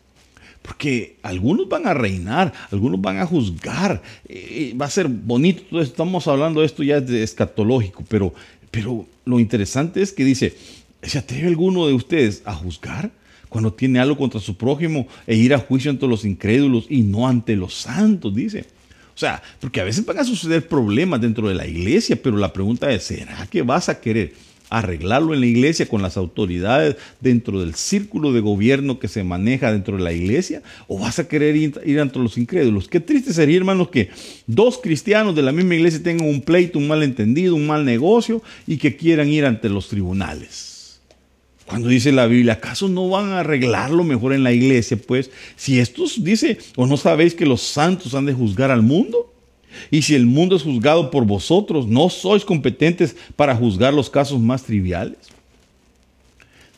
Porque 0.62 1.16
algunos 1.24 1.68
van 1.70 1.88
a 1.88 1.94
reinar, 1.94 2.54
algunos 2.72 3.02
van 3.02 3.18
a 3.18 3.26
juzgar. 3.26 4.02
Eh, 4.28 4.76
va 4.80 4.86
a 4.86 4.90
ser 4.90 5.08
bonito, 5.08 5.82
estamos 5.82 6.28
hablando 6.28 6.60
de 6.60 6.66
esto 6.66 6.84
ya 6.84 6.98
es 6.98 7.10
escatológico, 7.10 8.04
pero, 8.08 8.34
pero 8.70 9.06
lo 9.26 9.40
interesante 9.40 10.02
es 10.02 10.12
que 10.12 10.24
dice, 10.24 10.56
¿se 11.02 11.18
atreve 11.18 11.48
alguno 11.48 11.88
de 11.88 11.94
ustedes 11.94 12.44
a 12.46 12.54
juzgar? 12.54 13.12
Cuando 13.50 13.74
tiene 13.74 14.00
algo 14.00 14.18
contra 14.18 14.40
su 14.40 14.56
prójimo 14.56 15.08
e 15.28 15.36
ir 15.36 15.54
a 15.54 15.60
juicio 15.60 15.92
ante 15.92 16.08
los 16.08 16.26
incrédulos 16.26 16.86
y 16.90 17.02
no 17.02 17.28
ante 17.28 17.56
los 17.56 17.74
santos, 17.74 18.34
dice. 18.34 18.66
Sea, 19.22 19.40
porque 19.60 19.80
a 19.80 19.84
veces 19.84 20.04
van 20.04 20.18
a 20.18 20.24
suceder 20.24 20.68
problemas 20.68 21.22
dentro 21.22 21.48
de 21.48 21.54
la 21.54 21.68
iglesia, 21.68 22.18
pero 22.20 22.38
la 22.38 22.52
pregunta 22.52 22.92
es, 22.92 23.04
¿será 23.04 23.46
que 23.46 23.62
vas 23.62 23.88
a 23.88 24.02
querer 24.02 24.34
arreglarlo 24.72 25.36
en 25.36 25.42
la 25.42 25.46
iglesia 25.46 25.88
con 25.88 26.02
las 26.02 26.18
autoridades 26.18 26.96
dentro 27.20 27.60
del 27.60 27.76
círculo 27.76 28.34
de 28.34 28.40
gobierno 28.40 28.98
que 28.98 29.08
se 29.08 29.24
maneja 29.24 29.72
dentro 29.72 29.96
de 29.96 30.02
la 30.02 30.12
iglesia? 30.12 30.64
¿O 30.88 30.98
vas 30.98 31.20
a 31.20 31.28
querer 31.28 31.56
ir, 31.56 31.80
ir 31.86 32.00
ante 32.00 32.18
los 32.18 32.36
incrédulos? 32.36 32.88
Qué 32.88 33.00
triste 33.00 33.32
sería, 33.32 33.58
hermanos, 33.58 33.90
que 33.90 34.10
dos 34.48 34.80
cristianos 34.80 35.36
de 35.36 35.44
la 35.44 35.52
misma 35.52 35.76
iglesia 35.76 36.02
tengan 36.02 36.28
un 36.28 36.42
pleito, 36.42 36.80
un 36.80 36.88
malentendido, 36.88 37.54
un 37.54 37.68
mal 37.68 37.86
negocio 37.86 38.42
y 38.66 38.78
que 38.78 38.96
quieran 38.96 39.30
ir 39.30 39.46
ante 39.46 39.70
los 39.70 39.88
tribunales. 39.88 40.71
Cuando 41.72 41.88
dice 41.88 42.12
la 42.12 42.28
Biblia, 42.28 42.54
¿acaso 42.56 42.90
no 42.90 43.08
van 43.08 43.30
a 43.30 43.40
arreglarlo 43.40 44.04
mejor 44.04 44.34
en 44.34 44.44
la 44.44 44.52
iglesia? 44.52 44.98
Pues 45.08 45.32
si 45.56 45.80
estos 45.80 46.22
dice, 46.22 46.58
o 46.76 46.86
no 46.86 46.98
sabéis 46.98 47.34
que 47.34 47.46
los 47.46 47.62
santos 47.62 48.14
han 48.14 48.26
de 48.26 48.34
juzgar 48.34 48.72
al 48.72 48.82
mundo, 48.82 49.34
y 49.90 50.02
si 50.02 50.14
el 50.14 50.26
mundo 50.26 50.58
es 50.58 50.64
juzgado 50.64 51.10
por 51.10 51.24
vosotros, 51.24 51.88
¿no 51.88 52.10
sois 52.10 52.44
competentes 52.44 53.16
para 53.38 53.56
juzgar 53.56 53.94
los 53.94 54.10
casos 54.10 54.38
más 54.42 54.64
triviales? 54.64 55.18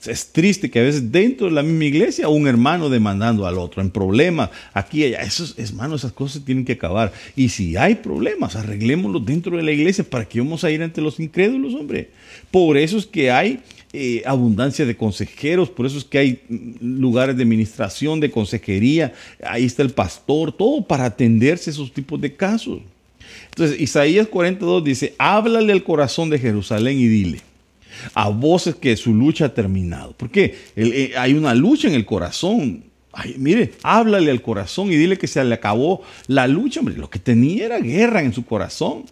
Es 0.07 0.27
triste 0.31 0.69
que 0.69 0.79
a 0.79 0.83
veces 0.83 1.11
dentro 1.11 1.47
de 1.47 1.53
la 1.53 1.63
misma 1.63 1.85
iglesia 1.85 2.27
un 2.27 2.47
hermano 2.47 2.89
demandando 2.89 3.45
al 3.45 3.57
otro 3.57 3.81
en 3.81 3.89
problemas, 3.89 4.49
aquí 4.73 5.01
y 5.01 5.05
allá. 5.05 5.21
Esos, 5.21 5.55
hermanos, 5.57 6.01
esas 6.01 6.13
cosas 6.13 6.43
tienen 6.43 6.65
que 6.65 6.73
acabar. 6.73 7.11
Y 7.35 7.49
si 7.49 7.77
hay 7.77 7.95
problemas, 7.95 8.55
arreglémoslos 8.55 9.25
dentro 9.25 9.57
de 9.57 9.63
la 9.63 9.71
iglesia 9.71 10.03
para 10.03 10.25
que 10.25 10.39
vamos 10.39 10.63
a 10.63 10.71
ir 10.71 10.83
ante 10.83 11.01
los 11.01 11.19
incrédulos, 11.19 11.73
hombre. 11.73 12.09
Por 12.51 12.77
eso 12.77 12.97
es 12.97 13.05
que 13.05 13.31
hay 13.31 13.59
eh, 13.93 14.23
abundancia 14.25 14.85
de 14.85 14.97
consejeros, 14.97 15.69
por 15.69 15.85
eso 15.85 15.99
es 15.99 16.03
que 16.03 16.17
hay 16.17 16.41
lugares 16.81 17.37
de 17.37 17.43
administración, 17.43 18.19
de 18.19 18.31
consejería, 18.31 19.13
ahí 19.45 19.65
está 19.65 19.83
el 19.83 19.91
pastor, 19.91 20.51
todo 20.51 20.83
para 20.83 21.05
atenderse 21.05 21.69
esos 21.69 21.93
tipos 21.93 22.19
de 22.19 22.35
casos. 22.35 22.79
Entonces, 23.49 23.79
Isaías 23.79 24.27
42 24.27 24.83
dice, 24.83 25.13
háblale 25.19 25.71
al 25.71 25.83
corazón 25.83 26.31
de 26.31 26.39
Jerusalén 26.39 26.97
y 26.99 27.05
dile, 27.05 27.41
a 28.13 28.29
voces 28.29 28.75
que 28.75 28.95
su 28.95 29.13
lucha 29.13 29.45
ha 29.45 29.53
terminado. 29.53 30.13
Porque 30.17 30.55
eh, 30.75 31.13
hay 31.17 31.33
una 31.33 31.53
lucha 31.53 31.87
en 31.87 31.93
el 31.93 32.05
corazón. 32.05 32.83
mire, 33.37 33.73
háblale 33.83 34.31
al 34.31 34.41
corazón 34.41 34.91
y 34.91 34.95
dile 34.95 35.17
que 35.17 35.27
se 35.27 35.43
le 35.43 35.55
acabó 35.55 36.01
la 36.27 36.47
lucha. 36.47 36.79
Hombre, 36.79 36.95
lo 36.97 37.09
que 37.09 37.19
tenía 37.19 37.65
era 37.65 37.79
guerra 37.79 38.21
en 38.21 38.33
su 38.33 38.45
corazón 38.45 39.05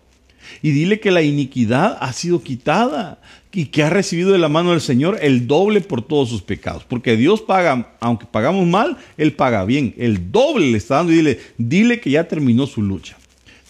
y 0.62 0.72
dile 0.72 1.00
que 1.00 1.12
la 1.12 1.22
iniquidad 1.22 1.98
ha 2.00 2.14
sido 2.14 2.42
quitada 2.42 3.22
y 3.54 3.66
que 3.66 3.84
ha 3.84 3.90
recibido 3.90 4.32
de 4.32 4.38
la 4.38 4.50
mano 4.50 4.72
del 4.72 4.82
Señor 4.82 5.20
el 5.22 5.48
doble 5.48 5.82
por 5.82 6.02
todos 6.02 6.30
sus 6.30 6.42
pecados. 6.42 6.84
Porque 6.84 7.18
Dios 7.18 7.42
paga, 7.42 7.96
aunque 8.00 8.26
pagamos 8.26 8.68
mal, 8.68 8.98
Él 9.18 9.34
paga 9.34 9.66
bien. 9.66 9.94
El 9.98 10.32
doble 10.32 10.72
le 10.72 10.78
está 10.78 10.96
dando 10.96 11.12
y 11.12 11.18
dile, 11.18 11.40
dile 11.58 12.00
que 12.00 12.12
ya 12.12 12.28
terminó 12.28 12.68
su 12.68 12.82
lucha. 12.82 13.18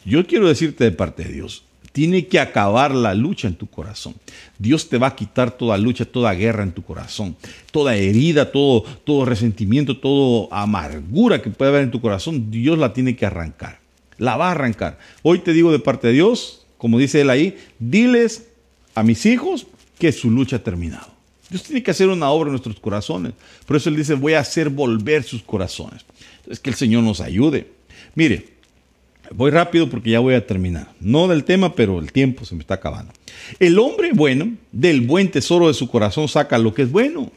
Yo 0.06 0.26
quiero 0.26 0.47
decirte 0.47 0.84
de 0.84 0.91
parte 0.91 1.24
de 1.24 1.34
Dios, 1.34 1.63
tiene 1.91 2.27
que 2.27 2.39
acabar 2.39 2.93
la 2.93 3.13
lucha 3.13 3.47
en 3.47 3.56
tu 3.56 3.67
corazón. 3.67 4.15
Dios 4.58 4.89
te 4.89 4.97
va 4.97 5.08
a 5.08 5.15
quitar 5.15 5.51
toda 5.51 5.77
lucha, 5.77 6.06
toda 6.06 6.34
guerra 6.34 6.63
en 6.63 6.71
tu 6.71 6.84
corazón, 6.84 7.36
toda 7.71 7.95
herida, 7.95 8.51
todo, 8.51 8.84
todo 9.04 9.25
resentimiento, 9.25 9.97
toda 9.97 10.47
amargura 10.51 11.41
que 11.41 11.49
puede 11.49 11.69
haber 11.69 11.84
en 11.84 11.91
tu 11.91 12.01
corazón. 12.01 12.51
Dios 12.51 12.77
la 12.77 12.93
tiene 12.93 13.15
que 13.15 13.25
arrancar. 13.25 13.80
La 14.17 14.38
va 14.38 14.49
a 14.49 14.51
arrancar. 14.51 14.99
Hoy 15.23 15.39
te 15.39 15.54
digo 15.54 15.71
de 15.71 15.80
parte 15.80 16.08
de 16.08 16.13
Dios, 16.13 16.65
como 16.77 16.97
dice 16.97 17.21
él 17.21 17.30
ahí, 17.30 17.58
diles 17.80 18.47
a 18.95 19.04
mis 19.04 19.25
hijos 19.25 19.67
que 19.97 20.12
su 20.12 20.32
lucha 20.32 20.58
ha 20.58 20.63
terminado. 20.63 21.12
Dios 21.49 21.63
tiene 21.63 21.84
que 21.84 21.91
hacer 21.91 22.08
una 22.08 22.30
obra 22.30 22.47
en 22.47 22.54
nuestros 22.54 22.80
corazones. 22.80 23.34
Por 23.65 23.75
eso 23.75 23.89
él 23.89 23.97
dice, 23.97 24.13
voy 24.13 24.34
a 24.34 24.39
hacer 24.39 24.69
volver 24.69 25.23
sus 25.23 25.43
corazones. 25.43 26.06
Es 26.47 26.60
que 26.60 26.69
el 26.69 26.75
Señor 26.77 27.04
nos 27.04 27.19
ayude. 27.19 27.67
Mire, 28.15 28.47
voy 29.34 29.52
rápido 29.52 29.89
porque 29.89 30.12
ya 30.12 30.20
voy 30.20 30.34
a 30.34 30.46
terminar. 30.46 30.88
No 31.00 31.28
del 31.28 31.44
tema, 31.44 31.76
pero 31.76 32.00
el 32.00 32.12
tiempo 32.12 32.46
se 32.46 32.56
me 32.56 32.62
está 32.62 32.76
acabando. 32.76 33.12
El 33.60 33.80
hombre 33.80 34.12
bueno, 34.13 34.54
del 34.72 35.02
buen 35.02 35.32
tesoro 35.32 35.67
de 35.67 35.74
su 35.74 35.88
corazón 35.88 36.28
saca 36.28 36.58
lo 36.58 36.74
que 36.74 36.84
es 36.84 36.91
bueno. 36.91 37.32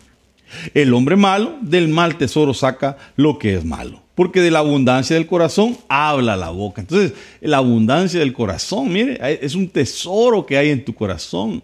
El 0.74 0.94
hombre 0.94 1.16
malo, 1.16 1.56
del 1.62 1.88
mal 1.88 2.16
tesoro 2.16 2.54
saca 2.54 2.96
lo 3.16 3.38
que 3.38 3.54
es 3.54 3.64
malo 3.64 4.04
porque 4.14 4.40
de 4.40 4.50
la 4.50 4.60
abundancia 4.60 5.16
del 5.16 5.26
corazón 5.26 5.76
habla 5.88 6.36
la 6.36 6.50
boca. 6.50 6.80
Entonces, 6.80 7.14
la 7.40 7.58
abundancia 7.58 8.20
del 8.20 8.32
corazón, 8.32 8.92
mire, 8.92 9.18
es 9.44 9.54
un 9.54 9.68
tesoro 9.68 10.46
que 10.46 10.56
hay 10.56 10.70
en 10.70 10.84
tu 10.84 10.94
corazón. 10.94 11.62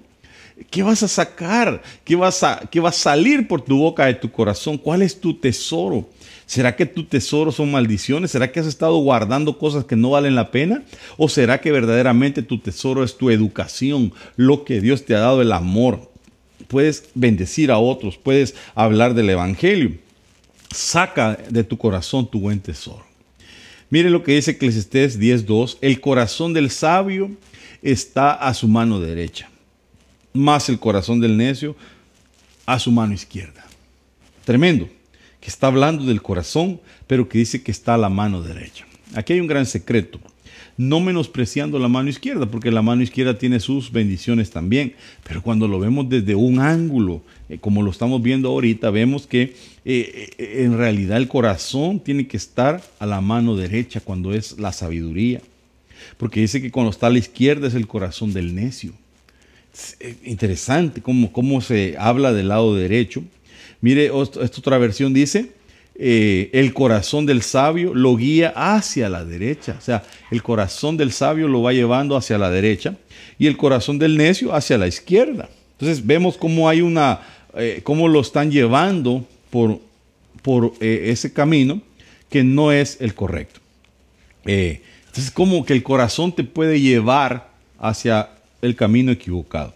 ¿Qué 0.69 0.83
vas 0.83 1.03
a 1.03 1.09
sacar? 1.09 1.81
¿Qué, 2.05 2.17
vas 2.17 2.43
a, 2.43 2.69
¿Qué 2.71 2.81
va 2.81 2.91
a 2.91 2.93
salir 2.93 3.47
por 3.49 3.63
tu 3.63 3.79
boca 3.79 4.07
de 4.07 4.15
tu 4.15 4.31
corazón? 4.31 4.77
¿Cuál 4.77 5.03
es 5.03 5.19
tu 5.19 5.33
tesoro? 5.33 6.09
¿Será 6.51 6.75
que 6.75 6.85
tu 6.85 7.05
tesoro 7.05 7.53
son 7.53 7.71
maldiciones? 7.71 8.33
¿Será 8.33 8.51
que 8.51 8.59
has 8.59 8.67
estado 8.67 8.97
guardando 8.97 9.57
cosas 9.57 9.85
que 9.85 9.95
no 9.95 10.11
valen 10.11 10.35
la 10.35 10.51
pena? 10.51 10.83
¿O 11.17 11.29
será 11.29 11.61
que 11.61 11.71
verdaderamente 11.71 12.43
tu 12.43 12.59
tesoro 12.59 13.05
es 13.05 13.17
tu 13.17 13.31
educación, 13.31 14.13
lo 14.35 14.65
que 14.65 14.81
Dios 14.81 15.05
te 15.05 15.15
ha 15.15 15.21
dado, 15.21 15.43
el 15.43 15.53
amor? 15.53 16.11
Puedes 16.67 17.09
bendecir 17.15 17.71
a 17.71 17.79
otros, 17.79 18.17
puedes 18.17 18.57
hablar 18.75 19.15
del 19.15 19.31
Evangelio. 19.31 19.93
saca 20.75 21.39
de 21.49 21.63
tu 21.63 21.79
corazón 21.79 22.29
tu 22.29 22.41
buen 22.41 22.59
tesoro. 22.59 23.07
Mire 23.89 24.11
lo 24.11 24.25
que 24.25 24.35
dice 24.35 24.51
Eclesiastés 24.51 25.21
10.2, 25.21 25.79
el 25.81 26.01
corazón 26.01 26.53
del 26.53 26.73
sabio 26.73 27.31
está 27.81 28.33
a 28.33 28.55
su 28.55 28.67
mano 28.67 28.99
derecha, 28.99 29.49
más 30.33 30.69
el 30.69 30.81
corazón 30.81 31.21
del 31.21 31.37
necio 31.37 31.77
a 32.67 32.81
su 32.81 32.91
mano 32.91 33.15
izquierda. 33.15 33.65
Tremendo, 34.45 34.89
que 35.41 35.49
está 35.49 35.69
hablando 35.69 36.05
del 36.05 36.23
corazón, 36.23 36.81
pero 37.07 37.29
que 37.29 37.39
dice 37.39 37.63
que 37.63 37.71
está 37.71 37.95
a 37.95 37.99
la 37.99 38.09
mano 38.09 38.43
derecha. 38.43 38.87
Aquí 39.15 39.33
hay 39.33 39.41
un 39.41 39.47
gran 39.47 39.67
secreto 39.67 40.21
no 40.81 40.99
menospreciando 40.99 41.79
la 41.79 41.89
mano 41.89 42.09
izquierda, 42.09 42.47
porque 42.47 42.71
la 42.71 42.81
mano 42.81 43.03
izquierda 43.03 43.37
tiene 43.37 43.61
sus 43.61 43.93
bendiciones 43.93 44.51
también, 44.51 44.95
pero 45.29 45.43
cuando 45.43 45.69
lo 45.69 45.79
vemos 45.79 46.09
desde 46.09 46.35
un 46.35 46.59
ángulo, 46.59 47.21
eh, 47.51 47.59
como 47.59 47.83
lo 47.83 47.91
estamos 47.91 48.23
viendo 48.23 48.49
ahorita, 48.49 48.89
vemos 48.89 49.27
que 49.27 49.55
eh, 49.85 50.31
eh, 50.39 50.63
en 50.65 50.79
realidad 50.79 51.19
el 51.19 51.29
corazón 51.29 52.01
tiene 52.01 52.27
que 52.27 52.39
estar 52.39 52.83
a 52.99 53.05
la 53.05 53.21
mano 53.21 53.57
derecha 53.57 54.01
cuando 54.01 54.33
es 54.33 54.59
la 54.59 54.73
sabiduría, 54.73 55.43
porque 56.17 56.41
dice 56.41 56.63
que 56.63 56.71
cuando 56.71 56.91
está 56.91 57.09
a 57.09 57.11
la 57.11 57.19
izquierda 57.19 57.69
es 57.69 57.75
el 57.75 57.87
corazón 57.87 58.33
del 58.33 58.55
necio. 58.55 58.95
interesante 60.25 61.03
cómo, 61.03 61.31
cómo 61.31 61.61
se 61.61 61.97
habla 61.99 62.33
del 62.33 62.49
lado 62.49 62.75
derecho. 62.75 63.23
Mire, 63.81 64.07
esta 64.07 64.61
otra 64.61 64.79
versión 64.79 65.15
dice, 65.15 65.53
eh, 65.95 66.49
el 66.55 66.73
corazón 66.73 67.27
del 67.27 67.43
sabio 67.43 67.95
lo 67.95 68.17
guía 68.17 68.53
hacia 68.57 69.09
la 69.09 69.25
derecha. 69.25 69.77
O 69.79 69.83
sea, 69.83 70.03
el 70.31 70.43
corazón 70.43 70.97
del 70.97 71.13
sabio 71.13 71.47
lo 71.47 71.63
va 71.63 71.73
llevando 71.73 72.17
hacia 72.17 72.39
la 72.39 72.51
derecha 72.51 72.97
y 73.39 73.47
el 73.47 73.57
corazón 73.57 73.99
del 73.99 74.17
necio 74.17 74.55
hacia 74.55 74.79
la 74.79 74.87
izquierda. 74.87 75.51
Entonces 75.73 76.07
vemos 76.07 76.37
cómo 76.37 76.69
hay 76.69 76.81
una, 76.81 77.21
eh, 77.55 77.81
cómo 77.83 78.09
lo 78.09 78.21
están 78.21 78.51
llevando 78.51 79.27
por, 79.51 79.79
por 80.43 80.73
eh, 80.81 81.11
ese 81.11 81.33
camino 81.33 81.83
que 82.29 82.45
no 82.45 82.73
es 82.73 82.99
el 83.01 83.15
correcto. 83.15 83.61
entonces, 84.45 85.31
como 85.31 85.65
que 85.67 85.75
el 85.75 85.83
corazón 85.83 86.33
te 86.33 86.45
puede 86.45 86.81
llevar 86.81 87.51
hacia 87.79 88.31
el 88.63 88.77
camino 88.77 89.13
equivocado. 89.13 89.75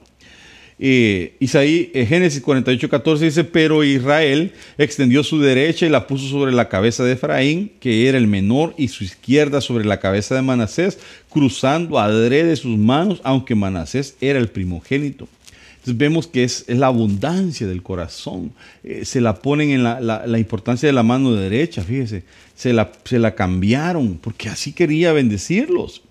Eh, 0.79 1.37
Isaí, 1.39 1.91
eh, 1.95 2.05
Génesis 2.05 2.41
48, 2.43 2.89
14 2.89 3.25
dice, 3.25 3.45
pero 3.45 3.85
Israel 3.85 4.53
extendió 4.77 5.23
su 5.23 5.41
derecha 5.41 5.87
y 5.87 5.89
la 5.89 6.07
puso 6.07 6.29
sobre 6.29 6.53
la 6.53 6.69
cabeza 6.69 7.05
de 7.05 7.13
Efraín, 7.13 7.71
que 7.79 8.09
era 8.09 8.19
el 8.19 8.27
menor, 8.27 8.75
y 8.77 8.89
su 8.89 9.05
izquierda 9.05 9.61
sobre 9.61 9.85
la 9.85 10.01
cabeza 10.01 10.35
de 10.35 10.43
Manasés, 10.43 10.99
cruzando 11.31 11.99
adrede 11.99 12.57
sus 12.57 12.77
manos, 12.77 13.21
aunque 13.23 13.55
Manasés 13.55 14.17
era 14.21 14.39
el 14.39 14.49
primogénito. 14.49 15.29
Entonces 15.75 15.99
vemos 15.99 16.27
que 16.27 16.45
es, 16.45 16.65
la 16.69 16.87
abundancia 16.87 17.67
del 17.67 17.83
corazón. 17.83 18.53
Eh, 18.83 19.05
se 19.05 19.21
la 19.21 19.35
ponen 19.35 19.71
en 19.71 19.85
la, 19.85 20.39
importancia 20.39 20.89
de 20.89 20.95
la 20.95 21.03
mano 21.03 21.33
derecha, 21.35 21.83
fíjese. 21.83 22.25
Se 22.57 22.73
la, 22.73 22.91
se 23.05 23.19
la 23.19 23.35
cambiaron 23.35 24.19
porque 24.21 24.49
así 24.49 24.73
quería 24.73 25.13
bendecirlos. 25.13 26.03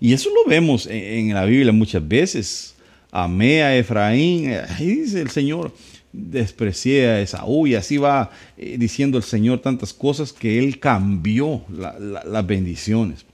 Y 0.00 0.14
eso 0.14 0.30
lo 0.30 0.50
vemos 0.50 0.86
en, 0.86 1.28
en 1.28 1.34
la 1.34 1.44
Biblia 1.44 1.72
muchas 1.72 2.06
veces 2.06 2.74
amé 3.10 3.62
a 3.62 3.76
Efraín, 3.76 4.52
ahí 4.68 4.86
dice 4.86 5.20
el 5.20 5.30
Señor, 5.30 5.72
desprecié 6.12 7.08
a 7.08 7.20
Esaú 7.20 7.66
y 7.66 7.74
así 7.74 7.96
va 7.96 8.30
eh, 8.56 8.76
diciendo 8.78 9.18
el 9.18 9.24
Señor 9.24 9.60
tantas 9.60 9.92
cosas 9.92 10.32
que 10.32 10.58
Él 10.58 10.78
cambió 10.78 11.62
las 11.70 12.46
bendiciones. 12.46 13.24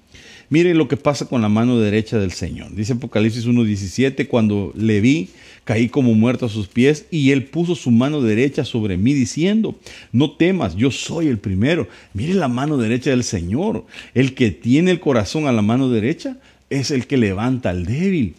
Mire 0.48 0.74
lo 0.74 0.86
que 0.86 0.96
pasa 0.96 1.26
con 1.26 1.42
la 1.42 1.48
mano 1.48 1.80
derecha 1.80 2.18
del 2.18 2.30
Señor. 2.30 2.72
Dice 2.72 2.92
Apocalipsis 2.92 3.46
1.17, 3.46 4.28
cuando 4.28 4.72
le 4.76 5.00
vi, 5.00 5.30
caí 5.64 5.88
como 5.88 6.14
muerto 6.14 6.46
a 6.46 6.48
sus 6.48 6.68
pies 6.68 7.06
y 7.10 7.32
Él 7.32 7.46
puso 7.46 7.74
su 7.74 7.90
mano 7.90 8.22
derecha 8.22 8.64
sobre 8.64 8.96
mí 8.96 9.12
diciendo, 9.12 9.74
no 10.12 10.30
temas, 10.36 10.76
yo 10.76 10.92
soy 10.92 11.26
el 11.26 11.38
primero. 11.38 11.88
Mire 12.14 12.34
la 12.34 12.46
mano 12.46 12.76
derecha 12.76 13.10
del 13.10 13.24
Señor. 13.24 13.86
El 14.14 14.34
que 14.34 14.52
tiene 14.52 14.92
el 14.92 15.00
corazón 15.00 15.48
a 15.48 15.52
la 15.52 15.62
mano 15.62 15.90
derecha 15.90 16.36
es 16.70 16.92
el 16.92 17.08
que 17.08 17.16
levanta 17.16 17.70
al 17.70 17.84
débil. 17.84 18.36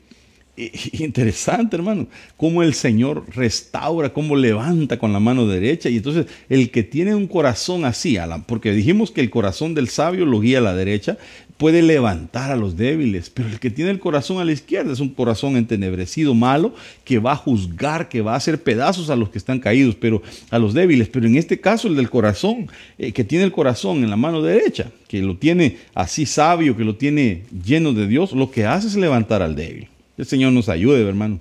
Interesante, 0.57 1.75
hermano, 1.75 2.07
cómo 2.35 2.63
el 2.63 2.73
Señor 2.73 3.25
restaura, 3.35 4.11
cómo 4.11 4.35
levanta 4.35 4.97
con 4.97 5.13
la 5.13 5.19
mano 5.19 5.45
derecha. 5.45 5.87
Y 5.87 5.97
entonces 5.97 6.25
el 6.49 6.71
que 6.71 6.81
tiene 6.81 7.13
un 7.13 7.27
corazón 7.27 7.85
así, 7.85 8.17
porque 8.47 8.71
dijimos 8.71 9.11
que 9.11 9.21
el 9.21 9.29
corazón 9.29 9.75
del 9.75 9.87
sabio 9.87 10.25
lo 10.25 10.39
guía 10.39 10.57
a 10.57 10.61
la 10.61 10.73
derecha, 10.73 11.17
puede 11.57 11.81
levantar 11.81 12.51
a 12.51 12.55
los 12.55 12.77
débiles, 12.77 13.29
pero 13.29 13.49
el 13.49 13.59
que 13.59 13.69
tiene 13.69 13.91
el 13.91 13.99
corazón 13.99 14.39
a 14.39 14.45
la 14.45 14.51
izquierda 14.51 14.93
es 14.93 14.99
un 14.99 15.09
corazón 15.09 15.57
entenebrecido, 15.57 16.33
malo, 16.33 16.73
que 17.03 17.19
va 17.19 17.33
a 17.33 17.35
juzgar, 17.35 18.09
que 18.09 18.21
va 18.21 18.33
a 18.33 18.37
hacer 18.37 18.61
pedazos 18.61 19.09
a 19.09 19.15
los 19.15 19.29
que 19.29 19.37
están 19.37 19.59
caídos, 19.59 19.95
pero 19.95 20.21
a 20.49 20.59
los 20.59 20.73
débiles. 20.73 21.09
Pero 21.09 21.27
en 21.27 21.35
este 21.35 21.59
caso 21.59 21.87
el 21.87 21.95
del 21.95 22.09
corazón, 22.09 22.67
eh, 22.97 23.11
que 23.11 23.23
tiene 23.23 23.45
el 23.45 23.51
corazón 23.51 24.03
en 24.03 24.09
la 24.09 24.17
mano 24.17 24.41
derecha, 24.41 24.91
que 25.07 25.21
lo 25.21 25.37
tiene 25.37 25.77
así 25.93 26.25
sabio, 26.25 26.75
que 26.75 26.83
lo 26.83 26.95
tiene 26.95 27.43
lleno 27.63 27.93
de 27.93 28.07
Dios, 28.07 28.31
lo 28.33 28.49
que 28.49 28.65
hace 28.65 28.87
es 28.87 28.95
levantar 28.95 29.41
al 29.41 29.55
débil. 29.55 29.87
El 30.17 30.25
Señor 30.25 30.51
nos 30.51 30.67
ayude, 30.69 31.07
hermano. 31.07 31.39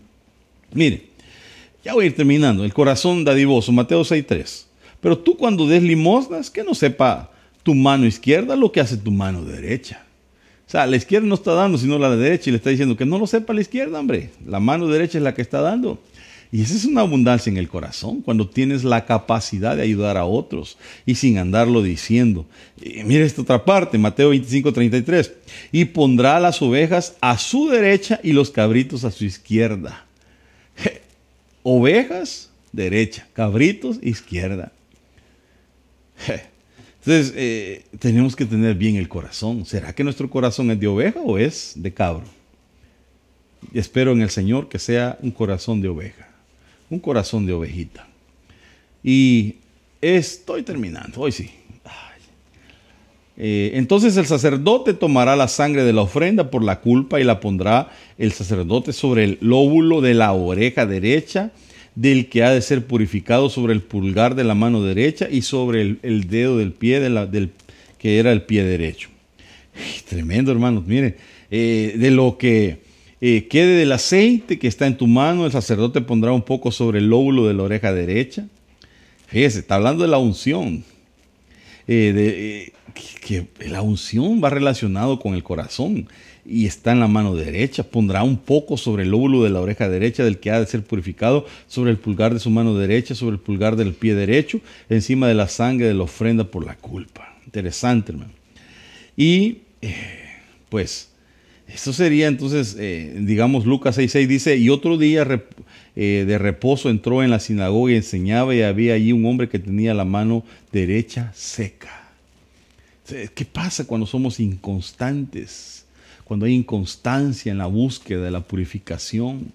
Mire, 0.72 1.06
ya 1.84 1.94
voy 1.94 2.04
a 2.04 2.06
ir 2.08 2.16
terminando. 2.16 2.64
El 2.64 2.74
corazón 2.74 3.24
dadivoso, 3.24 3.72
Mateo 3.72 4.02
6.3. 4.02 4.64
Pero 5.00 5.18
tú 5.18 5.36
cuando 5.36 5.66
des 5.66 5.82
limosnas, 5.82 6.50
que 6.50 6.64
no 6.64 6.74
sepa 6.74 7.30
tu 7.62 7.74
mano 7.74 8.06
izquierda 8.06 8.56
lo 8.56 8.70
que 8.72 8.80
hace 8.80 8.96
tu 8.96 9.10
mano 9.10 9.44
derecha. 9.44 10.04
O 10.66 10.70
sea, 10.70 10.86
la 10.86 10.96
izquierda 10.96 11.26
no 11.26 11.36
está 11.36 11.52
dando, 11.52 11.78
sino 11.78 11.98
la 11.98 12.14
derecha, 12.16 12.50
y 12.50 12.52
le 12.52 12.56
está 12.56 12.70
diciendo 12.70 12.96
que 12.96 13.06
no 13.06 13.18
lo 13.18 13.26
sepa 13.26 13.54
la 13.54 13.60
izquierda, 13.60 14.00
hombre. 14.00 14.30
La 14.44 14.58
mano 14.58 14.88
derecha 14.88 15.18
es 15.18 15.24
la 15.24 15.32
que 15.32 15.42
está 15.42 15.60
dando. 15.60 16.00
Y 16.56 16.62
esa 16.62 16.74
es 16.74 16.86
una 16.86 17.02
abundancia 17.02 17.50
en 17.50 17.58
el 17.58 17.68
corazón, 17.68 18.22
cuando 18.22 18.48
tienes 18.48 18.82
la 18.82 19.04
capacidad 19.04 19.76
de 19.76 19.82
ayudar 19.82 20.16
a 20.16 20.24
otros 20.24 20.78
y 21.04 21.16
sin 21.16 21.36
andarlo 21.36 21.82
diciendo. 21.82 22.46
Y 22.80 23.04
mire 23.04 23.26
esta 23.26 23.42
otra 23.42 23.62
parte, 23.62 23.98
Mateo 23.98 24.30
25, 24.30 24.72
33. 24.72 25.32
Y 25.70 25.84
pondrá 25.84 26.40
las 26.40 26.62
ovejas 26.62 27.14
a 27.20 27.36
su 27.36 27.68
derecha 27.68 28.20
y 28.22 28.32
los 28.32 28.50
cabritos 28.50 29.04
a 29.04 29.10
su 29.10 29.26
izquierda. 29.26 30.06
Ovejas, 31.62 32.48
derecha. 32.72 33.28
Cabritos, 33.34 33.98
izquierda. 34.00 34.72
Entonces, 36.26 37.34
eh, 37.36 37.84
tenemos 37.98 38.34
que 38.34 38.46
tener 38.46 38.76
bien 38.76 38.96
el 38.96 39.10
corazón. 39.10 39.66
¿Será 39.66 39.94
que 39.94 40.04
nuestro 40.04 40.30
corazón 40.30 40.70
es 40.70 40.80
de 40.80 40.86
oveja 40.86 41.20
o 41.20 41.36
es 41.36 41.74
de 41.76 41.92
cabro? 41.92 42.24
espero 43.74 44.12
en 44.12 44.22
el 44.22 44.30
Señor 44.30 44.70
que 44.70 44.78
sea 44.78 45.18
un 45.20 45.32
corazón 45.32 45.82
de 45.82 45.88
oveja 45.88 46.35
un 46.90 46.98
corazón 46.98 47.46
de 47.46 47.52
ovejita. 47.52 48.06
Y 49.02 49.56
estoy 50.00 50.62
terminando, 50.62 51.20
hoy 51.20 51.32
sí. 51.32 51.50
Eh, 53.38 53.72
entonces 53.74 54.16
el 54.16 54.24
sacerdote 54.24 54.94
tomará 54.94 55.36
la 55.36 55.48
sangre 55.48 55.84
de 55.84 55.92
la 55.92 56.00
ofrenda 56.00 56.50
por 56.50 56.64
la 56.64 56.80
culpa 56.80 57.20
y 57.20 57.24
la 57.24 57.38
pondrá 57.38 57.90
el 58.16 58.32
sacerdote 58.32 58.94
sobre 58.94 59.24
el 59.24 59.38
lóbulo 59.42 60.00
de 60.00 60.14
la 60.14 60.32
oreja 60.32 60.86
derecha 60.86 61.52
del 61.94 62.28
que 62.28 62.44
ha 62.44 62.50
de 62.50 62.62
ser 62.62 62.86
purificado 62.86 63.50
sobre 63.50 63.74
el 63.74 63.82
pulgar 63.82 64.36
de 64.36 64.44
la 64.44 64.54
mano 64.54 64.82
derecha 64.82 65.28
y 65.30 65.42
sobre 65.42 65.98
el, 66.02 66.28
dedo 66.28 66.56
del 66.56 66.72
pie 66.72 67.00
del, 67.00 67.50
que 67.98 68.18
era 68.18 68.32
el 68.32 68.42
pie 68.42 68.64
derecho. 68.64 69.10
tremendo, 70.08 70.50
hermanos. 70.50 70.86
Miren, 70.86 71.16
eh, 71.50 71.94
de 71.98 72.10
lo 72.10 72.38
que 72.38 72.85
eh, 73.20 73.48
quede 73.48 73.78
del 73.78 73.92
aceite 73.92 74.58
que 74.58 74.68
está 74.68 74.86
en 74.86 74.96
tu 74.96 75.06
mano, 75.06 75.46
el 75.46 75.52
sacerdote 75.52 76.00
pondrá 76.02 76.32
un 76.32 76.42
poco 76.42 76.70
sobre 76.70 76.98
el 76.98 77.08
lóbulo 77.08 77.46
de 77.46 77.54
la 77.54 77.62
oreja 77.62 77.92
derecha. 77.92 78.46
Fíjese, 79.26 79.60
está 79.60 79.76
hablando 79.76 80.02
de 80.02 80.10
la 80.10 80.18
unción. 80.18 80.84
Eh, 81.88 82.12
de, 82.12 82.62
eh, 82.62 82.72
que, 83.24 83.46
la 83.68 83.80
unción 83.80 84.42
va 84.42 84.50
relacionado 84.50 85.18
con 85.18 85.34
el 85.34 85.42
corazón 85.42 86.08
y 86.44 86.66
está 86.66 86.92
en 86.92 87.00
la 87.00 87.08
mano 87.08 87.34
derecha. 87.34 87.84
Pondrá 87.84 88.22
un 88.22 88.36
poco 88.36 88.76
sobre 88.76 89.04
el 89.04 89.10
lóbulo 89.10 89.44
de 89.44 89.50
la 89.50 89.60
oreja 89.60 89.88
derecha 89.88 90.22
del 90.22 90.38
que 90.38 90.50
ha 90.50 90.60
de 90.60 90.66
ser 90.66 90.84
purificado, 90.84 91.46
sobre 91.68 91.90
el 91.92 91.96
pulgar 91.96 92.34
de 92.34 92.40
su 92.40 92.50
mano 92.50 92.76
derecha, 92.76 93.14
sobre 93.14 93.36
el 93.36 93.40
pulgar 93.40 93.76
del 93.76 93.94
pie 93.94 94.14
derecho, 94.14 94.60
encima 94.90 95.26
de 95.26 95.34
la 95.34 95.48
sangre 95.48 95.86
de 95.86 95.94
la 95.94 96.02
ofrenda 96.02 96.44
por 96.44 96.66
la 96.66 96.76
culpa. 96.76 97.34
Interesante, 97.46 98.12
hermano. 98.12 98.32
Y 99.16 99.58
pues 100.68 101.08
esto 101.68 101.92
sería 101.92 102.28
entonces, 102.28 102.76
eh, 102.78 103.16
digamos, 103.20 103.66
Lucas 103.66 103.98
6.6 103.98 104.26
dice, 104.26 104.56
y 104.56 104.68
otro 104.68 104.98
día 104.98 105.26
eh, 105.96 106.24
de 106.26 106.38
reposo 106.38 106.90
entró 106.90 107.24
en 107.24 107.30
la 107.30 107.40
sinagoga 107.40 107.92
y 107.92 107.96
enseñaba 107.96 108.54
y 108.54 108.62
había 108.62 108.94
allí 108.94 109.12
un 109.12 109.26
hombre 109.26 109.48
que 109.48 109.58
tenía 109.58 109.92
la 109.92 110.04
mano 110.04 110.44
derecha 110.72 111.32
seca. 111.34 112.04
¿Qué 113.06 113.44
pasa 113.44 113.86
cuando 113.86 114.06
somos 114.06 114.40
inconstantes? 114.40 115.84
Cuando 116.24 116.46
hay 116.46 116.54
inconstancia 116.54 117.52
en 117.52 117.58
la 117.58 117.66
búsqueda 117.66 118.24
de 118.24 118.30
la 118.32 118.40
purificación 118.40 119.52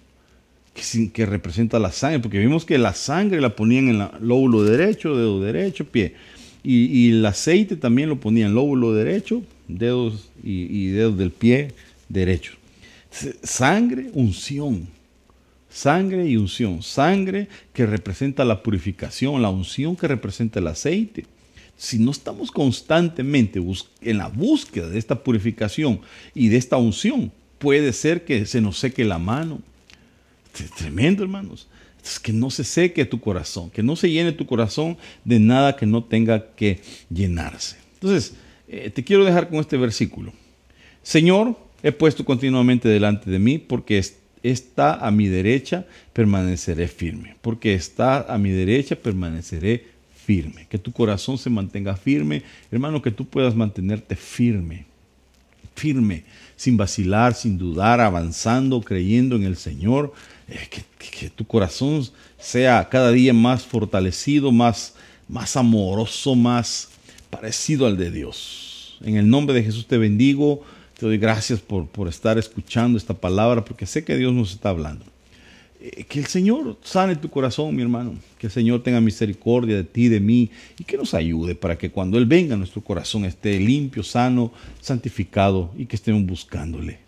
que, 0.74 1.12
que 1.12 1.26
representa 1.26 1.78
la 1.78 1.92
sangre, 1.92 2.20
porque 2.20 2.38
vimos 2.38 2.64
que 2.64 2.78
la 2.78 2.94
sangre 2.94 3.40
la 3.42 3.54
ponían 3.54 3.88
en 3.88 4.00
el 4.00 4.08
lóbulo 4.20 4.64
derecho, 4.64 5.16
dedo 5.16 5.40
derecho, 5.40 5.86
pie. 5.86 6.14
Y, 6.64 7.10
el 7.10 7.26
aceite 7.26 7.76
también 7.76 8.08
lo 8.08 8.20
ponían 8.20 8.50
en 8.50 8.54
lóbulo 8.54 8.94
derecho, 8.94 9.42
dedos 9.66 10.30
y 10.44 10.86
dedos 10.88 11.18
del 11.18 11.32
pie 11.32 11.72
derecho. 12.12 12.52
Sangre, 13.42 14.10
unción. 14.12 14.88
Sangre 15.68 16.26
y 16.26 16.36
unción. 16.36 16.82
Sangre 16.82 17.48
que 17.72 17.86
representa 17.86 18.44
la 18.44 18.62
purificación, 18.62 19.42
la 19.42 19.50
unción 19.50 19.96
que 19.96 20.08
representa 20.08 20.60
el 20.60 20.66
aceite. 20.66 21.26
si 21.74 21.98
no 21.98 22.12
estamos 22.12 22.52
constantemente 22.52 23.60
en 24.02 24.18
la 24.18 24.28
búsqueda 24.28 24.88
de 24.88 24.98
esta 24.98 25.24
purificación 25.24 26.00
y 26.32 26.48
de 26.48 26.56
esta 26.56 26.76
unción, 26.76 27.32
puede 27.58 27.92
ser 27.92 28.24
que 28.24 28.46
se 28.46 28.60
nos 28.60 28.78
seque 28.78 29.04
la 29.04 29.18
mano. 29.18 29.60
tremendo, 30.76 31.22
hermanos. 31.22 31.66
Que 32.22 32.32
no 32.32 32.50
se 32.50 32.64
seque 32.64 33.04
tu 33.04 33.20
corazón, 33.20 33.70
que 33.70 33.82
no 33.82 33.96
se 33.96 34.10
llene 34.10 34.32
tu 34.32 34.46
corazón 34.46 34.96
de 35.24 35.38
nada 35.38 35.76
que 35.76 35.86
no 35.86 36.04
tenga 36.04 36.54
que 36.54 36.80
llenarse. 37.08 37.76
Entonces, 37.94 38.34
eh, 38.68 38.90
te 38.90 39.04
quiero 39.04 39.24
dejar 39.24 39.48
con 39.48 39.60
este 39.60 39.76
versículo. 39.76 40.32
Señor, 41.02 41.56
he 41.82 41.92
puesto 41.92 42.24
continuamente 42.24 42.88
delante 42.88 43.30
de 43.30 43.38
mí 43.38 43.58
porque 43.58 44.02
está 44.42 44.94
a 44.94 45.10
mi 45.10 45.28
derecha, 45.28 45.86
permaneceré 46.12 46.88
firme. 46.88 47.36
Porque 47.42 47.74
está 47.74 48.32
a 48.32 48.38
mi 48.38 48.50
derecha, 48.50 48.96
permaneceré 48.96 49.86
firme. 50.24 50.66
Que 50.68 50.78
tu 50.78 50.92
corazón 50.92 51.38
se 51.38 51.50
mantenga 51.50 51.96
firme. 51.96 52.42
Hermano, 52.70 53.02
que 53.02 53.10
tú 53.10 53.26
puedas 53.26 53.54
mantenerte 53.54 54.16
firme. 54.16 54.86
Firme, 55.74 56.24
sin 56.56 56.76
vacilar, 56.76 57.34
sin 57.34 57.56
dudar, 57.58 58.00
avanzando, 58.00 58.80
creyendo 58.82 59.36
en 59.36 59.44
el 59.44 59.56
Señor 59.56 60.12
eh, 60.48 60.68
que, 60.68 61.30
tu 61.30 61.46
corazón 61.46 62.06
sea 62.38 62.88
cada 62.90 63.10
día 63.10 63.32
más 63.32 63.62
fortalecido, 63.62 64.52
más, 64.52 64.94
más 65.28 65.56
amoroso, 65.56 66.34
más 66.34 66.90
parecido 67.30 67.86
al 67.86 67.96
de 67.96 68.10
Dios. 68.10 68.98
En 69.02 69.16
el 69.16 69.28
nombre 69.28 69.54
de 69.54 69.62
Jesús 69.62 69.86
te 69.86 69.96
bendigo, 69.96 70.62
te 71.02 71.06
doy 71.06 71.18
gracias 71.18 71.58
por, 71.58 71.88
por 71.88 72.06
estar 72.06 72.38
escuchando 72.38 72.96
esta 72.96 73.12
palabra, 73.12 73.64
porque 73.64 73.86
sé 73.86 74.04
que 74.04 74.16
Dios 74.16 74.32
nos 74.32 74.52
está 74.52 74.68
hablando. 74.68 75.04
Eh, 75.80 76.04
que 76.04 76.20
el 76.20 76.26
Señor 76.26 76.78
sane 76.84 77.16
tu 77.16 77.28
corazón, 77.28 77.74
mi 77.74 77.82
hermano. 77.82 78.14
Que 78.38 78.46
el 78.46 78.52
Señor 78.52 78.84
tenga 78.84 79.00
misericordia 79.00 79.74
de 79.74 79.82
ti, 79.82 80.06
de 80.06 80.20
mí, 80.20 80.48
y 80.78 80.84
que 80.84 80.96
nos 80.96 81.12
ayude 81.12 81.56
para 81.56 81.76
que 81.76 81.90
cuando 81.90 82.18
Él 82.18 82.26
venga 82.26 82.56
nuestro 82.56 82.82
corazón 82.82 83.24
esté 83.24 83.58
limpio, 83.58 84.04
sano, 84.04 84.52
santificado 84.80 85.72
y 85.76 85.86
que 85.86 85.96
estemos 85.96 86.24
buscándole. 86.24 87.00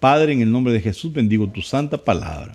Padre, 0.00 0.32
en 0.32 0.42
el 0.42 0.50
nombre 0.50 0.72
de 0.72 0.80
Jesús 0.80 1.12
bendigo 1.12 1.48
tu 1.48 1.62
santa 1.62 1.98
palabra. 1.98 2.54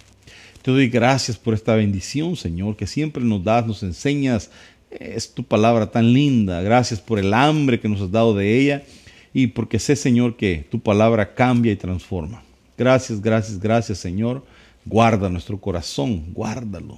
Te 0.62 0.72
doy 0.72 0.90
gracias 0.90 1.38
por 1.38 1.54
esta 1.54 1.74
bendición, 1.76 2.36
Señor, 2.36 2.76
que 2.76 2.86
siempre 2.86 3.24
nos 3.24 3.46
das, 3.46 3.66
nos 3.66 3.82
enseñas. 3.82 4.52
Es 4.92 5.34
tu 5.34 5.46
palabra 5.46 5.90
tan 5.90 6.12
linda. 6.12 6.62
Gracias 6.62 7.00
por 7.00 7.18
el 7.18 7.34
hambre 7.34 7.80
que 7.80 7.88
nos 7.88 8.02
has 8.02 8.12
dado 8.12 8.34
de 8.36 8.60
ella 8.60 8.84
y 9.36 9.48
porque 9.48 9.80
sé, 9.80 9.98
Señor, 9.98 10.38
que 10.38 10.66
tu 10.72 10.80
palabra 10.80 11.36
cambia 11.36 11.74
y 11.74 11.76
transforma. 11.76 12.42
Gracias, 12.78 13.22
gracias, 13.22 13.60
gracias, 13.60 13.98
Señor. 13.98 14.46
Guarda 14.86 15.28
nuestro 15.30 15.60
corazón, 15.60 16.32
guárdalo. 16.32 16.98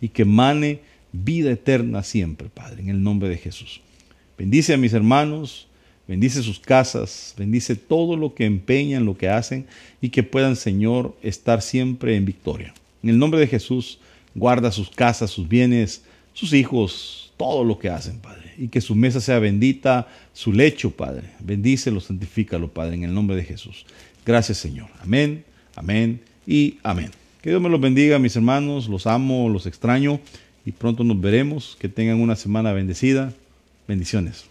Y 0.00 0.08
que 0.08 0.24
mane 0.24 0.80
vida 1.12 1.50
eterna 1.50 2.02
siempre, 2.02 2.48
Padre, 2.48 2.80
en 2.80 2.88
el 2.88 3.02
nombre 3.02 3.28
de 3.28 3.36
Jesús. 3.36 3.82
Bendice 4.38 4.72
a 4.72 4.78
mis 4.78 4.94
hermanos, 4.94 5.68
Bendice 6.08 6.42
sus 6.42 6.58
casas, 6.58 7.36
bendice 7.38 7.76
todo 7.76 8.16
lo 8.16 8.34
que 8.34 8.44
empeñan, 8.44 9.04
lo 9.04 9.16
que 9.16 9.28
hacen 9.28 9.68
y 10.00 10.08
que 10.08 10.24
puedan, 10.24 10.56
Señor, 10.56 11.16
estar 11.22 11.62
siempre 11.62 12.16
en 12.16 12.24
victoria. 12.24 12.74
En 13.04 13.10
el 13.10 13.18
nombre 13.20 13.38
de 13.38 13.46
Jesús, 13.46 14.00
guarda 14.34 14.72
sus 14.72 14.90
casas, 14.90 15.30
sus 15.30 15.48
bienes, 15.48 16.02
sus 16.32 16.52
hijos, 16.52 17.32
todo 17.36 17.62
lo 17.62 17.78
que 17.78 17.90
hacen, 17.90 18.18
Padre. 18.18 18.39
Y 18.60 18.68
que 18.68 18.82
su 18.82 18.94
mesa 18.94 19.20
sea 19.20 19.38
bendita, 19.38 20.06
su 20.34 20.52
lecho, 20.52 20.90
Padre. 20.90 21.30
Bendícelo, 21.40 21.98
santifícalo, 22.00 22.68
Padre, 22.68 22.96
en 22.96 23.04
el 23.04 23.14
nombre 23.14 23.34
de 23.36 23.44
Jesús. 23.44 23.86
Gracias, 24.26 24.58
Señor. 24.58 24.88
Amén, 25.02 25.44
amén 25.76 26.20
y 26.46 26.76
amén. 26.82 27.10
Que 27.40 27.48
Dios 27.48 27.62
me 27.62 27.70
los 27.70 27.80
bendiga, 27.80 28.18
mis 28.18 28.36
hermanos. 28.36 28.86
Los 28.88 29.06
amo, 29.06 29.48
los 29.48 29.64
extraño 29.64 30.20
y 30.66 30.72
pronto 30.72 31.04
nos 31.04 31.18
veremos. 31.18 31.78
Que 31.80 31.88
tengan 31.88 32.20
una 32.20 32.36
semana 32.36 32.74
bendecida. 32.74 33.32
Bendiciones. 33.88 34.49